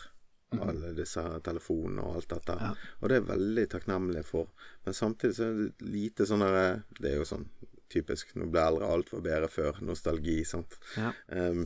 alle 0.57 0.95
disse 0.97 1.23
telefonene 1.45 2.01
og 2.01 2.15
alt 2.17 2.31
dette. 2.33 2.55
Ja. 2.61 2.71
Og 3.01 3.11
det 3.11 3.19
er 3.19 3.27
veldig 3.29 3.65
takknemlig 3.75 4.23
for. 4.25 4.49
Men 4.87 4.97
samtidig 4.97 5.37
så 5.37 5.49
er 5.49 5.59
det 5.59 5.91
lite 5.93 6.27
sånn 6.29 6.45
der 6.45 6.57
eh, 6.63 6.81
Det 6.99 7.11
er 7.11 7.21
jo 7.21 7.27
sånn 7.29 7.45
typisk 7.93 8.35
du 8.35 8.47
blir 8.47 8.63
eldre, 8.63 8.89
alt 8.89 9.13
var 9.13 9.25
bedre 9.25 9.53
før. 9.53 9.83
Nostalgi, 9.85 10.43
sant. 10.45 10.77
Ja. 10.97 11.13
Um, 11.29 11.63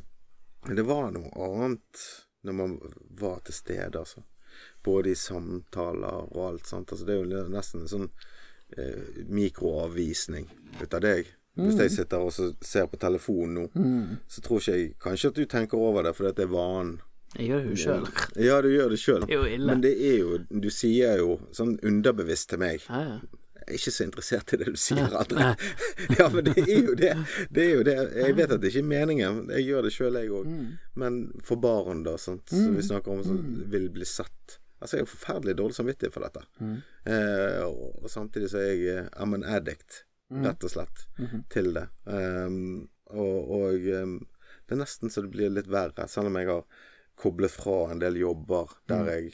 men 0.66 0.78
det 0.78 0.84
var 0.86 1.08
noe 1.14 1.32
annet 1.46 2.02
når 2.46 2.54
man 2.58 2.76
var 3.18 3.40
til 3.46 3.56
stede, 3.56 3.98
altså. 3.98 4.22
Både 4.84 5.10
i 5.10 5.18
samtaler 5.18 6.28
og 6.28 6.44
alt 6.46 6.70
sånt. 6.70 6.92
Altså, 6.92 7.06
det 7.08 7.16
er 7.16 7.24
jo 7.24 7.48
nesten 7.50 7.82
en 7.82 7.90
sånn 7.90 8.08
eh, 8.78 9.22
mikroavvisning 9.28 10.48
ut 10.80 10.94
av 10.94 11.00
deg. 11.04 11.30
Hvis 11.52 11.76
jeg 11.82 11.92
sitter 11.92 12.22
og 12.24 12.32
ser 12.64 12.86
på 12.88 12.96
telefonen 12.96 13.58
nå, 13.58 13.64
så 14.24 14.40
tror 14.40 14.62
ikke 14.62 14.76
jeg 14.78 14.92
kanskje 15.04 15.28
at 15.32 15.36
du 15.36 15.44
tenker 15.44 15.76
over 15.76 16.06
det 16.06 16.14
at 16.16 16.38
det 16.38 16.46
er 16.46 16.52
vanen. 16.52 16.94
Jeg 17.36 17.48
gjør 17.48 17.62
det 17.64 17.70
jo 17.70 17.76
sjøl. 17.80 18.08
Ja, 18.44 18.56
du 18.64 18.68
gjør 18.72 18.90
det 18.92 18.98
sjøl. 19.00 19.22
Men 19.60 19.80
det 19.80 19.92
er 20.04 20.18
jo 20.20 20.38
Du 20.52 20.68
sier 20.68 21.16
jo 21.16 21.38
sånn 21.56 21.78
underbevisst 21.80 22.50
til 22.52 22.60
meg 22.60 22.82
Ja, 22.90 22.98
ja. 23.06 23.14
Jeg 23.62 23.76
er 23.76 23.78
ikke 23.78 23.92
så 23.94 24.04
interessert 24.04 24.52
i 24.52 24.58
det 24.58 24.72
du 24.74 24.78
sier, 24.80 25.12
André. 25.14 25.52
ja, 26.18 26.24
men 26.34 26.48
det 26.48 26.64
er 26.64 26.80
jo 26.82 26.96
det. 26.98 27.12
Det 27.54 27.62
er 27.62 27.70
jo 27.76 27.84
det. 27.86 27.94
Jeg 28.18 28.34
vet 28.36 28.54
at 28.56 28.60
det 28.60 28.72
ikke 28.72 28.82
er 28.82 28.88
meningen. 28.90 29.38
Jeg 29.54 29.68
gjør 29.68 29.86
det 29.86 29.92
sjøl, 29.94 30.18
jeg 30.18 30.32
òg. 30.34 30.48
Men 30.98 31.20
for 31.46 31.62
barn, 31.62 32.02
da, 32.02 32.16
sant, 32.18 32.42
som 32.50 32.74
vi 32.74 32.82
snakker 32.82 33.14
om, 33.14 33.22
som 33.22 33.38
vil 33.70 33.86
bli 33.94 34.08
sett. 34.08 34.58
Altså, 34.82 34.98
jeg 34.98 35.06
har 35.06 35.10
forferdelig 35.12 35.54
dårlig 35.60 35.76
samvittighet 35.78 36.14
for 36.14 36.26
dette. 36.26 36.42
Eh, 37.06 37.60
og, 37.64 38.02
og 38.02 38.10
samtidig 38.10 38.50
så 38.52 38.58
er 38.60 38.72
jeg 38.72 38.96
eh, 38.96 39.10
I'm 39.22 39.36
an 39.38 39.46
addict, 39.46 40.02
rett 40.32 40.64
og 40.64 40.72
slett, 40.72 41.06
til 41.52 41.72
det. 41.76 41.86
Um, 42.08 42.88
og 43.12 43.50
og 43.58 43.88
um, 44.02 44.14
det 44.66 44.76
er 44.76 44.80
nesten 44.80 45.10
så 45.12 45.22
det 45.26 45.32
blir 45.34 45.50
litt 45.52 45.68
verre, 45.68 46.06
selv 46.08 46.30
om 46.30 46.38
jeg 46.40 46.48
har 46.48 46.62
koblet 47.20 47.52
fra 47.52 47.90
en 47.92 48.00
del 48.00 48.16
jobber 48.16 48.70
der 48.88 49.10
jeg 49.12 49.32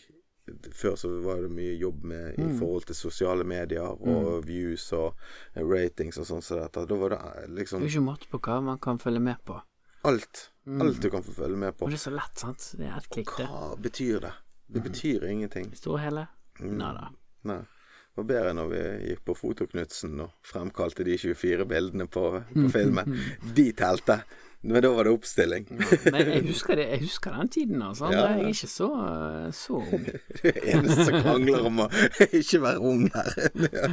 før 0.72 0.96
så 0.96 1.10
var 1.20 1.42
det 1.44 1.50
mye 1.52 1.74
jobb 1.76 2.04
med 2.08 2.38
i 2.40 2.46
forhold 2.58 2.86
til 2.88 2.96
sosiale 2.96 3.44
medier 3.44 3.84
og 3.84 4.46
views 4.48 4.86
og 4.96 5.12
eh, 5.54 5.62
ratings 5.62 6.18
og 6.18 6.26
sånn 6.26 6.42
som 6.42 6.62
dette. 6.62 6.86
Da 6.88 6.96
var 6.96 7.14
det 7.14 7.20
liksom 7.52 7.52
Det 7.52 7.58
liksom 7.60 7.84
er 7.84 7.90
ikke 7.92 8.04
måte 8.06 8.30
på 8.32 8.40
hva 8.48 8.60
man 8.64 8.80
kan 8.80 8.98
følge 8.98 9.20
med 9.20 9.44
på. 9.44 9.60
alt. 10.08 10.50
Alt 10.80 11.02
du 11.02 11.10
kan 11.10 11.22
få 11.22 11.32
følge 11.32 11.56
med 11.56 11.76
på. 11.76 11.84
Og 11.84 11.92
det 11.92 11.98
er 12.00 12.04
så 12.06 12.12
lett, 12.16 12.38
sant. 12.38 12.70
Det 12.78 12.86
er 12.86 12.96
ett 12.98 13.08
klikk, 13.12 13.30
det. 13.38 13.46
Hva 13.48 13.76
betyr 13.76 14.20
det? 14.24 14.32
Det 14.68 14.84
betyr 14.84 15.24
ingenting. 15.24 15.72
Og 15.86 16.00
hele. 16.02 16.26
Nei 16.60 16.92
da. 16.96 17.10
Nei. 17.48 17.62
Det 18.18 18.24
var 18.24 18.26
bedre 18.32 18.52
når 18.58 18.70
vi 18.72 18.82
gikk 19.12 19.20
på 19.28 19.34
Fotoknutsen 19.38 20.18
og 20.24 20.32
fremkalte 20.42 21.04
de 21.06 21.14
24 21.22 21.66
bildene 21.70 22.08
på, 22.10 22.24
på 22.50 22.68
filmen. 22.76 23.14
De 23.54 23.70
telte. 23.78 24.18
Men 24.60 24.82
da 24.82 24.90
var 24.90 25.06
det 25.06 25.12
oppstilling. 25.14 25.68
Men 26.12 26.32
jeg 26.32 26.42
husker, 26.48 26.74
det, 26.76 26.88
jeg 26.90 27.04
husker 27.04 27.36
den 27.38 27.48
tiden, 27.54 27.82
altså. 27.82 28.10
Ja. 28.10 28.24
Jeg 28.26 28.42
er 28.42 28.48
ikke 28.56 28.70
så, 28.72 28.88
så 29.54 29.78
ung. 29.78 30.08
Det 30.42 30.54
eneste 30.74 31.06
som 31.06 31.20
krangler 31.22 31.68
om 31.70 31.84
å 31.84 31.88
ikke 32.26 32.62
være 32.66 32.82
ung 32.82 33.06
her. 33.14 33.38
Ja. 33.70 33.92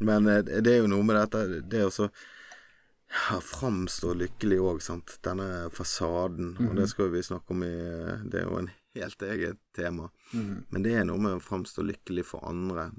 Men 0.00 0.32
eh, 0.32 0.40
det 0.64 0.72
er 0.72 0.80
jo 0.80 0.88
noe 0.88 1.04
med 1.04 1.18
dette 1.18 1.60
Det 1.68 1.82
å 1.84 1.90
så 1.92 2.06
ja, 2.08 3.36
framstå 3.44 4.14
lykkelig 4.16 4.60
òg, 4.64 4.80
sant. 4.80 5.18
Denne 5.26 5.68
fasaden. 5.76 6.54
Og 6.64 6.76
det 6.80 6.88
skal 6.88 7.12
vi 7.12 7.20
snakke 7.26 7.52
om 7.52 7.64
i 7.66 7.74
Det 8.24 8.40
er 8.40 8.48
jo 8.48 8.62
en 8.62 8.70
helt 8.94 9.22
eget 9.22 9.60
tema. 9.76 10.10
Men 10.68 10.82
det 10.84 10.94
er 10.96 11.06
noe 11.06 11.20
med 11.22 11.38
å 11.38 11.44
framstå 11.44 11.84
lykkelig 11.86 12.26
for 12.32 12.44
andre. 12.48 12.90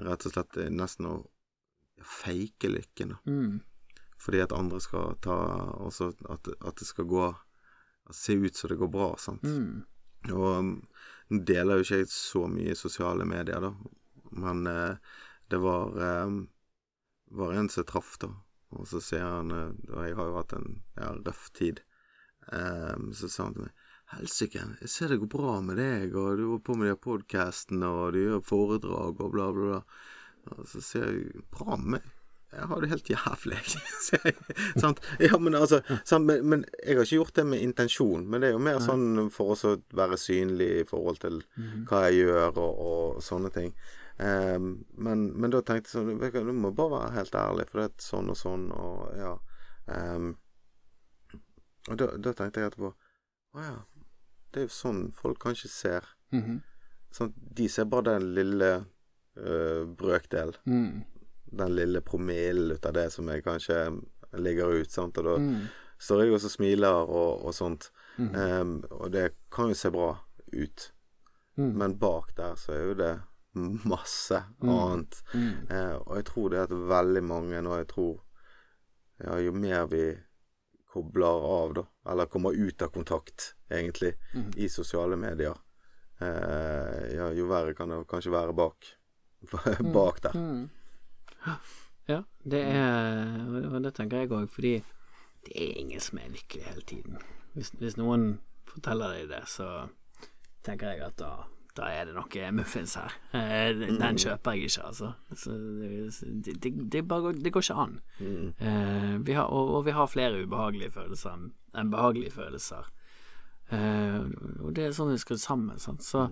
Rett 0.00 0.26
og 0.26 0.34
slett 0.34 0.58
eh, 0.60 0.70
nesten 0.72 1.08
å 1.10 1.14
fake 2.00 2.70
lykken. 2.70 3.16
Mm. 3.26 3.60
Fordi 4.20 4.42
at 4.44 4.52
andre 4.52 4.80
skal 4.80 5.16
ta 5.24 5.36
Også 5.80 6.10
at, 6.28 6.48
at 6.60 6.76
det 6.76 6.86
skal 6.88 7.06
gå 7.08 7.26
Se 8.12 8.34
ut 8.36 8.56
som 8.56 8.68
det 8.68 8.78
går 8.80 8.88
bra, 8.92 9.08
sant. 9.20 9.44
Mm. 9.46 9.84
Og 10.34 10.46
um, 10.58 10.70
nå 11.30 11.38
deler 11.46 11.78
jo 11.78 11.84
ikke 11.84 12.00
jeg 12.00 12.08
så 12.12 12.42
mye 12.50 12.72
i 12.74 12.78
sosiale 12.78 13.24
medier, 13.28 13.62
da. 13.62 13.70
Men 14.34 14.66
eh, 14.66 15.12
det 15.52 15.60
var 15.62 15.94
eh, 15.94 16.32
var 17.38 17.54
en 17.54 17.70
som 17.70 17.86
traff, 17.86 18.16
da. 18.18 18.32
Og 18.74 18.88
så 18.90 18.98
sier 19.04 19.22
han 19.22 19.54
eh, 19.54 19.70
Og 19.92 20.02
jeg 20.08 20.18
har 20.18 20.26
jo 20.26 20.36
hatt 20.40 20.56
en 20.58 20.68
ja, 20.98 21.12
røff 21.20 21.46
tid. 21.54 21.84
Eh, 22.50 22.98
så 23.14 23.30
sa 23.30 23.46
han 23.46 23.56
til 23.56 23.68
meg 23.68 23.79
Helsike, 24.10 24.62
jeg 24.82 24.90
ser 24.90 25.12
det 25.12 25.20
går 25.22 25.30
bra 25.30 25.58
med 25.62 25.78
deg, 25.78 26.14
og 26.18 26.38
du 26.38 26.46
holder 26.48 26.64
på 26.66 26.74
med 26.78 26.90
de 26.90 26.96
podkastene, 26.98 27.86
og 27.86 28.16
du 28.16 28.24
gjør 28.24 28.40
foredrag, 28.46 29.20
og 29.22 29.36
bla, 29.36 29.50
bla, 29.54 29.68
bla. 29.68 29.82
Og 30.50 30.64
så 30.66 30.82
sier 30.82 31.12
jeg 31.12 31.44
Bra 31.52 31.76
med 31.76 31.98
meg. 31.98 32.08
Jeg 32.50 32.66
har 32.66 32.80
det 32.82 32.88
helt 32.90 33.10
jævlig, 33.12 33.58
sier 34.08 34.24
jeg. 34.26 34.56
Sant? 34.82 34.98
Ja, 35.22 35.38
men 35.38 35.54
altså 35.54 35.78
sant? 36.02 36.26
Men, 36.26 36.42
men 36.50 36.64
jeg 36.82 36.98
har 36.98 37.06
ikke 37.06 37.20
gjort 37.20 37.36
det 37.36 37.44
med 37.46 37.62
intensjon. 37.62 38.24
Men 38.26 38.42
det 38.42 38.50
er 38.50 38.56
jo 38.56 38.64
mer 38.66 38.80
sånn 38.82 39.28
for 39.30 39.54
oss 39.54 39.62
å 39.68 39.76
være 39.94 40.18
synlig 40.18 40.70
i 40.80 40.86
forhold 40.88 41.22
til 41.22 41.38
hva 41.86 42.08
jeg 42.08 42.24
gjør, 42.24 42.58
og, 42.58 42.82
og 42.90 43.22
sånne 43.22 43.52
ting. 43.54 43.70
Um, 44.20 44.72
men, 44.98 45.28
men 45.38 45.54
da 45.54 45.62
tenkte 45.64 45.88
jeg 45.88 45.94
sånn 45.94 46.18
Du 46.20 46.50
du 46.50 46.52
må 46.52 46.74
bare 46.76 46.92
være 46.92 47.14
helt 47.14 47.36
ærlig, 47.40 47.70
for 47.70 47.80
det 47.80 47.86
er 47.88 48.02
sånn 48.04 48.34
og 48.34 48.36
sånn, 48.36 48.66
og 48.74 49.14
ja. 49.16 49.30
Um, 49.86 50.34
og 51.88 51.96
da, 52.02 52.10
da 52.20 52.34
tenkte 52.36 52.60
jeg 52.60 52.68
etterpå 52.68 52.90
Å 52.90 53.64
ja. 53.64 53.78
Det 54.52 54.60
er 54.62 54.66
jo 54.66 54.74
sånn 54.74 55.12
folk 55.14 55.38
kanskje 55.42 55.68
ser. 55.70 56.08
Mhm. 56.32 56.60
Sånn, 57.12 57.32
de 57.36 57.68
ser 57.68 57.84
bare 57.90 58.12
den 58.18 58.34
lille 58.34 58.84
øh, 59.36 59.86
brøkdel. 59.98 60.52
Mm. 60.66 61.04
Den 61.52 61.74
lille 61.74 62.00
promillen 62.06 62.70
ut 62.76 62.86
av 62.86 62.92
det 62.94 63.08
som 63.12 63.26
jeg 63.28 63.42
kanskje 63.44 63.78
ligger 64.38 64.70
ut. 64.80 64.90
Sant? 64.90 65.18
Og 65.18 65.24
da 65.24 65.36
Mm. 65.38 65.64
står 65.98 66.22
jeg 66.24 66.32
også 66.32 66.44
og 66.46 66.50
smiler 66.54 67.00
og, 67.08 67.44
og 67.46 67.54
sånt. 67.54 67.90
Ehm, 68.18 68.84
og 68.90 69.10
det 69.12 69.32
kan 69.50 69.68
jo 69.68 69.74
se 69.74 69.90
bra 69.90 70.18
ut. 70.52 70.92
Mm. 71.56 71.72
Men 71.78 71.98
bak 71.98 72.34
der 72.36 72.54
så 72.54 72.72
er 72.72 72.84
jo 72.86 72.94
det 72.94 73.20
masse 73.84 74.44
annet. 74.62 75.22
Mm. 75.34 75.66
Eh, 75.70 75.94
og 76.06 76.16
jeg 76.16 76.24
tror 76.24 76.48
det 76.50 76.58
at 76.58 76.70
veldig 76.70 77.22
mange, 77.24 77.58
og 77.68 77.78
jeg 77.78 77.88
tror 77.88 78.20
ja, 79.24 79.34
jo 79.40 79.52
mer 79.52 79.86
vi 79.86 80.04
kobler 80.90 81.46
av, 81.46 81.74
da, 81.74 81.84
eller 82.10 82.30
kommer 82.30 82.56
ut 82.56 82.82
av 82.82 82.92
kontakt, 82.94 83.54
egentlig, 83.70 84.14
mm. 84.34 84.52
i 84.56 84.68
sosiale 84.68 85.16
medier, 85.16 85.56
eh, 86.18 87.04
ja, 87.14 87.30
jo 87.36 87.46
verre 87.50 87.74
kan 87.78 87.92
det 87.92 88.02
kanskje 88.10 88.34
være 88.34 88.56
bak. 88.56 88.90
bak 89.94 90.22
der. 90.22 90.36
Mm. 90.36 90.68
Ja, 92.10 92.22
det 92.42 92.60
er 92.60 93.46
Og 93.70 93.82
det 93.82 93.94
tenker 93.96 94.24
jeg 94.24 94.32
òg, 94.34 94.50
fordi 94.52 94.74
det 95.46 95.54
er 95.56 95.78
ingen 95.80 96.02
som 96.04 96.18
er 96.18 96.32
lykkelig 96.34 96.66
hele 96.66 96.82
tiden. 96.84 97.22
Hvis, 97.54 97.70
hvis 97.80 97.96
noen 97.96 98.40
forteller 98.68 99.14
deg 99.14 99.30
det, 99.30 99.44
så 99.48 99.88
tenker 100.66 100.92
jeg 100.92 101.06
at 101.06 101.16
da, 101.18 101.30
da 101.76 101.88
er 101.92 102.04
det 102.08 102.14
noe 102.16 102.50
muffins 102.52 102.94
her. 102.98 103.12
Eh, 103.36 103.72
Den 104.00 104.18
kjøper 104.18 104.56
jeg 104.56 104.70
ikke, 104.70 104.84
altså. 104.88 105.12
Så 105.36 105.54
det, 105.54 106.54
det, 106.62 106.72
det, 106.92 107.02
går- 107.08 107.38
det 107.44 107.52
går 107.54 107.62
ikke 107.66 107.76
an. 107.84 107.98
Eh, 108.20 109.18
vi 109.26 109.32
har, 109.38 109.46
og, 109.50 109.74
og 109.78 109.84
vi 109.86 109.94
har 109.96 110.06
flere 110.10 110.42
ubehagelige 110.44 110.90
følelser 110.96 111.36
enn 111.78 111.90
behagelige 111.92 112.32
følelser. 112.34 112.88
Uh, 113.70 114.26
og 114.66 114.72
det 114.74 114.88
er 114.88 114.94
sånn 114.96 115.12
vi 115.12 115.18
skal 115.22 115.38
sammen, 115.38 115.78
sant. 115.78 116.02
Så, 116.02 116.24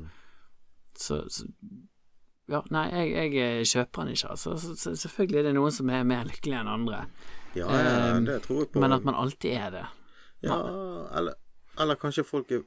så, 0.99 1.21
så 1.31 1.45
ja, 2.51 2.59
nei, 2.75 2.87
jeg, 2.91 3.35
jeg 3.37 3.69
kjøper 3.71 4.03
den 4.09 4.17
ikke, 4.17 4.33
altså. 4.35 4.57
Så, 4.59 4.73
så, 4.81 4.95
selvfølgelig 4.99 5.39
er 5.39 5.47
det 5.47 5.53
noen 5.55 5.75
som 5.77 5.93
er 5.95 6.03
mer 6.09 6.25
lykkelige 6.27 6.59
enn 6.65 6.73
andre, 6.73 7.05
Ja, 7.55 7.69
ja, 7.71 8.17
det 8.27 8.41
tror 8.49 8.65
jeg 8.65 8.73
på. 8.75 8.83
men 8.83 8.93
at 8.97 9.07
man 9.07 9.15
alltid 9.23 9.55
er 9.55 9.71
det. 9.77 9.85
Ja, 10.49 10.57
eller, 11.21 11.39
eller 11.79 11.99
kanskje 12.03 12.27
folk 12.27 12.51
er 12.55 12.65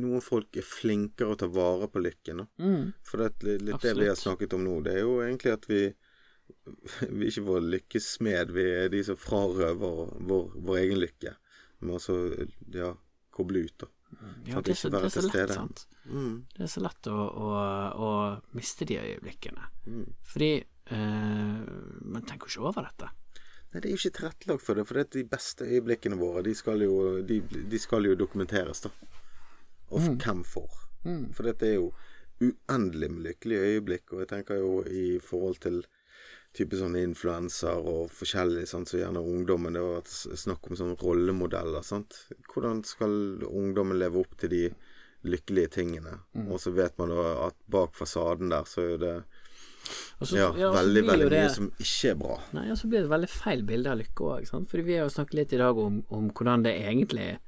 noen 0.00 0.22
folk 0.24 0.56
er 0.56 0.66
flinkere 0.66 1.34
å 1.34 1.38
ta 1.40 1.48
vare 1.50 1.88
på 1.90 2.02
lykken. 2.02 2.44
Mm. 2.58 2.92
For 3.06 3.22
det, 3.22 3.30
litt, 3.46 3.64
litt 3.68 3.86
det 3.86 3.94
vi 3.98 4.08
har 4.08 4.18
snakket 4.18 4.56
om 4.56 4.64
nå, 4.66 4.80
det 4.86 4.98
er 4.98 5.04
jo 5.04 5.20
egentlig 5.24 5.54
at 5.54 5.68
vi 5.70 5.80
vi 7.14 7.24
er 7.24 7.30
ikke 7.30 7.46
vår 7.46 7.66
lykkesmed. 7.72 8.52
vi 8.52 8.64
er 8.84 8.92
de 8.92 9.00
som 9.06 9.16
frarøver 9.16 10.14
vår, 10.28 10.46
vår 10.54 10.80
egen 10.82 11.00
lykke. 11.00 11.34
Må 11.84 11.98
også 11.98 12.18
ja, 12.74 12.92
koble 13.34 13.64
ut, 13.66 13.76
da. 13.84 13.90
Ja, 14.46 14.60
det 14.62 14.76
er 14.76 14.78
så, 14.78 14.90
det 14.92 15.00
er 15.08 15.10
så 15.10 15.24
lett, 15.26 15.50
sant. 15.50 15.86
Mm, 16.06 16.44
Det 16.54 16.62
er 16.66 16.70
så 16.70 16.82
lett 16.84 17.08
å, 17.10 17.16
å, 17.16 17.48
å 18.06 18.10
miste 18.54 18.86
de 18.88 19.00
øyeblikkene. 19.00 19.66
mm. 19.88 20.06
Fordi 20.30 20.52
eh, 20.60 21.58
man 22.14 22.22
tenker 22.28 22.46
jo 22.46 22.52
ikke 22.52 22.68
over 22.70 22.86
dette. 22.86 23.10
Nei, 23.72 23.80
det 23.80 23.88
er 23.88 23.96
jo 23.96 23.98
ikke 23.98 24.16
tilrettelagt 24.20 24.62
for 24.62 24.78
det, 24.78 24.84
for 24.86 25.00
det 25.00 25.08
de 25.16 25.24
beste 25.26 25.66
øyeblikkene 25.66 26.18
våre, 26.20 26.44
de 26.46 26.54
skal 26.54 26.84
jo, 26.84 26.94
de, 27.26 27.40
de 27.42 27.80
skal 27.82 28.06
jo 28.06 28.14
dokumenteres, 28.20 28.84
da. 28.86 28.92
Og 29.94 30.02
for 30.02 30.24
hvem 30.26 30.44
for? 30.44 30.80
Mm. 31.04 31.32
For 31.36 31.46
dette 31.48 31.68
er 31.68 31.74
jo 31.78 31.92
uendelig 32.42 33.10
med 33.12 33.26
lykkelige 33.28 33.66
øyeblikk, 33.74 34.12
og 34.12 34.24
jeg 34.24 34.28
tenker 34.32 34.58
jo 34.58 34.80
i 34.90 35.18
forhold 35.22 35.60
til 35.62 35.84
type 36.54 36.78
sånne 36.78 37.02
influenser 37.02 37.82
og 37.90 38.10
forskjellig, 38.14 38.66
sånn, 38.70 38.86
så 38.86 39.00
gjerne 39.00 39.22
ungdommen 39.22 39.74
Det 39.74 39.82
har 39.82 39.96
vært 39.96 40.12
snakk 40.38 40.68
om 40.70 40.78
sånne 40.78 40.98
rollemodeller, 41.00 41.82
sant. 41.82 42.20
Hvordan 42.52 42.84
skal 42.86 43.42
ungdommen 43.48 43.98
leve 43.98 44.22
opp 44.22 44.36
til 44.38 44.52
de 44.52 44.64
lykkelige 45.26 45.72
tingene? 45.80 46.20
Og 46.46 46.60
så 46.62 46.70
vet 46.76 46.98
man 47.00 47.10
da 47.10 47.48
at 47.48 47.58
bak 47.70 47.96
fasaden 47.98 48.52
der 48.54 48.68
så 48.70 48.94
er 48.94 48.98
det 49.02 49.16
så- 50.22 50.36
ja, 50.36 50.52
ja, 50.56 50.70
veldig, 50.72 51.02
veldig 51.06 51.30
det- 51.30 51.42
mye 51.42 51.54
som 51.54 51.72
ikke 51.78 52.10
er 52.10 52.14
bra. 52.14 52.40
Nei, 52.52 52.70
og 52.70 52.78
så 52.78 52.88
blir 52.88 53.02
det 53.02 53.10
veldig 53.10 53.28
feil 53.28 53.62
bilde 53.62 53.90
av 53.90 53.98
lykke 53.98 54.14
òg, 54.14 54.46
fordi 54.46 54.84
vi 54.84 54.96
har 54.96 55.08
jo 55.08 55.14
snakket 55.14 55.34
litt 55.34 55.52
i 55.52 55.56
dag 55.58 55.76
om, 55.76 56.04
om 56.10 56.30
hvordan 56.30 56.62
det 56.62 56.80
egentlig 56.80 57.34
uh, 57.34 57.43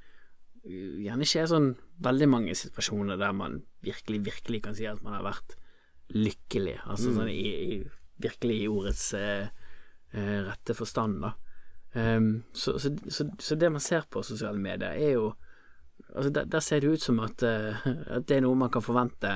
gjerne 0.67 1.27
ikke 1.27 1.43
er 1.45 1.51
sånn 1.51 1.71
veldig 2.05 2.29
mange 2.31 2.57
situasjoner 2.59 3.19
der 3.21 3.35
man 3.37 3.61
virkelig, 3.87 4.25
virkelig 4.27 4.63
kan 4.67 4.77
si 4.77 4.89
at 4.91 5.03
man 5.05 5.17
har 5.19 5.25
vært 5.27 5.57
lykkelig, 6.15 6.77
altså 6.87 7.15
sånn 7.17 7.31
i, 7.33 7.47
i 7.47 7.79
virkelig 8.23 8.61
i 8.63 8.69
ordets 8.71 9.09
eh, 9.19 9.49
eh, 10.13 10.39
rette 10.47 10.77
forstand, 10.77 11.21
da. 11.25 11.35
Um, 11.97 12.43
så, 12.53 12.75
så, 12.79 12.91
så, 13.09 13.25
så 13.41 13.57
det 13.57 13.71
man 13.73 13.81
ser 13.81 14.05
på 14.13 14.21
sosiale 14.27 14.61
medier, 14.61 14.93
er 14.93 15.17
jo 15.17 15.35
Altså, 16.17 16.31
der, 16.31 16.45
der 16.45 16.61
ser 16.61 16.81
det 16.81 16.91
ut 16.93 17.03
som 17.03 17.19
at, 17.25 17.43
uh, 17.43 17.87
at 18.15 18.27
det 18.29 18.37
er 18.37 18.43
noe 18.45 18.57
man 18.57 18.71
kan 18.73 18.83
forvente 18.85 19.31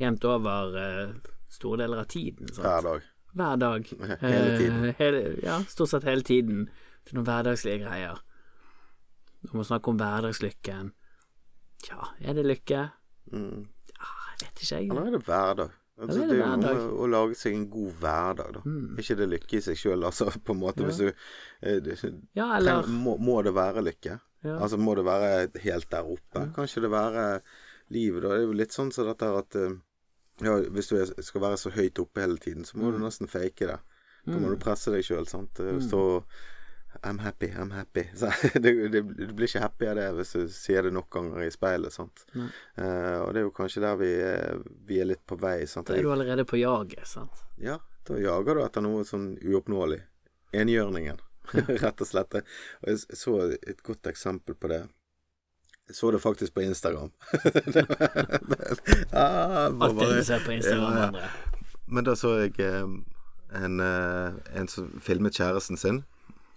jevnt 0.00 0.24
over 0.28 0.76
uh, 0.76 1.32
store 1.52 1.80
deler 1.82 2.02
av 2.02 2.06
tiden. 2.12 2.48
Sant? 2.52 2.64
Hver 2.64 2.84
dag. 2.84 3.06
Hver 3.34 3.56
dag. 3.60 3.88
Hele 4.20 4.58
tiden. 4.58 4.84
Uh, 4.84 4.92
hele, 4.98 5.22
ja, 5.42 5.58
stort 5.68 5.90
sett 5.90 6.06
hele 6.08 6.24
tiden. 6.24 6.68
Til 7.04 7.18
noen 7.18 7.26
hverdagslige 7.28 7.82
greier. 7.82 8.20
Når 9.44 9.54
man 9.60 9.64
snakker 9.68 9.92
om 9.92 9.98
hverdagslykken 10.00 10.92
Tja, 11.84 12.00
er 12.24 12.34
det 12.38 12.44
lykke? 12.48 12.82
Mm. 13.32 13.64
Ja, 13.92 14.10
jeg 14.30 14.38
vet 14.48 14.62
ikke, 14.62 14.76
jeg. 14.78 14.90
Eller 14.90 15.08
er 15.10 15.10
det 15.18 15.24
hverdag? 15.26 15.72
Altså, 15.94 16.14
det 16.14 16.22
er 16.24 16.28
det 16.28 16.34
er 16.34 16.40
jo 16.40 16.46
noe 16.56 16.74
med 16.74 16.94
å 17.04 17.08
lage 17.12 17.36
seg 17.38 17.54
en 17.54 17.66
god 17.70 17.92
hverdag, 18.02 18.48
da. 18.56 18.62
Mm. 18.66 18.96
Ikke 18.98 19.16
det 19.20 19.26
lykke 19.30 19.58
i 19.58 19.60
seg 19.62 19.76
sjøl, 19.78 20.02
altså, 20.08 20.26
på 20.42 20.54
en 20.56 20.60
måte. 20.62 20.82
Ja. 20.82 20.88
Hvis 20.88 20.98
du 20.98 21.08
eh, 21.10 21.80
du- 21.84 22.22
Ja, 22.34 22.48
eller 22.56 22.80
trenger, 22.82 22.96
må, 23.04 23.16
må 23.20 23.36
det 23.46 23.52
være 23.54 23.84
lykke? 23.84 24.16
ja. 24.44 24.56
Altså, 24.58 24.76
må 24.80 24.94
det 24.96 25.04
være 25.04 25.60
helt 25.62 25.90
der 25.90 26.02
oppe? 26.16 26.40
Ja. 26.56 26.64
ikke 26.64 26.80
det 26.86 26.90
være 26.90 27.40
livet, 27.90 28.22
da. 28.22 28.28
Det 28.28 28.38
er 28.40 28.46
jo 28.46 28.52
litt 28.62 28.72
sånn 28.74 28.92
som 28.92 29.06
dette 29.06 29.28
at 29.38 29.56
eh, 29.60 29.76
ja, 30.42 30.56
Hvis 30.74 30.88
du 30.90 31.22
skal 31.22 31.40
være 31.44 31.56
så 31.62 31.70
høyt 31.70 31.98
oppe 32.02 32.20
hele 32.24 32.38
tiden, 32.42 32.64
så 32.64 32.74
må 32.80 32.90
du 32.90 32.98
Mm. 32.98 33.04
nesten 33.06 33.28
fake 33.30 33.68
det. 33.70 33.78
Da 34.26 34.32
må 34.32 34.48
du 34.48 34.56
Mm. 34.56 34.62
presse 34.64 34.90
deg 34.90 35.04
sjøl, 35.04 35.28
sant. 35.28 35.54
Mm. 35.60 35.80
I'm 37.02 37.18
happy, 37.18 37.48
I'm 37.48 37.70
happy. 37.72 38.04
Du, 38.64 38.88
det, 38.88 39.00
du 39.02 39.32
blir 39.34 39.48
ikke 39.48 39.60
happy 39.64 39.86
av 39.90 39.96
det 39.98 40.06
hvis 40.18 40.32
du 40.36 40.44
sier 40.48 40.82
det 40.86 40.92
nok 40.94 41.08
ganger 41.12 41.42
i 41.46 41.50
speilet, 41.50 41.92
sant. 41.92 42.24
Eh, 42.34 43.18
og 43.20 43.32
det 43.34 43.40
er 43.42 43.46
jo 43.48 43.52
kanskje 43.56 43.82
der 43.84 43.96
vi, 44.00 44.10
er- 44.22 44.62
vi 44.88 45.00
er 45.02 45.08
litt 45.10 45.24
på 45.26 45.36
vei, 45.40 45.64
sant. 45.66 45.88
Da 45.90 45.96
er 45.98 46.02
du 46.06 46.12
allerede 46.14 46.44
på 46.48 46.56
jaget, 46.60 47.06
sant. 47.10 47.42
Ja, 47.60 47.78
da 48.08 48.18
jager 48.20 48.54
du 48.54 48.64
etter 48.64 48.84
noe 48.84 49.04
sånn 49.08 49.32
uoppnåelig. 49.42 50.00
Enhjørningen, 50.54 51.18
rett 51.84 52.00
og 52.00 52.06
slett. 52.06 52.38
Og 52.40 52.92
jeg 52.92 53.02
så 53.18 53.38
et 53.58 53.82
godt 53.82 54.06
eksempel 54.12 54.54
på 54.54 54.70
det. 54.70 54.84
Jeg 55.90 55.96
så 55.98 56.10
det 56.14 56.20
faktisk 56.22 56.54
på 56.56 56.62
Instagram. 56.64 57.10
ah, 59.12 59.68
bare- 59.70 60.14
du 60.16 60.24
ser 60.24 60.40
på 60.46 60.52
Instagram, 60.52 60.92
Ja. 60.96 61.06
André. 61.08 61.26
Men 61.86 62.04
da 62.04 62.14
så 62.16 62.30
jeg 62.40 62.54
um, 62.82 63.04
en, 63.54 63.80
uh, 63.80 64.32
en 64.56 64.68
som 64.68 64.88
filmet 65.04 65.34
kjæresten 65.36 65.76
sin, 65.76 66.04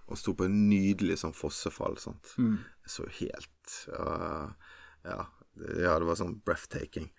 og 0.07 0.17
sto 0.17 0.33
på 0.33 0.45
en 0.47 0.69
nydelig 0.69 1.17
sånn 1.21 1.33
fossefall. 1.35 1.97
Sant? 1.99 2.33
Mm. 2.37 2.57
Så 2.87 3.07
helt 3.19 3.73
ja, 3.87 4.53
ja, 5.03 5.25
det- 5.55 5.81
ja, 5.83 5.97
det 5.99 6.05
var 6.07 6.15
sånn 6.15 6.41
breathtaking. 6.45 7.09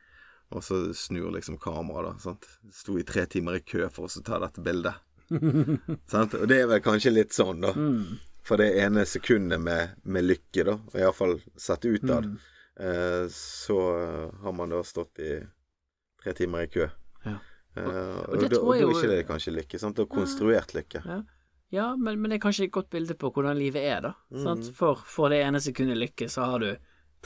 Og 0.51 0.63
så 0.65 0.95
snur 0.97 1.31
liksom 1.35 1.59
kameraet, 1.61 2.15
da. 2.15 2.19
Sant? 2.19 2.47
Sto 2.73 2.97
i 2.99 3.03
tre 3.05 3.27
timer 3.27 3.59
i 3.59 3.61
kø 3.61 3.89
for 3.93 4.07
å 4.09 4.23
ta 4.25 4.39
dette 4.41 4.63
bildet. 4.65 4.95
sant? 6.09 6.35
Og 6.35 6.47
det 6.49 6.63
er 6.63 6.71
vel 6.71 6.81
kanskje 6.81 7.13
litt 7.13 7.37
sånn, 7.37 7.61
da. 7.61 7.73
Mm. 7.77 8.17
For 8.49 8.57
det 8.57 8.71
ene 8.81 9.05
sekundet 9.05 9.61
med, 9.61 9.99
med 10.09 10.25
lykke, 10.25 10.65
da, 10.65 10.79
og 10.79 10.95
iallfall 10.97 11.35
sett 11.61 11.85
utad, 11.85 12.25
Mm. 12.25 12.39
eh, 12.81 13.27
så 13.29 13.77
har 14.41 14.53
man 14.57 14.71
da 14.73 14.81
stått 14.83 15.19
i 15.21 15.35
tre 16.23 16.33
timer 16.33 16.65
i 16.65 16.71
kø. 16.73 16.87
Ja. 17.27 17.35
Eh, 17.77 17.85
og 17.85 18.29
og, 18.31 18.39
det 18.41 18.49
da, 18.49 18.57
tror 18.57 18.65
og 18.65 18.73
da 18.73 18.79
er 18.79 18.81
jo- 18.81 18.95
ikke 18.97 19.11
det 19.13 19.27
kanskje 19.29 19.53
lykke. 19.59 19.79
Sant? 19.79 19.99
Er 19.99 20.07
konstruert 20.07 20.73
lykke. 20.75 21.03
Ja, 21.05 21.23
ja 21.71 21.97
men, 21.97 22.21
men 22.21 22.31
det 22.31 22.39
er 22.39 22.45
kanskje 22.47 22.65
et 22.69 22.73
godt 22.73 22.89
bilde 22.91 23.15
på 23.19 23.31
hvordan 23.35 23.59
livet 23.59 23.83
er, 23.85 24.01
da. 24.01 24.13
Mhm. 24.31 24.63
For, 24.77 24.95
for 25.07 25.29
det 25.33 25.43
ene 25.45 25.61
sekundet 25.61 25.99
lykke, 26.01 26.29
så 26.33 26.47
har 26.49 26.59
du 26.65 26.71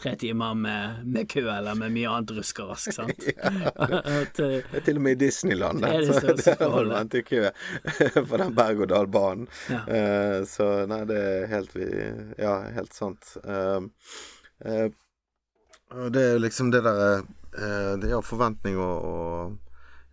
tre 0.00 0.14
timer 0.16 0.54
med, 0.56 1.02
med 1.04 1.28
kø 1.28 1.42
eller 1.52 1.74
med 1.76 1.92
mye 1.92 2.08
annet 2.08 2.30
rusk 2.38 2.62
og 2.64 2.70
rask, 2.72 2.94
sant. 2.96 3.26
At, 3.36 4.40
uh, 4.40 4.54
Det 4.72 4.78
er 4.80 4.86
til 4.86 4.96
og 4.96 5.02
med 5.04 5.18
i 5.18 5.20
Disneyland. 5.26 5.82
Det 5.84 5.90
det 6.00 6.06
så 6.08 6.20
største 6.22 6.54
der 6.58 6.70
har 6.72 6.84
du 6.84 6.92
forholdet. 6.94 7.14
i 7.14 7.22
kø 7.28 7.42
for 8.30 8.36
den 8.40 8.54
berg-og-dal-banen. 8.56 9.48
ja. 9.68 9.82
Uh, 9.84 10.38
så 10.48 10.70
nei, 10.88 11.02
det 11.12 11.18
er 11.20 11.46
helt 11.52 11.76
vi- 11.76 12.40
Ja, 12.40 12.54
helt 12.72 12.96
sant. 12.96 13.34
Uh, 13.44 13.84
det 16.12 16.22
er 16.24 16.38
liksom 16.40 16.70
det 16.72 16.80
derre 16.86 17.22
Det 18.00 18.08
er 18.10 18.22
forventning 18.24 18.78
og, 18.80 19.04
og 19.04 19.58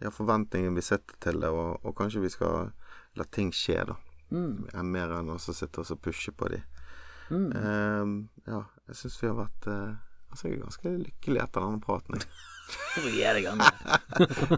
Ja, 0.03 0.09
forventningen 0.11 0.75
vi 0.75 0.81
setter 0.83 1.15
til 1.23 1.39
det, 1.41 1.49
og, 1.51 1.79
og 1.85 1.95
kanskje 1.95 2.21
vi 2.23 2.29
skal 2.31 2.69
la 3.19 3.25
ting 3.35 3.49
skje, 3.55 3.81
da. 3.89 3.95
Mm. 4.29 4.67
Mer 4.91 5.15
enn 5.19 5.33
å 5.33 5.39
så 5.41 5.55
sitte 5.57 5.81
og 5.81 6.03
pushe 6.03 6.33
på 6.35 6.51
de. 6.53 6.61
Mm. 7.29 7.49
Eh, 7.55 8.13
ja, 8.49 8.61
jeg 8.89 9.01
syns 9.01 9.17
vi 9.21 9.29
har 9.29 9.35
vært 9.37 9.67
uh, 9.69 9.97
Altså, 10.29 10.45
jeg 10.45 10.59
er 10.59 10.61
ganske 10.61 10.89
lykkelig 11.07 11.39
etter 11.41 11.63
denne 11.65 11.81
praten. 11.81 12.19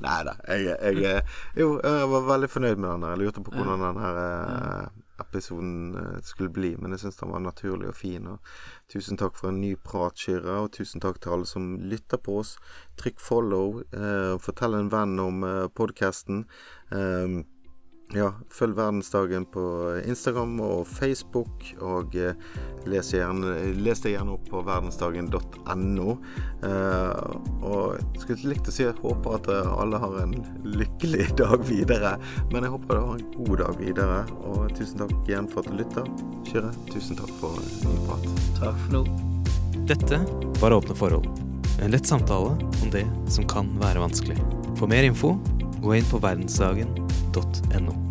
Nei 0.04 0.18
da. 0.28 0.34
Jeg, 0.52 0.98
jeg, 1.00 1.22
jo, 1.56 1.78
jeg 1.80 2.10
var 2.12 2.26
veldig 2.28 2.50
fornøyd 2.52 2.82
med 2.82 2.90
den. 2.90 3.06
der. 3.06 3.14
Jeg 3.14 3.22
lurte 3.22 3.44
på 3.46 3.54
hvordan 3.56 3.86
den 3.86 4.02
her 4.04 4.20
eh, 4.26 4.90
episoden 5.24 5.78
eh, 5.96 6.18
skulle 6.28 6.52
bli, 6.52 6.74
men 6.76 6.92
jeg 6.92 7.06
syns 7.06 7.22
den 7.22 7.32
var 7.32 7.46
naturlig 7.46 7.88
og 7.88 7.96
fin. 7.96 8.28
Og 8.34 8.52
tusen 8.92 9.20
takk 9.22 9.40
for 9.40 9.54
en 9.54 9.62
ny 9.64 9.78
prat, 9.80 10.20
Kyrre, 10.20 10.58
og 10.66 10.74
tusen 10.76 11.04
takk 11.04 11.22
til 11.24 11.38
alle 11.38 11.48
som 11.48 11.72
lytter 11.94 12.20
på 12.20 12.42
oss. 12.42 12.58
Trykk 13.00 13.24
follow. 13.24 13.80
Eh, 13.96 14.36
fortell 14.44 14.76
en 14.76 14.92
venn 14.92 15.16
om 15.24 15.40
podkasten. 15.78 16.44
Eh, 16.92 17.40
ja, 18.16 18.32
følg 18.52 18.76
Verdensdagen 18.76 19.46
på 19.54 19.64
Instagram 20.08 20.58
og 20.66 20.88
Facebook, 20.90 21.64
og 21.80 22.16
eh, 22.20 22.36
les, 22.90 23.12
gjerne, 23.16 23.54
les 23.80 24.02
deg 24.04 24.18
gjerne 24.18 24.36
opp 24.36 24.50
på 24.52 24.64
verdensdagen.no. 24.68 26.16
Eh, 26.68 27.38
og 27.64 27.96
jeg 27.96 28.24
skulle 28.24 28.52
likt 28.52 28.68
å 28.68 28.76
si 28.76 28.84
jeg 28.84 28.98
håper 29.00 29.38
at 29.38 29.52
eh, 29.54 29.72
alle 29.84 30.02
har 30.04 30.18
en 30.26 30.36
lykkelig 30.68 31.30
dag 31.42 31.64
videre, 31.70 32.18
men 32.52 32.68
jeg 32.68 32.76
håper 32.76 33.00
du 33.00 33.04
har 33.06 33.22
en 33.22 33.32
god 33.38 33.64
dag 33.64 33.80
videre. 33.80 34.20
Og 34.44 34.76
tusen 34.76 35.06
takk 35.06 35.32
igjen 35.32 35.48
for 35.52 35.64
at 35.64 35.72
du 35.72 35.80
lytter. 35.80 36.12
Kyrre, 36.50 36.74
tusen 36.92 37.20
takk 37.20 37.32
for 37.40 37.64
ny 37.88 37.96
prat. 38.10 38.28
Takk 38.60 38.84
for 38.86 38.98
nå. 39.00 39.06
Dette 39.88 40.20
var 40.60 40.76
Åpne 40.76 40.98
forhold. 41.00 41.32
En 41.82 41.96
lett 41.96 42.06
samtale 42.06 42.54
om 42.84 42.92
det 42.92 43.08
som 43.32 43.48
kan 43.48 43.72
være 43.82 44.04
vanskelig. 44.04 44.38
For 44.76 44.92
mer 44.92 45.08
info, 45.08 45.38
gå 45.82 45.96
inn 45.96 46.06
på 46.12 46.22
verdensdagen.no. 46.22 48.11